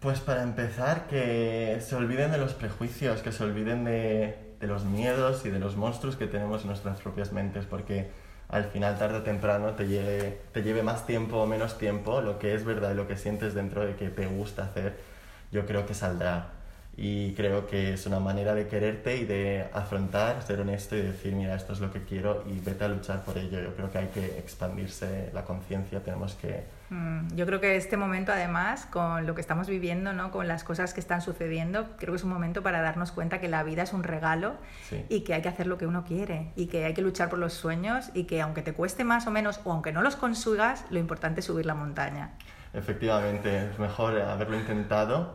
Pues 0.00 0.20
para 0.20 0.42
empezar, 0.42 1.06
que 1.08 1.78
se 1.82 1.94
olviden 1.94 2.32
de 2.32 2.38
los 2.38 2.54
prejuicios, 2.54 3.20
que 3.20 3.32
se 3.32 3.44
olviden 3.44 3.84
de, 3.84 4.56
los 4.62 4.86
miedos 4.86 5.44
y 5.44 5.50
de 5.50 5.58
los 5.58 5.76
monstruos 5.76 6.16
que 6.16 6.26
tenemos 6.26 6.62
en 6.62 6.68
nuestras 6.68 6.98
propias 7.02 7.32
mentes, 7.32 7.66
porque 7.66 8.08
al 8.48 8.64
final, 8.64 8.98
tarde 8.98 9.18
o 9.18 9.22
temprano, 9.22 9.74
te 9.74 9.86
lleve, 9.86 10.40
te 10.52 10.62
lleve 10.62 10.82
más 10.82 11.06
tiempo 11.06 11.36
o 11.36 11.46
menos 11.46 11.76
tiempo, 11.76 12.22
lo 12.22 12.38
que 12.38 12.54
es 12.54 12.64
verdad 12.64 12.92
y 12.92 12.94
lo 12.94 13.06
que 13.06 13.16
sientes 13.16 13.52
dentro 13.52 13.84
de 13.84 13.94
que 13.96 14.08
te 14.08 14.26
gusta 14.26 14.64
hacer, 14.64 15.09
yo 15.52 15.66
creo 15.66 15.86
que 15.86 15.94
saldrá. 15.94 16.52
Y 16.96 17.32
creo 17.34 17.66
que 17.66 17.94
es 17.94 18.04
una 18.06 18.20
manera 18.20 18.52
de 18.54 18.66
quererte 18.66 19.16
y 19.16 19.24
de 19.24 19.64
afrontar, 19.72 20.42
ser 20.42 20.60
honesto 20.60 20.96
y 20.96 21.00
decir, 21.00 21.34
mira, 21.34 21.54
esto 21.54 21.72
es 21.72 21.80
lo 21.80 21.90
que 21.90 22.02
quiero 22.02 22.44
y 22.46 22.58
vete 22.58 22.84
a 22.84 22.88
luchar 22.88 23.22
por 23.22 23.38
ello. 23.38 23.58
Yo 23.60 23.74
creo 23.74 23.90
que 23.90 23.98
hay 23.98 24.08
que 24.08 24.38
expandirse 24.38 25.30
la 25.32 25.44
conciencia, 25.44 26.00
tenemos 26.02 26.34
que... 26.34 26.64
Mm, 26.90 27.34
yo 27.36 27.46
creo 27.46 27.60
que 27.60 27.76
este 27.76 27.96
momento, 27.96 28.32
además, 28.32 28.84
con 28.86 29.24
lo 29.26 29.34
que 29.34 29.40
estamos 29.40 29.66
viviendo, 29.68 30.12
¿no? 30.12 30.30
con 30.30 30.46
las 30.46 30.62
cosas 30.62 30.92
que 30.92 31.00
están 31.00 31.22
sucediendo, 31.22 31.86
creo 31.96 32.12
que 32.12 32.16
es 32.18 32.24
un 32.24 32.30
momento 32.30 32.62
para 32.62 32.82
darnos 32.82 33.12
cuenta 33.12 33.40
que 33.40 33.48
la 33.48 33.62
vida 33.62 33.82
es 33.84 33.94
un 33.94 34.02
regalo 34.02 34.56
Sí. 34.90 35.06
y 35.08 35.20
que 35.20 35.32
hay 35.32 35.40
que 35.40 35.48
hacer 35.48 35.68
lo 35.68 35.78
que 35.78 35.86
uno 35.86 36.04
quiere 36.04 36.50
y 36.54 36.66
que 36.66 36.84
hay 36.84 36.92
que 36.92 37.02
luchar 37.02 37.30
por 37.30 37.38
los 37.38 37.54
sueños 37.54 38.10
y 38.12 38.24
que 38.24 38.42
aunque 38.42 38.60
te 38.60 38.74
cueste 38.74 39.04
más 39.04 39.26
o 39.26 39.30
menos 39.30 39.60
o 39.64 39.72
aunque 39.72 39.92
no 39.92 40.02
los 40.02 40.16
consigas, 40.16 40.84
lo 40.90 40.98
importante 40.98 41.40
es 41.40 41.46
subir 41.46 41.64
la 41.64 41.74
montaña. 41.74 42.32
Efectivamente, 42.72 43.70
es 43.70 43.78
mejor 43.78 44.20
haberlo 44.20 44.56
intentado 44.56 45.34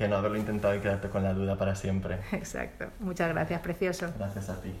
que 0.00 0.08
no 0.08 0.16
haberlo 0.16 0.38
intentado 0.38 0.74
y 0.74 0.78
quedarte 0.78 1.10
con 1.10 1.22
la 1.22 1.34
duda 1.34 1.56
para 1.56 1.74
siempre. 1.74 2.20
Exacto. 2.32 2.86
Muchas 3.00 3.28
gracias, 3.28 3.60
precioso. 3.60 4.10
Gracias 4.16 4.48
a 4.48 4.58
ti. 4.62 4.72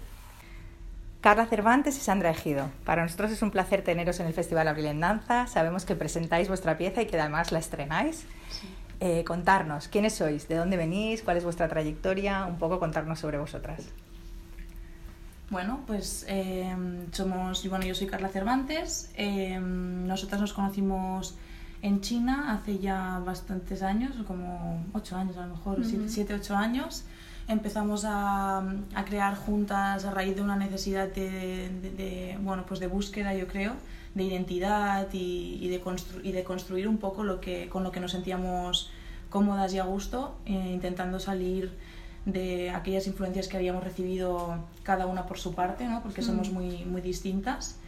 Carla 1.20 1.44
Cervantes 1.44 1.98
y 1.98 2.00
Sandra 2.00 2.30
Ejido. 2.30 2.70
Para 2.86 3.02
nosotros 3.02 3.30
es 3.30 3.42
un 3.42 3.50
placer 3.50 3.82
teneros 3.82 4.18
en 4.20 4.26
el 4.26 4.32
Festival 4.32 4.66
Abril 4.66 4.86
en 4.86 5.00
Danza. 5.00 5.46
Sabemos 5.46 5.84
que 5.84 5.94
presentáis 5.94 6.48
vuestra 6.48 6.78
pieza 6.78 7.02
y 7.02 7.06
que 7.06 7.20
además 7.20 7.52
la 7.52 7.58
estrenáis. 7.58 8.24
Eh, 9.00 9.22
contarnos 9.24 9.88
quiénes 9.88 10.14
sois, 10.14 10.48
de 10.48 10.56
dónde 10.56 10.78
venís, 10.78 11.22
cuál 11.22 11.36
es 11.36 11.44
vuestra 11.44 11.68
trayectoria, 11.68 12.46
un 12.46 12.56
poco 12.58 12.78
contarnos 12.78 13.18
sobre 13.18 13.36
vosotras. 13.36 13.90
Bueno, 15.50 15.80
pues 15.86 16.24
eh, 16.28 16.74
somos, 17.12 17.68
bueno, 17.68 17.84
yo 17.84 17.94
soy 17.94 18.06
Carla 18.06 18.28
Cervantes. 18.28 19.10
eh, 19.16 19.58
nosotras 19.60 20.40
nos 20.40 20.54
conocimos 20.54 21.36
en 21.82 22.00
China 22.00 22.52
hace 22.52 22.78
ya 22.78 23.20
bastantes 23.24 23.82
años, 23.82 24.12
como 24.26 24.84
ocho 24.92 25.16
años 25.16 25.36
a 25.36 25.46
lo 25.46 25.54
mejor, 25.54 25.84
siete, 25.84 26.08
siete, 26.08 26.34
ocho 26.34 26.56
años. 26.56 27.04
Empezamos 27.48 28.04
a, 28.06 28.58
a 28.94 29.04
crear 29.06 29.34
juntas 29.34 30.04
a 30.04 30.10
raíz 30.12 30.36
de 30.36 30.42
una 30.42 30.56
necesidad 30.56 31.08
de, 31.08 31.68
de- 31.82 31.90
de, 31.90 32.38
bueno, 32.42 32.64
pues 32.66 32.78
de 32.80 32.86
búsqueda, 32.86 33.34
yo 33.34 33.46
creo, 33.48 33.72
de 34.14 34.22
identidad 34.24 35.08
y, 35.12 35.58
y 35.60 35.68
de, 35.68 35.80
y 36.22 36.32
de 36.32 36.44
construir 36.44 36.86
un 36.86 36.98
poco 36.98 37.24
lo 37.24 37.40
que, 37.40 37.68
con 37.68 37.82
lo 37.82 37.90
que 37.92 37.98
nos 38.00 38.12
sentíamos 38.12 38.90
cómodas 39.30 39.72
y 39.74 39.78
a 39.78 39.84
gusto, 39.84 40.36
eh, 40.46 40.70
intentando 40.72 41.18
salir 41.18 41.72
de 42.26 42.70
aquellas 42.70 43.06
influencias 43.06 43.48
que 43.48 43.56
habíamos 43.56 43.82
recibido 43.82 44.58
cada 44.82 45.06
una 45.06 45.26
por 45.26 45.38
su 45.38 45.54
parte, 45.54 45.86
¿no? 45.86 46.02
porque 46.02 46.20
somos 46.22 46.50
muy, 46.52 46.84
muy 46.84 47.00
distintas. 47.00 47.78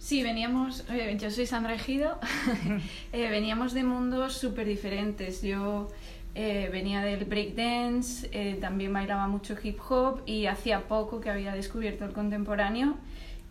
Sí, 0.00 0.22
veníamos, 0.22 0.86
eh, 0.88 1.14
yo 1.20 1.30
soy 1.30 1.44
Sandra 1.44 1.74
Ejido, 1.74 2.18
eh, 3.12 3.28
veníamos 3.28 3.74
de 3.74 3.84
mundos 3.84 4.32
súper 4.32 4.66
diferentes. 4.66 5.42
Yo 5.42 5.88
eh, 6.34 6.70
venía 6.72 7.02
del 7.02 7.26
breakdance, 7.26 8.30
eh, 8.32 8.56
también 8.58 8.94
bailaba 8.94 9.28
mucho 9.28 9.54
hip 9.62 9.78
hop 9.90 10.22
y 10.24 10.46
hacía 10.46 10.88
poco 10.88 11.20
que 11.20 11.28
había 11.28 11.52
descubierto 11.52 12.06
el 12.06 12.14
contemporáneo. 12.14 12.94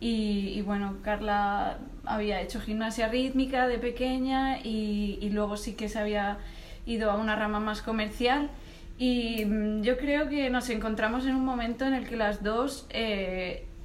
Y, 0.00 0.48
y 0.56 0.62
bueno, 0.62 0.96
Carla 1.04 1.78
había 2.04 2.40
hecho 2.40 2.60
gimnasia 2.60 3.06
rítmica 3.06 3.68
de 3.68 3.78
pequeña 3.78 4.58
y, 4.58 5.20
y 5.22 5.30
luego 5.30 5.56
sí 5.56 5.74
que 5.74 5.88
se 5.88 6.00
había 6.00 6.38
ido 6.84 7.12
a 7.12 7.14
una 7.14 7.36
rama 7.36 7.60
más 7.60 7.80
comercial. 7.80 8.50
Y 8.98 9.44
mm, 9.44 9.82
yo 9.82 9.96
creo 9.98 10.28
que 10.28 10.50
nos 10.50 10.68
encontramos 10.68 11.26
en 11.26 11.36
un 11.36 11.44
momento 11.44 11.84
en 11.84 11.94
el 11.94 12.08
que 12.08 12.16
las 12.16 12.42
dos 12.42 12.88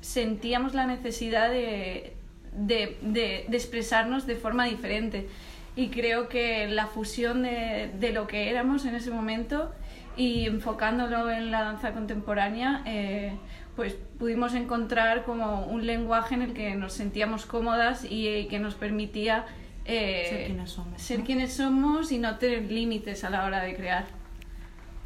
sentíamos 0.01 0.73
la 0.73 0.87
necesidad 0.87 1.51
de, 1.51 2.15
de, 2.57 2.97
de, 3.01 3.45
de 3.47 3.57
expresarnos 3.57 4.25
de 4.25 4.35
forma 4.35 4.65
diferente. 4.65 5.27
Y 5.75 5.89
creo 5.89 6.29
que 6.29 6.67
la 6.67 6.87
fusión 6.87 7.43
de, 7.43 7.91
de 7.99 8.13
lo 8.13 8.27
que 8.27 8.49
éramos 8.49 8.85
en 8.85 8.95
ese 8.95 9.11
momento 9.11 9.73
y 10.17 10.45
enfocándolo 10.45 11.29
en 11.29 11.51
la 11.51 11.63
danza 11.63 11.93
contemporánea, 11.93 12.81
eh, 12.85 13.33
pues 13.75 13.95
pudimos 14.17 14.53
encontrar 14.53 15.23
como 15.25 15.65
un 15.65 15.85
lenguaje 15.85 16.35
en 16.35 16.41
el 16.41 16.53
que 16.53 16.75
nos 16.75 16.93
sentíamos 16.93 17.45
cómodas 17.45 18.05
y, 18.05 18.27
eh, 18.27 18.47
que 18.47 18.59
nos 18.59 18.75
permitía 18.75 19.45
eh, 19.83 20.25
Ser 20.29 20.45
quienes 20.45 20.71
somos, 20.71 21.01
ser 21.01 21.19
¿no? 21.19 21.25
quienes 21.25 21.53
somos 21.53 22.11
y 22.11 22.17
no 22.17 22.37
tener 22.37 22.71
límites 22.71 23.23
a 23.23 23.29
la 23.29 23.45
hora 23.45 23.61
de 23.61 23.75
crear. 23.75 24.05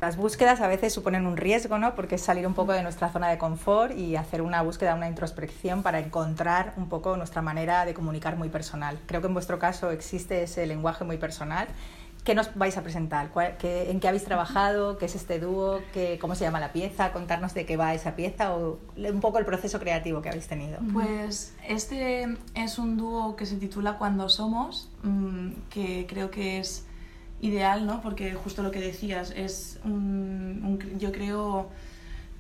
Las 0.02 0.16
búsquedas 0.16 0.62
a 0.62 0.68
veces 0.68 0.94
suponen 0.94 1.26
un 1.26 1.36
riesgo, 1.36 1.78
¿no? 1.78 1.94
Porque 1.94 2.16
es 2.16 2.22
salir 2.22 2.48
un 2.48 2.54
poco 2.54 2.72
de 2.72 2.82
nuestra 2.84 3.10
zona 3.10 3.28
de 3.30 3.38
confort 3.38 3.98
y 3.98 4.16
hacer 4.16 4.42
una 4.42 4.62
búsqueda, 4.62 4.96
una 4.96 5.10
introspección 5.10 5.84
para 5.84 6.00
encontrar 6.00 6.74
un 6.78 6.88
poco 6.88 7.18
nuestra 7.18 7.42
manera 7.42 7.84
de 7.84 7.94
comunicar 7.94 8.38
muy 8.38 8.48
personal. 8.48 8.98
Creo 9.08 9.20
que 9.20 9.28
en 9.28 9.34
vuestro 9.34 9.60
caso 9.60 9.92
existe 9.92 10.44
ese 10.44 10.66
lenguaje 10.68 11.04
muy 11.04 11.18
personal. 11.18 11.68
¿Qué 12.24 12.34
nos 12.36 12.54
vais 12.56 12.78
a 12.78 12.82
presentar? 12.82 13.30
¿Cuál- 13.30 13.58
qué- 13.58 13.92
¿En 13.92 14.00
qué 14.00 14.08
habéis 14.08 14.24
trabajado? 14.24 14.98
¿Qué 14.98 15.06
es 15.06 15.16
este 15.16 15.40
dúo? 15.40 15.80
¿Qué, 15.94 16.18
¿Cómo 16.20 16.36
se 16.36 16.46
llama 16.46 16.60
la 16.62 16.72
pieza? 16.72 17.12
¿Contarnos 17.12 17.54
de 17.54 17.66
qué 17.66 17.76
va 17.76 17.94
esa 17.94 18.16
pieza 18.16 18.54
o 18.56 18.78
un 18.96 19.20
poco 19.20 19.38
el 19.40 19.46
proceso 19.46 19.80
creativo 19.80 20.22
que 20.22 20.30
habéis 20.30 20.48
tenido? 20.48 20.80
Pues 20.94 21.56
este 21.68 22.38
es 22.56 22.78
un 22.80 22.96
dúo 22.98 23.36
que 23.36 23.46
se 23.46 23.56
titula 23.58 23.98
Cuando 23.98 24.30
Somos, 24.30 24.90
mm, 25.04 25.50
que 25.70 26.06
creo 26.08 26.30
que 26.30 26.60
es 26.60 26.86
ideal, 27.42 27.86
¿no? 27.86 28.02
Porque 28.02 28.34
justo 28.34 28.64
lo 28.64 28.72
que 28.72 28.80
decías, 28.82 29.32
es 29.36 29.80
un, 29.84 30.62
un- 30.64 31.00
yo 31.00 31.12
creo 31.12 31.70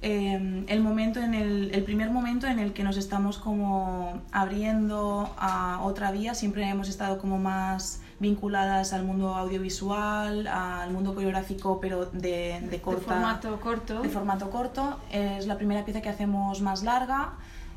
eh, 0.01 0.63
el 0.67 0.81
momento 0.81 1.19
en 1.19 1.33
el, 1.33 1.71
el 1.73 1.83
primer 1.83 2.09
momento 2.09 2.47
en 2.47 2.59
el 2.59 2.71
que 2.73 2.83
nos 2.83 2.95
estamos 2.97 3.37
como 3.37 4.21
abriendo 4.31 5.33
a 5.37 5.81
otra 5.83 6.11
vía, 6.11 6.33
siempre 6.33 6.63
hemos 6.69 6.87
estado 6.89 7.17
como 7.17 7.37
más 7.37 8.01
vinculadas 8.21 8.91
al 8.93 9.03
mundo 9.03 9.35
audiovisual, 9.35 10.47
al 10.47 10.91
mundo 10.91 11.13
coreográfico, 11.13 11.79
pero 11.81 12.05
de, 12.07 12.59
de 12.69 12.81
corta 12.81 13.01
formato 13.13 13.59
corto. 13.59 14.01
de 14.01 14.09
formato 14.09 14.49
corto. 14.49 14.99
Es 15.11 15.47
la 15.47 15.57
primera 15.57 15.83
pieza 15.85 16.01
que 16.01 16.09
hacemos 16.09 16.61
más 16.61 16.83
larga. 16.83 17.33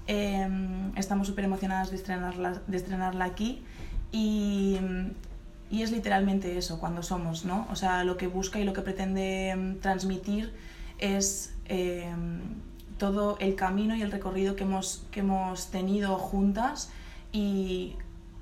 Eh, 0.09 0.49
estamos 0.97 1.29
súper 1.29 1.45
emocionadas 1.45 1.91
de 1.91 1.97
estrenarla, 1.97 2.61
de 2.67 2.77
estrenarla 2.77 3.25
aquí. 3.25 3.63
Y, 4.11 4.79
y 5.73 5.83
es 5.83 5.91
literalmente 5.91 6.57
eso, 6.59 6.79
cuando 6.79 7.03
somos, 7.03 7.45
¿no? 7.45 7.67
O 7.71 7.75
sea, 7.77 8.05
lo 8.05 8.17
que 8.17 8.27
busca 8.29 8.61
y 8.61 8.65
lo 8.65 8.73
que 8.75 8.83
pretende 8.83 9.55
mm, 9.57 9.81
transmitir 9.81 10.53
es 10.99 11.55
eh, 11.67 12.13
todo 12.99 13.37
el 13.41 13.57
camino 13.57 13.97
y 13.97 14.03
el 14.03 14.13
recorrido 14.13 14.55
que 14.55 14.63
hemos, 14.65 15.05
que 15.11 15.21
hemos 15.21 15.69
tenido 15.71 16.19
juntas 16.19 16.91
y 17.33 17.97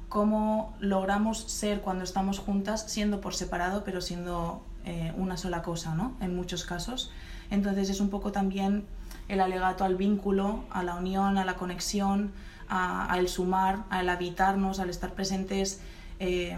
cómo 0.08 0.74
logramos 0.80 1.38
ser 1.44 1.80
cuando 1.80 2.02
estamos 2.04 2.38
juntas, 2.40 2.84
siendo 2.88 3.20
por 3.20 3.34
separado, 3.34 3.84
pero 3.84 4.00
siendo 4.00 4.62
eh, 4.84 5.12
una 5.16 5.36
sola 5.36 5.62
cosa, 5.62 5.94
¿no? 5.94 6.16
En 6.20 6.34
muchos 6.34 6.64
casos. 6.64 7.12
Entonces 7.50 7.88
es 7.90 8.00
un 8.00 8.10
poco 8.10 8.32
también 8.32 8.84
el 9.28 9.40
alegato 9.40 9.84
al 9.84 9.94
vínculo, 9.94 10.64
a 10.70 10.82
la 10.82 10.96
unión, 10.96 11.38
a 11.38 11.44
la 11.44 11.54
conexión, 11.54 12.32
a- 12.68 13.06
al 13.06 13.28
sumar, 13.28 13.84
al 13.88 14.08
habitarnos, 14.08 14.80
al 14.80 14.90
estar 14.90 15.14
presentes 15.14 15.80
eh, 16.20 16.56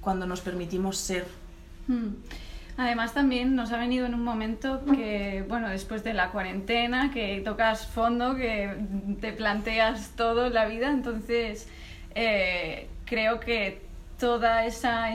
cuando 0.00 0.26
nos 0.26 0.40
permitimos 0.40 0.96
ser. 0.96 1.26
Mm. 1.88 2.08
Además 2.76 3.12
también 3.12 3.56
nos 3.56 3.72
ha 3.72 3.76
venido 3.76 4.06
en 4.06 4.14
un 4.14 4.22
momento 4.22 4.84
que, 4.84 5.44
bueno, 5.48 5.68
después 5.68 6.04
de 6.04 6.14
la 6.14 6.30
cuarentena, 6.30 7.10
que 7.10 7.40
tocas 7.44 7.88
fondo, 7.88 8.36
que 8.36 8.72
te 9.20 9.32
planteas 9.32 10.12
todo 10.14 10.48
la 10.48 10.66
vida, 10.66 10.92
entonces 10.92 11.66
eh, 12.14 12.86
creo 13.04 13.40
que 13.40 13.82
toda 14.20 14.64
esa 14.64 15.08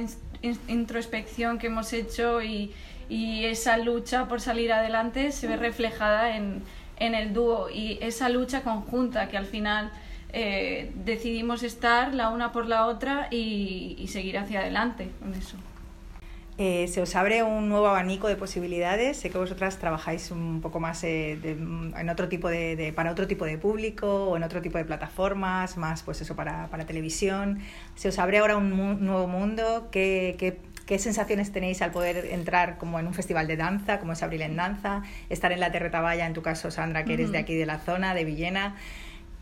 introspección 0.67 1.57
que 1.57 1.67
hemos 1.67 1.93
hecho 1.93 2.41
y, 2.41 2.73
y 3.07 3.45
esa 3.45 3.77
lucha 3.77 4.27
por 4.27 4.41
salir 4.41 4.73
adelante 4.73 5.31
se 5.31 5.47
ve 5.47 5.55
reflejada 5.55 6.35
en, 6.35 6.63
en 6.97 7.15
el 7.15 7.33
dúo 7.33 7.69
y 7.69 7.97
esa 8.01 8.27
lucha 8.27 8.61
conjunta 8.61 9.29
que 9.29 9.37
al 9.37 9.45
final 9.45 9.89
eh, 10.33 10.91
decidimos 11.05 11.63
estar 11.63 12.13
la 12.13 12.29
una 12.29 12.51
por 12.51 12.65
la 12.67 12.87
otra 12.87 13.27
y, 13.31 13.95
y 13.99 14.07
seguir 14.07 14.37
hacia 14.37 14.59
adelante 14.61 15.09
con 15.21 15.33
eso. 15.33 15.57
Eh, 16.59 16.87
se 16.87 17.01
os 17.01 17.15
abre 17.15 17.41
un 17.41 17.67
nuevo 17.67 17.87
abanico 17.87 18.27
de 18.27 18.35
posibilidades. 18.35 19.17
Sé 19.17 19.31
que 19.31 19.39
vosotras 19.39 19.79
trabajáis 19.79 20.29
un 20.29 20.61
poco 20.61 20.79
más 20.79 21.03
eh, 21.03 21.37
de- 21.41 21.51
en 21.53 22.09
otro 22.09 22.29
tipo 22.29 22.47
de, 22.47 22.75
de- 22.75 22.93
para 22.93 23.11
otro 23.11 23.25
tipo 23.27 23.45
de 23.45 23.57
público 23.57 24.25
o 24.29 24.37
en 24.37 24.43
otro 24.43 24.61
tipo 24.61 24.77
de 24.77 24.85
plataformas, 24.85 25.77
más 25.77 26.03
pues 26.03 26.21
eso 26.21 26.35
para, 26.35 26.67
para 26.67 26.85
televisión. 26.85 27.59
Se 27.95 28.09
os 28.09 28.19
abre 28.19 28.37
ahora 28.37 28.55
un 28.57 28.71
mu- 28.71 28.93
nuevo 28.99 29.25
mundo. 29.27 29.87
¿Qué, 29.91 30.35
qué, 30.37 30.59
qué 30.85 30.99
sensaciones 30.99 31.51
tenéis 31.51 31.81
al 31.81 31.89
poder 31.91 32.27
entrar 32.31 32.77
como 32.77 32.99
en 32.99 33.07
un 33.07 33.15
festival 33.15 33.47
de 33.47 33.57
danza, 33.57 33.99
como 33.99 34.13
es 34.13 34.21
Abril 34.21 34.43
en 34.43 34.55
Danza, 34.55 35.01
estar 35.29 35.51
en 35.53 35.59
la 35.59 35.71
Terretaballa, 35.71 36.27
en 36.27 36.33
tu 36.33 36.43
caso 36.43 36.69
Sandra, 36.69 37.03
que 37.03 37.13
eres 37.15 37.31
de 37.31 37.39
aquí 37.39 37.55
de 37.55 37.65
la 37.65 37.79
zona, 37.79 38.13
de 38.13 38.25
Villena? 38.25 38.75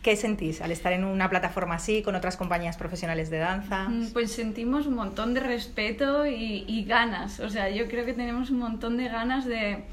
¿Qué 0.02 0.16
sentís 0.16 0.62
al 0.62 0.72
estar 0.72 0.94
en 0.94 1.04
una 1.04 1.30
plataforma 1.30 1.76
así, 1.76 2.02
con 2.02 2.16
otras 2.16 2.36
compañías 2.36 2.76
profesionales 2.76 3.30
de 3.30 3.38
danza? 3.38 3.88
Mm, 3.88 4.14
Pues 4.14 4.32
sentimos 4.32 4.88
un 4.88 4.96
montón 4.96 5.34
de 5.36 5.42
respeto 5.42 6.26
y, 6.26 6.66
y 6.68 6.86
ganas. 6.86 7.40
O 7.40 7.50
sea, 7.50 7.70
yo 7.70 7.88
creo 7.88 8.06
que 8.06 8.14
tenemos 8.14 8.50
un 8.50 8.58
montón 8.60 8.98
de 8.98 9.08
ganas 9.10 9.46
de, 9.46 9.84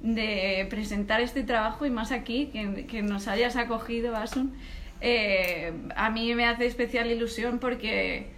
de 0.00 0.66
presentar 0.70 1.20
este 1.20 1.44
trabajo 1.44 1.86
y 1.86 1.90
más 1.90 2.10
aquí, 2.10 2.46
que, 2.52 2.86
que 2.86 3.02
nos 3.02 3.28
hayas 3.28 3.54
acogido, 3.56 4.16
Asun. 4.16 4.52
Eh, 5.00 5.72
a 5.94 6.10
mí 6.10 6.34
me 6.34 6.46
hace 6.46 6.66
especial 6.66 7.10
ilusión 7.10 7.58
porque 7.60 8.28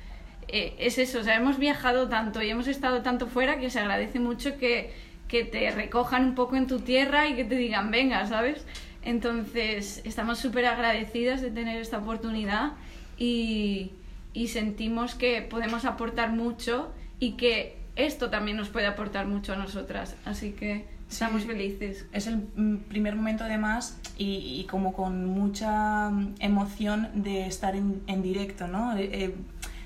eh, 0.48 0.74
es 0.78 0.98
eso, 0.98 1.20
o 1.20 1.22
sea, 1.22 1.36
hemos 1.36 1.58
viajado 1.58 2.08
tanto 2.08 2.42
y 2.42 2.50
hemos 2.50 2.66
estado 2.68 3.02
tanto 3.02 3.26
fuera 3.26 3.58
que 3.58 3.70
se 3.70 3.78
agradece 3.80 4.20
mucho 4.20 4.58
que, 4.58 4.92
que 5.28 5.44
te 5.44 5.70
recojan 5.70 6.24
un 6.24 6.34
poco 6.34 6.56
en 6.56 6.66
tu 6.66 6.80
tierra 6.80 7.26
y 7.28 7.36
que 7.36 7.44
te 7.44 7.54
digan, 7.56 7.90
venga, 7.90 8.26
¿sabes? 8.26 8.64
Entonces, 9.07 10.02
estamos 10.04 10.38
súper 10.40 10.66
agradecidas 10.66 11.40
de 11.40 11.52
tener 11.52 11.80
esta 11.80 11.98
oportunidad 11.98 12.72
y, 13.16 13.92
y 14.34 14.48
sentimos 14.48 15.14
que 15.14 15.42
podemos 15.42 15.84
aportar 15.84 16.32
mucho 16.32 16.92
y 17.20 17.32
que 17.32 17.78
esto 17.94 18.30
también 18.30 18.57
nos 18.57 18.68
puede 18.68 18.86
aportar 18.86 19.26
mucho 19.28 19.52
a 19.52 19.57
nosotras. 19.57 20.16
Así 20.24 20.50
que 20.50 20.84
estamos 21.09 21.42
Sí. 21.42 21.46
felices. 21.48 22.04
Es 22.12 22.26
el 22.26 22.48
mm, 22.57 22.76
primer 22.88 23.14
momento 23.14 23.44
además 23.44 23.96
y, 24.18 24.61
y 24.61 24.64
como 24.68 24.92
con 24.92 25.24
mucha 25.24 26.11
mm, 26.11 26.34
emoción 26.40 27.09
de 27.14 27.46
estar 27.46 27.76
en, 27.76 28.02
en 28.09 28.22
directo, 28.22 28.66
¿no? 28.66 28.96
Eh, 28.96 29.09
eh, 29.12 29.34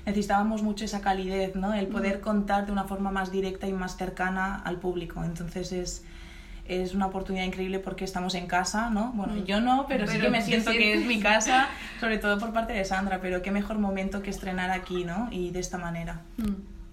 necesitábamos 0.07 0.63
mucho 0.63 0.83
esa 0.83 0.99
calidez, 1.01 1.55
¿no? 1.55 1.75
El 1.75 1.85
poder 1.85 2.21
contar 2.21 2.65
de 2.65 2.71
una 2.71 2.85
forma 2.85 3.11
más 3.11 3.31
directa 3.31 3.67
y 3.67 3.73
más 3.73 3.97
cercana 3.97 4.55
al 4.65 4.77
público. 4.77 5.23
Entonces 5.23 5.71
es, 5.71 6.03
es 6.71 6.93
una 6.93 7.07
oportunidad 7.07 7.45
increíble 7.45 7.79
porque 7.79 8.05
estamos 8.05 8.33
en 8.35 8.47
casa, 8.47 8.89
¿no? 8.89 9.11
Bueno, 9.13 9.33
Mm. 9.33 9.43
yo 9.45 9.59
no, 9.61 9.85
pero, 9.87 10.05
sí 10.07 10.13
Pero 10.13 10.25
que 10.25 10.31
me 10.31 10.41
siento 10.41 10.71
que 10.71 10.93
es 10.93 11.05
mi 11.05 11.19
casa, 11.19 11.67
sobre 11.99 12.17
todo 12.17 12.39
por 12.39 12.53
parte 12.53 12.73
de 12.73 12.85
Sandra, 12.85 13.19
pero 13.21 13.41
qué 13.41 13.51
mejor 13.51 13.77
momento 13.79 14.21
que 14.21 14.29
estrenar 14.29 14.71
aquí, 14.71 15.03
¿no? 15.03 15.27
Y 15.31 15.51
de 15.51 15.59
esta 15.59 15.77
manera. 15.77 16.21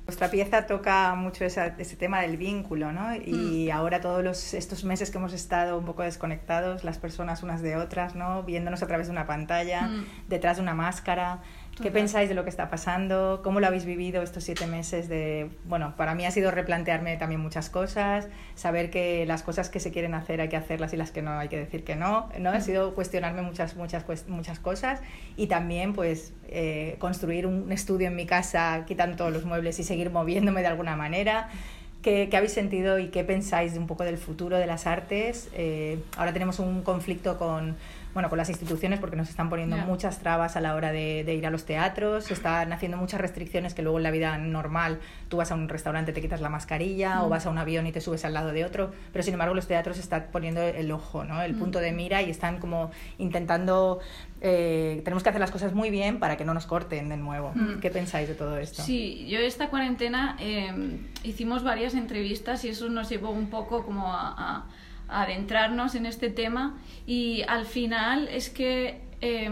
Vuestra 0.04 0.30
pieza 0.30 0.66
toca 0.66 1.14
mucho 1.16 1.44
esa- 1.44 1.74
ese 1.78 1.94
tema 1.94 2.22
del 2.22 2.38
vínculo, 2.38 2.92
¿no? 2.92 3.14
Y 3.14 3.70
ahora 3.70 4.00
todos 4.00 4.24
los, 4.24 4.54
estos 4.54 4.82
meses 4.84 5.10
que 5.10 5.18
hemos 5.18 5.34
estado 5.34 5.76
un 5.76 5.84
poco 5.84 6.02
desconectados, 6.02 6.82
las 6.82 6.96
personas 6.96 7.42
unas 7.42 7.60
de 7.60 7.76
otras, 7.76 8.14
¿no? 8.14 8.42
Viéndonos 8.42 8.82
a 8.82 8.86
través 8.86 9.08
de 9.08 9.12
una 9.12 9.26
pantalla, 9.26 9.82
Mm. 9.88 10.04
detrás 10.28 10.56
de 10.56 10.62
una 10.62 10.72
máscara. 10.74 11.40
¿Qué 11.80 11.92
pensáis 11.92 12.28
de 12.28 12.34
lo 12.34 12.42
que 12.42 12.50
está 12.50 12.70
pasando? 12.70 13.40
¿Cómo 13.44 13.60
lo 13.60 13.66
habéis 13.68 13.84
vivido 13.84 14.20
estos 14.22 14.42
siete 14.42 14.66
meses 14.66 15.08
de... 15.08 15.50
Bueno, 15.64 15.94
para 15.96 16.16
mí 16.16 16.26
ha 16.26 16.30
sido 16.32 16.50
replantearme 16.50 17.16
también 17.16 17.40
muchas 17.40 17.70
cosas, 17.70 18.28
saber 18.56 18.90
que 18.90 19.24
las 19.26 19.44
cosas 19.44 19.70
que 19.70 19.78
se 19.78 19.92
quieren 19.92 20.14
hacer 20.14 20.40
hay 20.40 20.48
que 20.48 20.56
hacerlas 20.56 20.92
y 20.92 20.96
las 20.96 21.12
que 21.12 21.22
no 21.22 21.38
hay 21.38 21.48
que 21.48 21.56
decir 21.56 21.84
que 21.84 21.94
no, 21.94 22.30
¿no? 22.40 22.50
Ha 22.50 22.60
sido 22.60 22.94
cuestionarme 22.96 23.42
muchas, 23.42 23.76
muchas, 23.76 24.04
muchas 24.26 24.58
cosas 24.58 25.00
y 25.36 25.46
también 25.46 25.92
pues 25.92 26.32
eh, 26.48 26.96
construir 26.98 27.46
un 27.46 27.70
estudio 27.70 28.08
en 28.08 28.16
mi 28.16 28.26
casa 28.26 28.84
quitando 28.86 29.16
todos 29.16 29.32
los 29.32 29.44
muebles 29.44 29.78
y 29.78 29.84
seguir 29.84 30.10
moviéndome 30.10 30.62
de 30.62 30.66
alguna 30.66 30.96
manera. 30.96 31.48
¿Qué, 32.02 32.28
qué 32.30 32.36
habéis 32.36 32.52
sentido 32.52 32.98
y 33.00 33.08
qué 33.08 33.24
pensáis 33.24 33.76
un 33.76 33.86
poco 33.88 34.04
del 34.04 34.18
futuro 34.18 34.56
de 34.56 34.66
las 34.66 34.86
artes? 34.86 35.48
Eh, 35.54 35.98
ahora 36.16 36.32
tenemos 36.32 36.60
un 36.60 36.82
conflicto 36.82 37.36
con, 37.38 37.74
bueno, 38.14 38.28
con 38.28 38.38
las 38.38 38.48
instituciones 38.48 39.00
porque 39.00 39.16
nos 39.16 39.28
están 39.28 39.50
poniendo 39.50 39.76
Ya. 39.76 39.84
muchas 39.84 40.20
trabas 40.20 40.56
a 40.56 40.60
la 40.60 40.76
hora 40.76 40.92
de, 40.92 41.24
de 41.24 41.34
ir 41.34 41.44
a 41.44 41.50
los 41.50 41.64
teatros, 41.64 42.30
están 42.30 42.72
haciendo 42.72 42.96
muchas 42.98 43.20
restricciones 43.20 43.74
que 43.74 43.82
luego 43.82 43.98
en 43.98 44.04
la 44.04 44.12
vida 44.12 44.38
normal 44.38 45.00
tú 45.28 45.38
vas 45.38 45.50
a 45.50 45.54
un 45.56 45.68
restaurante, 45.68 46.12
te 46.12 46.20
quitas 46.20 46.40
la 46.40 46.48
mascarilla 46.48 47.22
o 47.22 47.26
Mm. 47.26 47.30
vas 47.30 47.46
a 47.46 47.50
un 47.50 47.58
avión 47.58 47.86
y 47.88 47.92
te 47.92 48.00
subes 48.00 48.24
al 48.24 48.32
lado 48.32 48.52
de 48.52 48.64
otro, 48.64 48.92
pero 49.12 49.24
sin 49.24 49.34
embargo 49.34 49.54
los 49.54 49.66
teatros 49.66 49.98
están 49.98 50.26
poniendo 50.30 50.62
el 50.62 50.90
ojo, 50.92 51.24
¿no? 51.24 51.42
el 51.42 51.54
Mm. 51.54 51.58
punto 51.58 51.80
de 51.80 51.90
mira 51.92 52.22
y 52.22 52.30
están 52.30 52.58
como 52.60 52.92
intentando, 53.18 53.98
eh, 54.40 55.00
tenemos 55.04 55.24
que 55.24 55.28
hacer 55.30 55.40
las 55.40 55.50
cosas 55.50 55.74
muy 55.74 55.90
bien 55.90 56.20
para 56.20 56.36
que 56.36 56.44
no 56.44 56.54
nos 56.54 56.64
corten 56.66 57.08
de 57.08 57.16
nuevo. 57.16 57.50
Mm. 57.56 57.80
¿Qué 57.80 57.90
pensáis 57.90 58.28
de 58.28 58.34
todo 58.36 58.56
esto? 58.56 58.82
Sí, 58.82 59.26
yo 59.28 59.38
esta 59.40 59.68
cuarentena 59.68 60.36
eh, 60.40 60.72
hicimos 61.24 61.62
varias 61.64 61.87
entrevistas 61.94 62.64
y 62.64 62.68
eso 62.68 62.88
nos 62.88 63.08
llevó 63.08 63.30
un 63.30 63.48
poco 63.50 63.84
como 63.84 64.12
a, 64.12 64.28
a- 64.28 64.64
a 65.08 65.22
adentrarnos 65.22 65.94
en 65.94 66.04
este 66.06 66.28
tema 66.30 66.76
y 67.06 67.42
al 67.48 67.64
final 67.64 68.28
es 68.28 68.50
que 68.50 69.00
eh, 69.20 69.50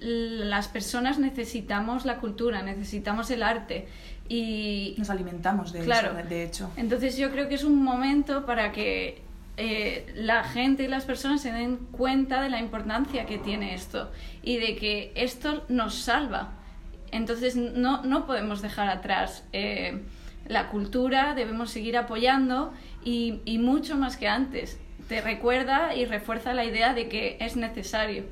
las 0.00 0.68
personas 0.68 1.18
necesitamos 1.18 2.04
la 2.04 2.18
cultura, 2.18 2.62
necesitamos 2.62 3.30
el 3.30 3.42
arte 3.42 3.86
y 4.28 4.94
Nos 4.98 5.08
alimentamos 5.10 5.72
de 5.72 5.80
Claro. 5.80 6.18
eso, 6.18 6.28
de 6.28 6.44
hecho. 6.44 6.70
entonces 6.76 7.16
yo 7.16 7.30
creo 7.30 7.48
que 7.48 7.54
es 7.54 7.64
un 7.64 7.82
momento 7.82 8.44
para 8.44 8.72
que 8.72 9.22
eh, 9.56 10.06
la 10.14 10.44
gente 10.44 10.84
y 10.84 10.88
las 10.88 11.04
personas 11.04 11.40
se 11.42 11.50
den 11.52 11.76
cuenta 11.90 12.42
de 12.42 12.48
la 12.50 12.60
importancia 12.60 13.24
que 13.26 13.38
tiene 13.38 13.74
esto 13.74 14.10
y 14.42 14.58
de 14.58 14.76
que 14.76 15.12
esto 15.16 15.64
nos 15.68 15.94
salva. 15.96 16.52
Entonces 17.10 17.56
no, 17.56 18.02
no 18.04 18.26
podemos 18.26 18.62
dejar 18.62 18.88
atrás 18.88 19.44
eh, 19.52 20.02
la 20.48 20.68
cultura, 20.68 21.34
debemos 21.34 21.70
seguir 21.70 21.96
apoyando 21.96 22.72
y, 23.04 23.40
y 23.44 23.58
mucho 23.58 23.96
más 23.96 24.16
que 24.16 24.28
antes. 24.28 24.78
Te 25.08 25.20
recuerda 25.20 25.94
y 25.94 26.04
refuerza 26.04 26.52
la 26.54 26.64
idea 26.64 26.94
de 26.94 27.08
que 27.08 27.36
es 27.40 27.56
necesario. 27.56 28.24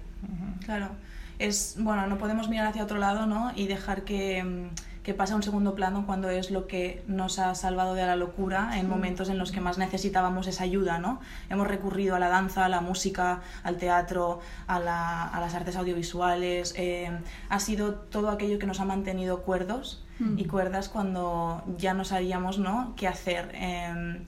Claro, 0.65 0.91
es 1.39 1.77
bueno, 1.79 2.07
no 2.07 2.19
podemos 2.19 2.49
mirar 2.49 2.67
hacia 2.67 2.83
otro 2.83 2.99
lado, 2.99 3.27
¿no? 3.27 3.53
Y 3.55 3.67
dejar 3.67 4.03
que, 4.03 4.43
mm, 4.43 5.03
que 5.05 5.15
pase 5.15 5.33
a 5.33 5.37
un 5.37 5.43
segundo 5.45 5.75
plano 5.77 6.05
cuando 6.07 6.29
es 6.29 6.51
lo 6.51 6.67
que 6.67 7.05
nos 7.07 7.39
ha 7.39 7.55
salvado 7.55 7.95
de 7.95 8.05
la 8.05 8.17
locura 8.17 8.79
en 8.79 8.89
momentos 8.89 9.29
en 9.29 9.39
los 9.39 9.53
que 9.53 9.61
más 9.61 9.79
necesitábamos 9.79 10.49
esa 10.49 10.65
ayuda, 10.65 10.99
¿no? 10.99 11.21
Hemos 11.49 11.69
recurrido 11.69 12.17
a 12.17 12.19
la 12.19 12.29
danza, 12.29 12.65
a 12.65 12.69
la 12.69 12.81
música, 12.81 13.41
al 13.63 13.77
teatro, 13.77 14.41
a, 14.67 14.81
la- 14.81 15.29
a 15.29 15.41
las 15.41 15.55
artes 15.55 15.77
audiovisuales. 15.77 16.75
eh, 16.77 17.11
ha 17.49 17.61
sido 17.61 17.95
todo 17.95 18.31
aquello 18.31 18.59
que 18.59 18.67
nos 18.67 18.81
ha 18.81 18.85
mantenido 18.85 19.43
cuerdos 19.43 20.03
Mm. 20.19 20.39
y 20.39 20.45
cuerdas 20.47 20.89
cuando 20.89 21.63
ya 21.79 21.93
no 21.95 22.05
sabíamos, 22.05 22.59
¿no? 22.59 22.95
qué 22.97 23.07
hacer. 23.09 23.51
eh, 23.55 24.21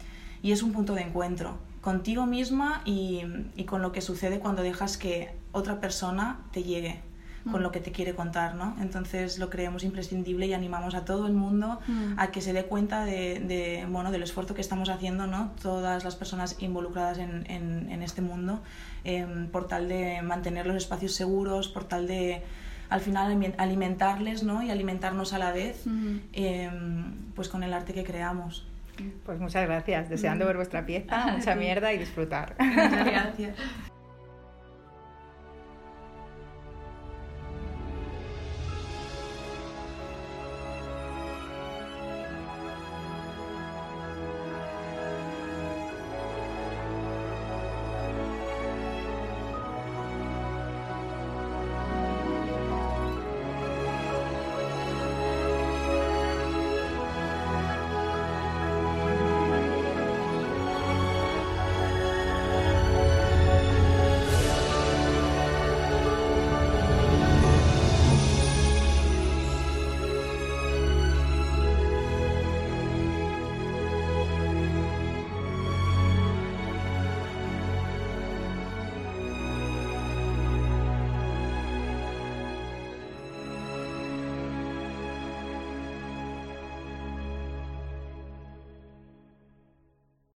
y 0.42 0.52
es 0.52 0.62
un 0.62 0.72
punto 0.72 0.94
de 0.94 1.02
encuentro 1.02 1.58
contigo 1.80 2.26
misma 2.26 2.82
y, 2.84 3.22
y 3.56 3.64
con 3.64 3.82
lo 3.82 3.90
que 3.92 4.00
sucede 4.02 4.38
cuando 4.40 4.62
dejas 4.62 4.96
que 4.98 5.30
otra 5.52 5.80
persona 5.80 6.38
te 6.52 6.62
llegue 6.62 7.00
con 7.50 7.60
Mm. 7.60 7.62
lo 7.62 7.70
que 7.72 7.80
te 7.80 7.92
quiere 7.92 8.14
contar, 8.14 8.56
¿no? 8.56 8.76
Entonces 8.80 9.38
lo 9.38 9.48
creemos 9.48 9.82
imprescindible 9.84 10.46
y 10.48 10.52
animamos 10.54 10.94
a 10.94 11.04
todo 11.06 11.26
el 11.28 11.32
mundo 11.32 11.78
Mm. 11.88 12.18
a 12.18 12.26
que 12.32 12.40
se 12.42 12.52
dé 12.52 12.64
cuenta 12.66 13.04
de, 13.04 13.40
de, 13.40 13.86
bueno, 13.88 14.10
del 14.10 14.22
esfuerzo 14.24 14.54
que 14.54 14.60
estamos 14.60 14.88
haciendo, 14.90 15.26
¿no? 15.26 15.52
Todas 15.62 16.04
las 16.04 16.14
personas 16.16 16.56
involucradas 16.60 17.16
en, 17.18 17.46
en- 17.50 17.90
en 17.90 18.02
este 18.02 18.20
mundo, 18.22 18.60
em, 19.04 19.46
por 19.48 19.66
tal 19.68 19.88
de 19.88 20.20
mantener 20.22 20.66
los 20.66 20.76
espacios 20.76 21.14
seguros, 21.14 21.68
por 21.68 21.84
tal 21.84 22.06
de 22.08 22.42
al 22.90 23.00
final 23.00 23.30
aliment- 23.32 23.54
alimentarles, 23.58 24.42
¿no? 24.42 24.62
Y 24.62 24.70
alimentarnos 24.70 25.32
a 25.32 25.38
la 25.38 25.52
vez, 25.52 25.84
em, 26.32 27.14
pues 27.34 27.48
con 27.48 27.62
el 27.62 27.72
arte 27.72 27.92
que 27.94 28.04
creamos. 28.04 28.66
Pues 29.24 29.38
muchas 29.38 29.66
gracias, 29.66 30.08
deseando 30.08 30.44
ver 30.46 30.56
vuestra 30.56 30.84
pieza, 30.84 31.26
mucha 31.28 31.54
mierda 31.54 31.92
y 31.92 31.98
disfrutar. 31.98 32.56
Gracias. 32.58 33.56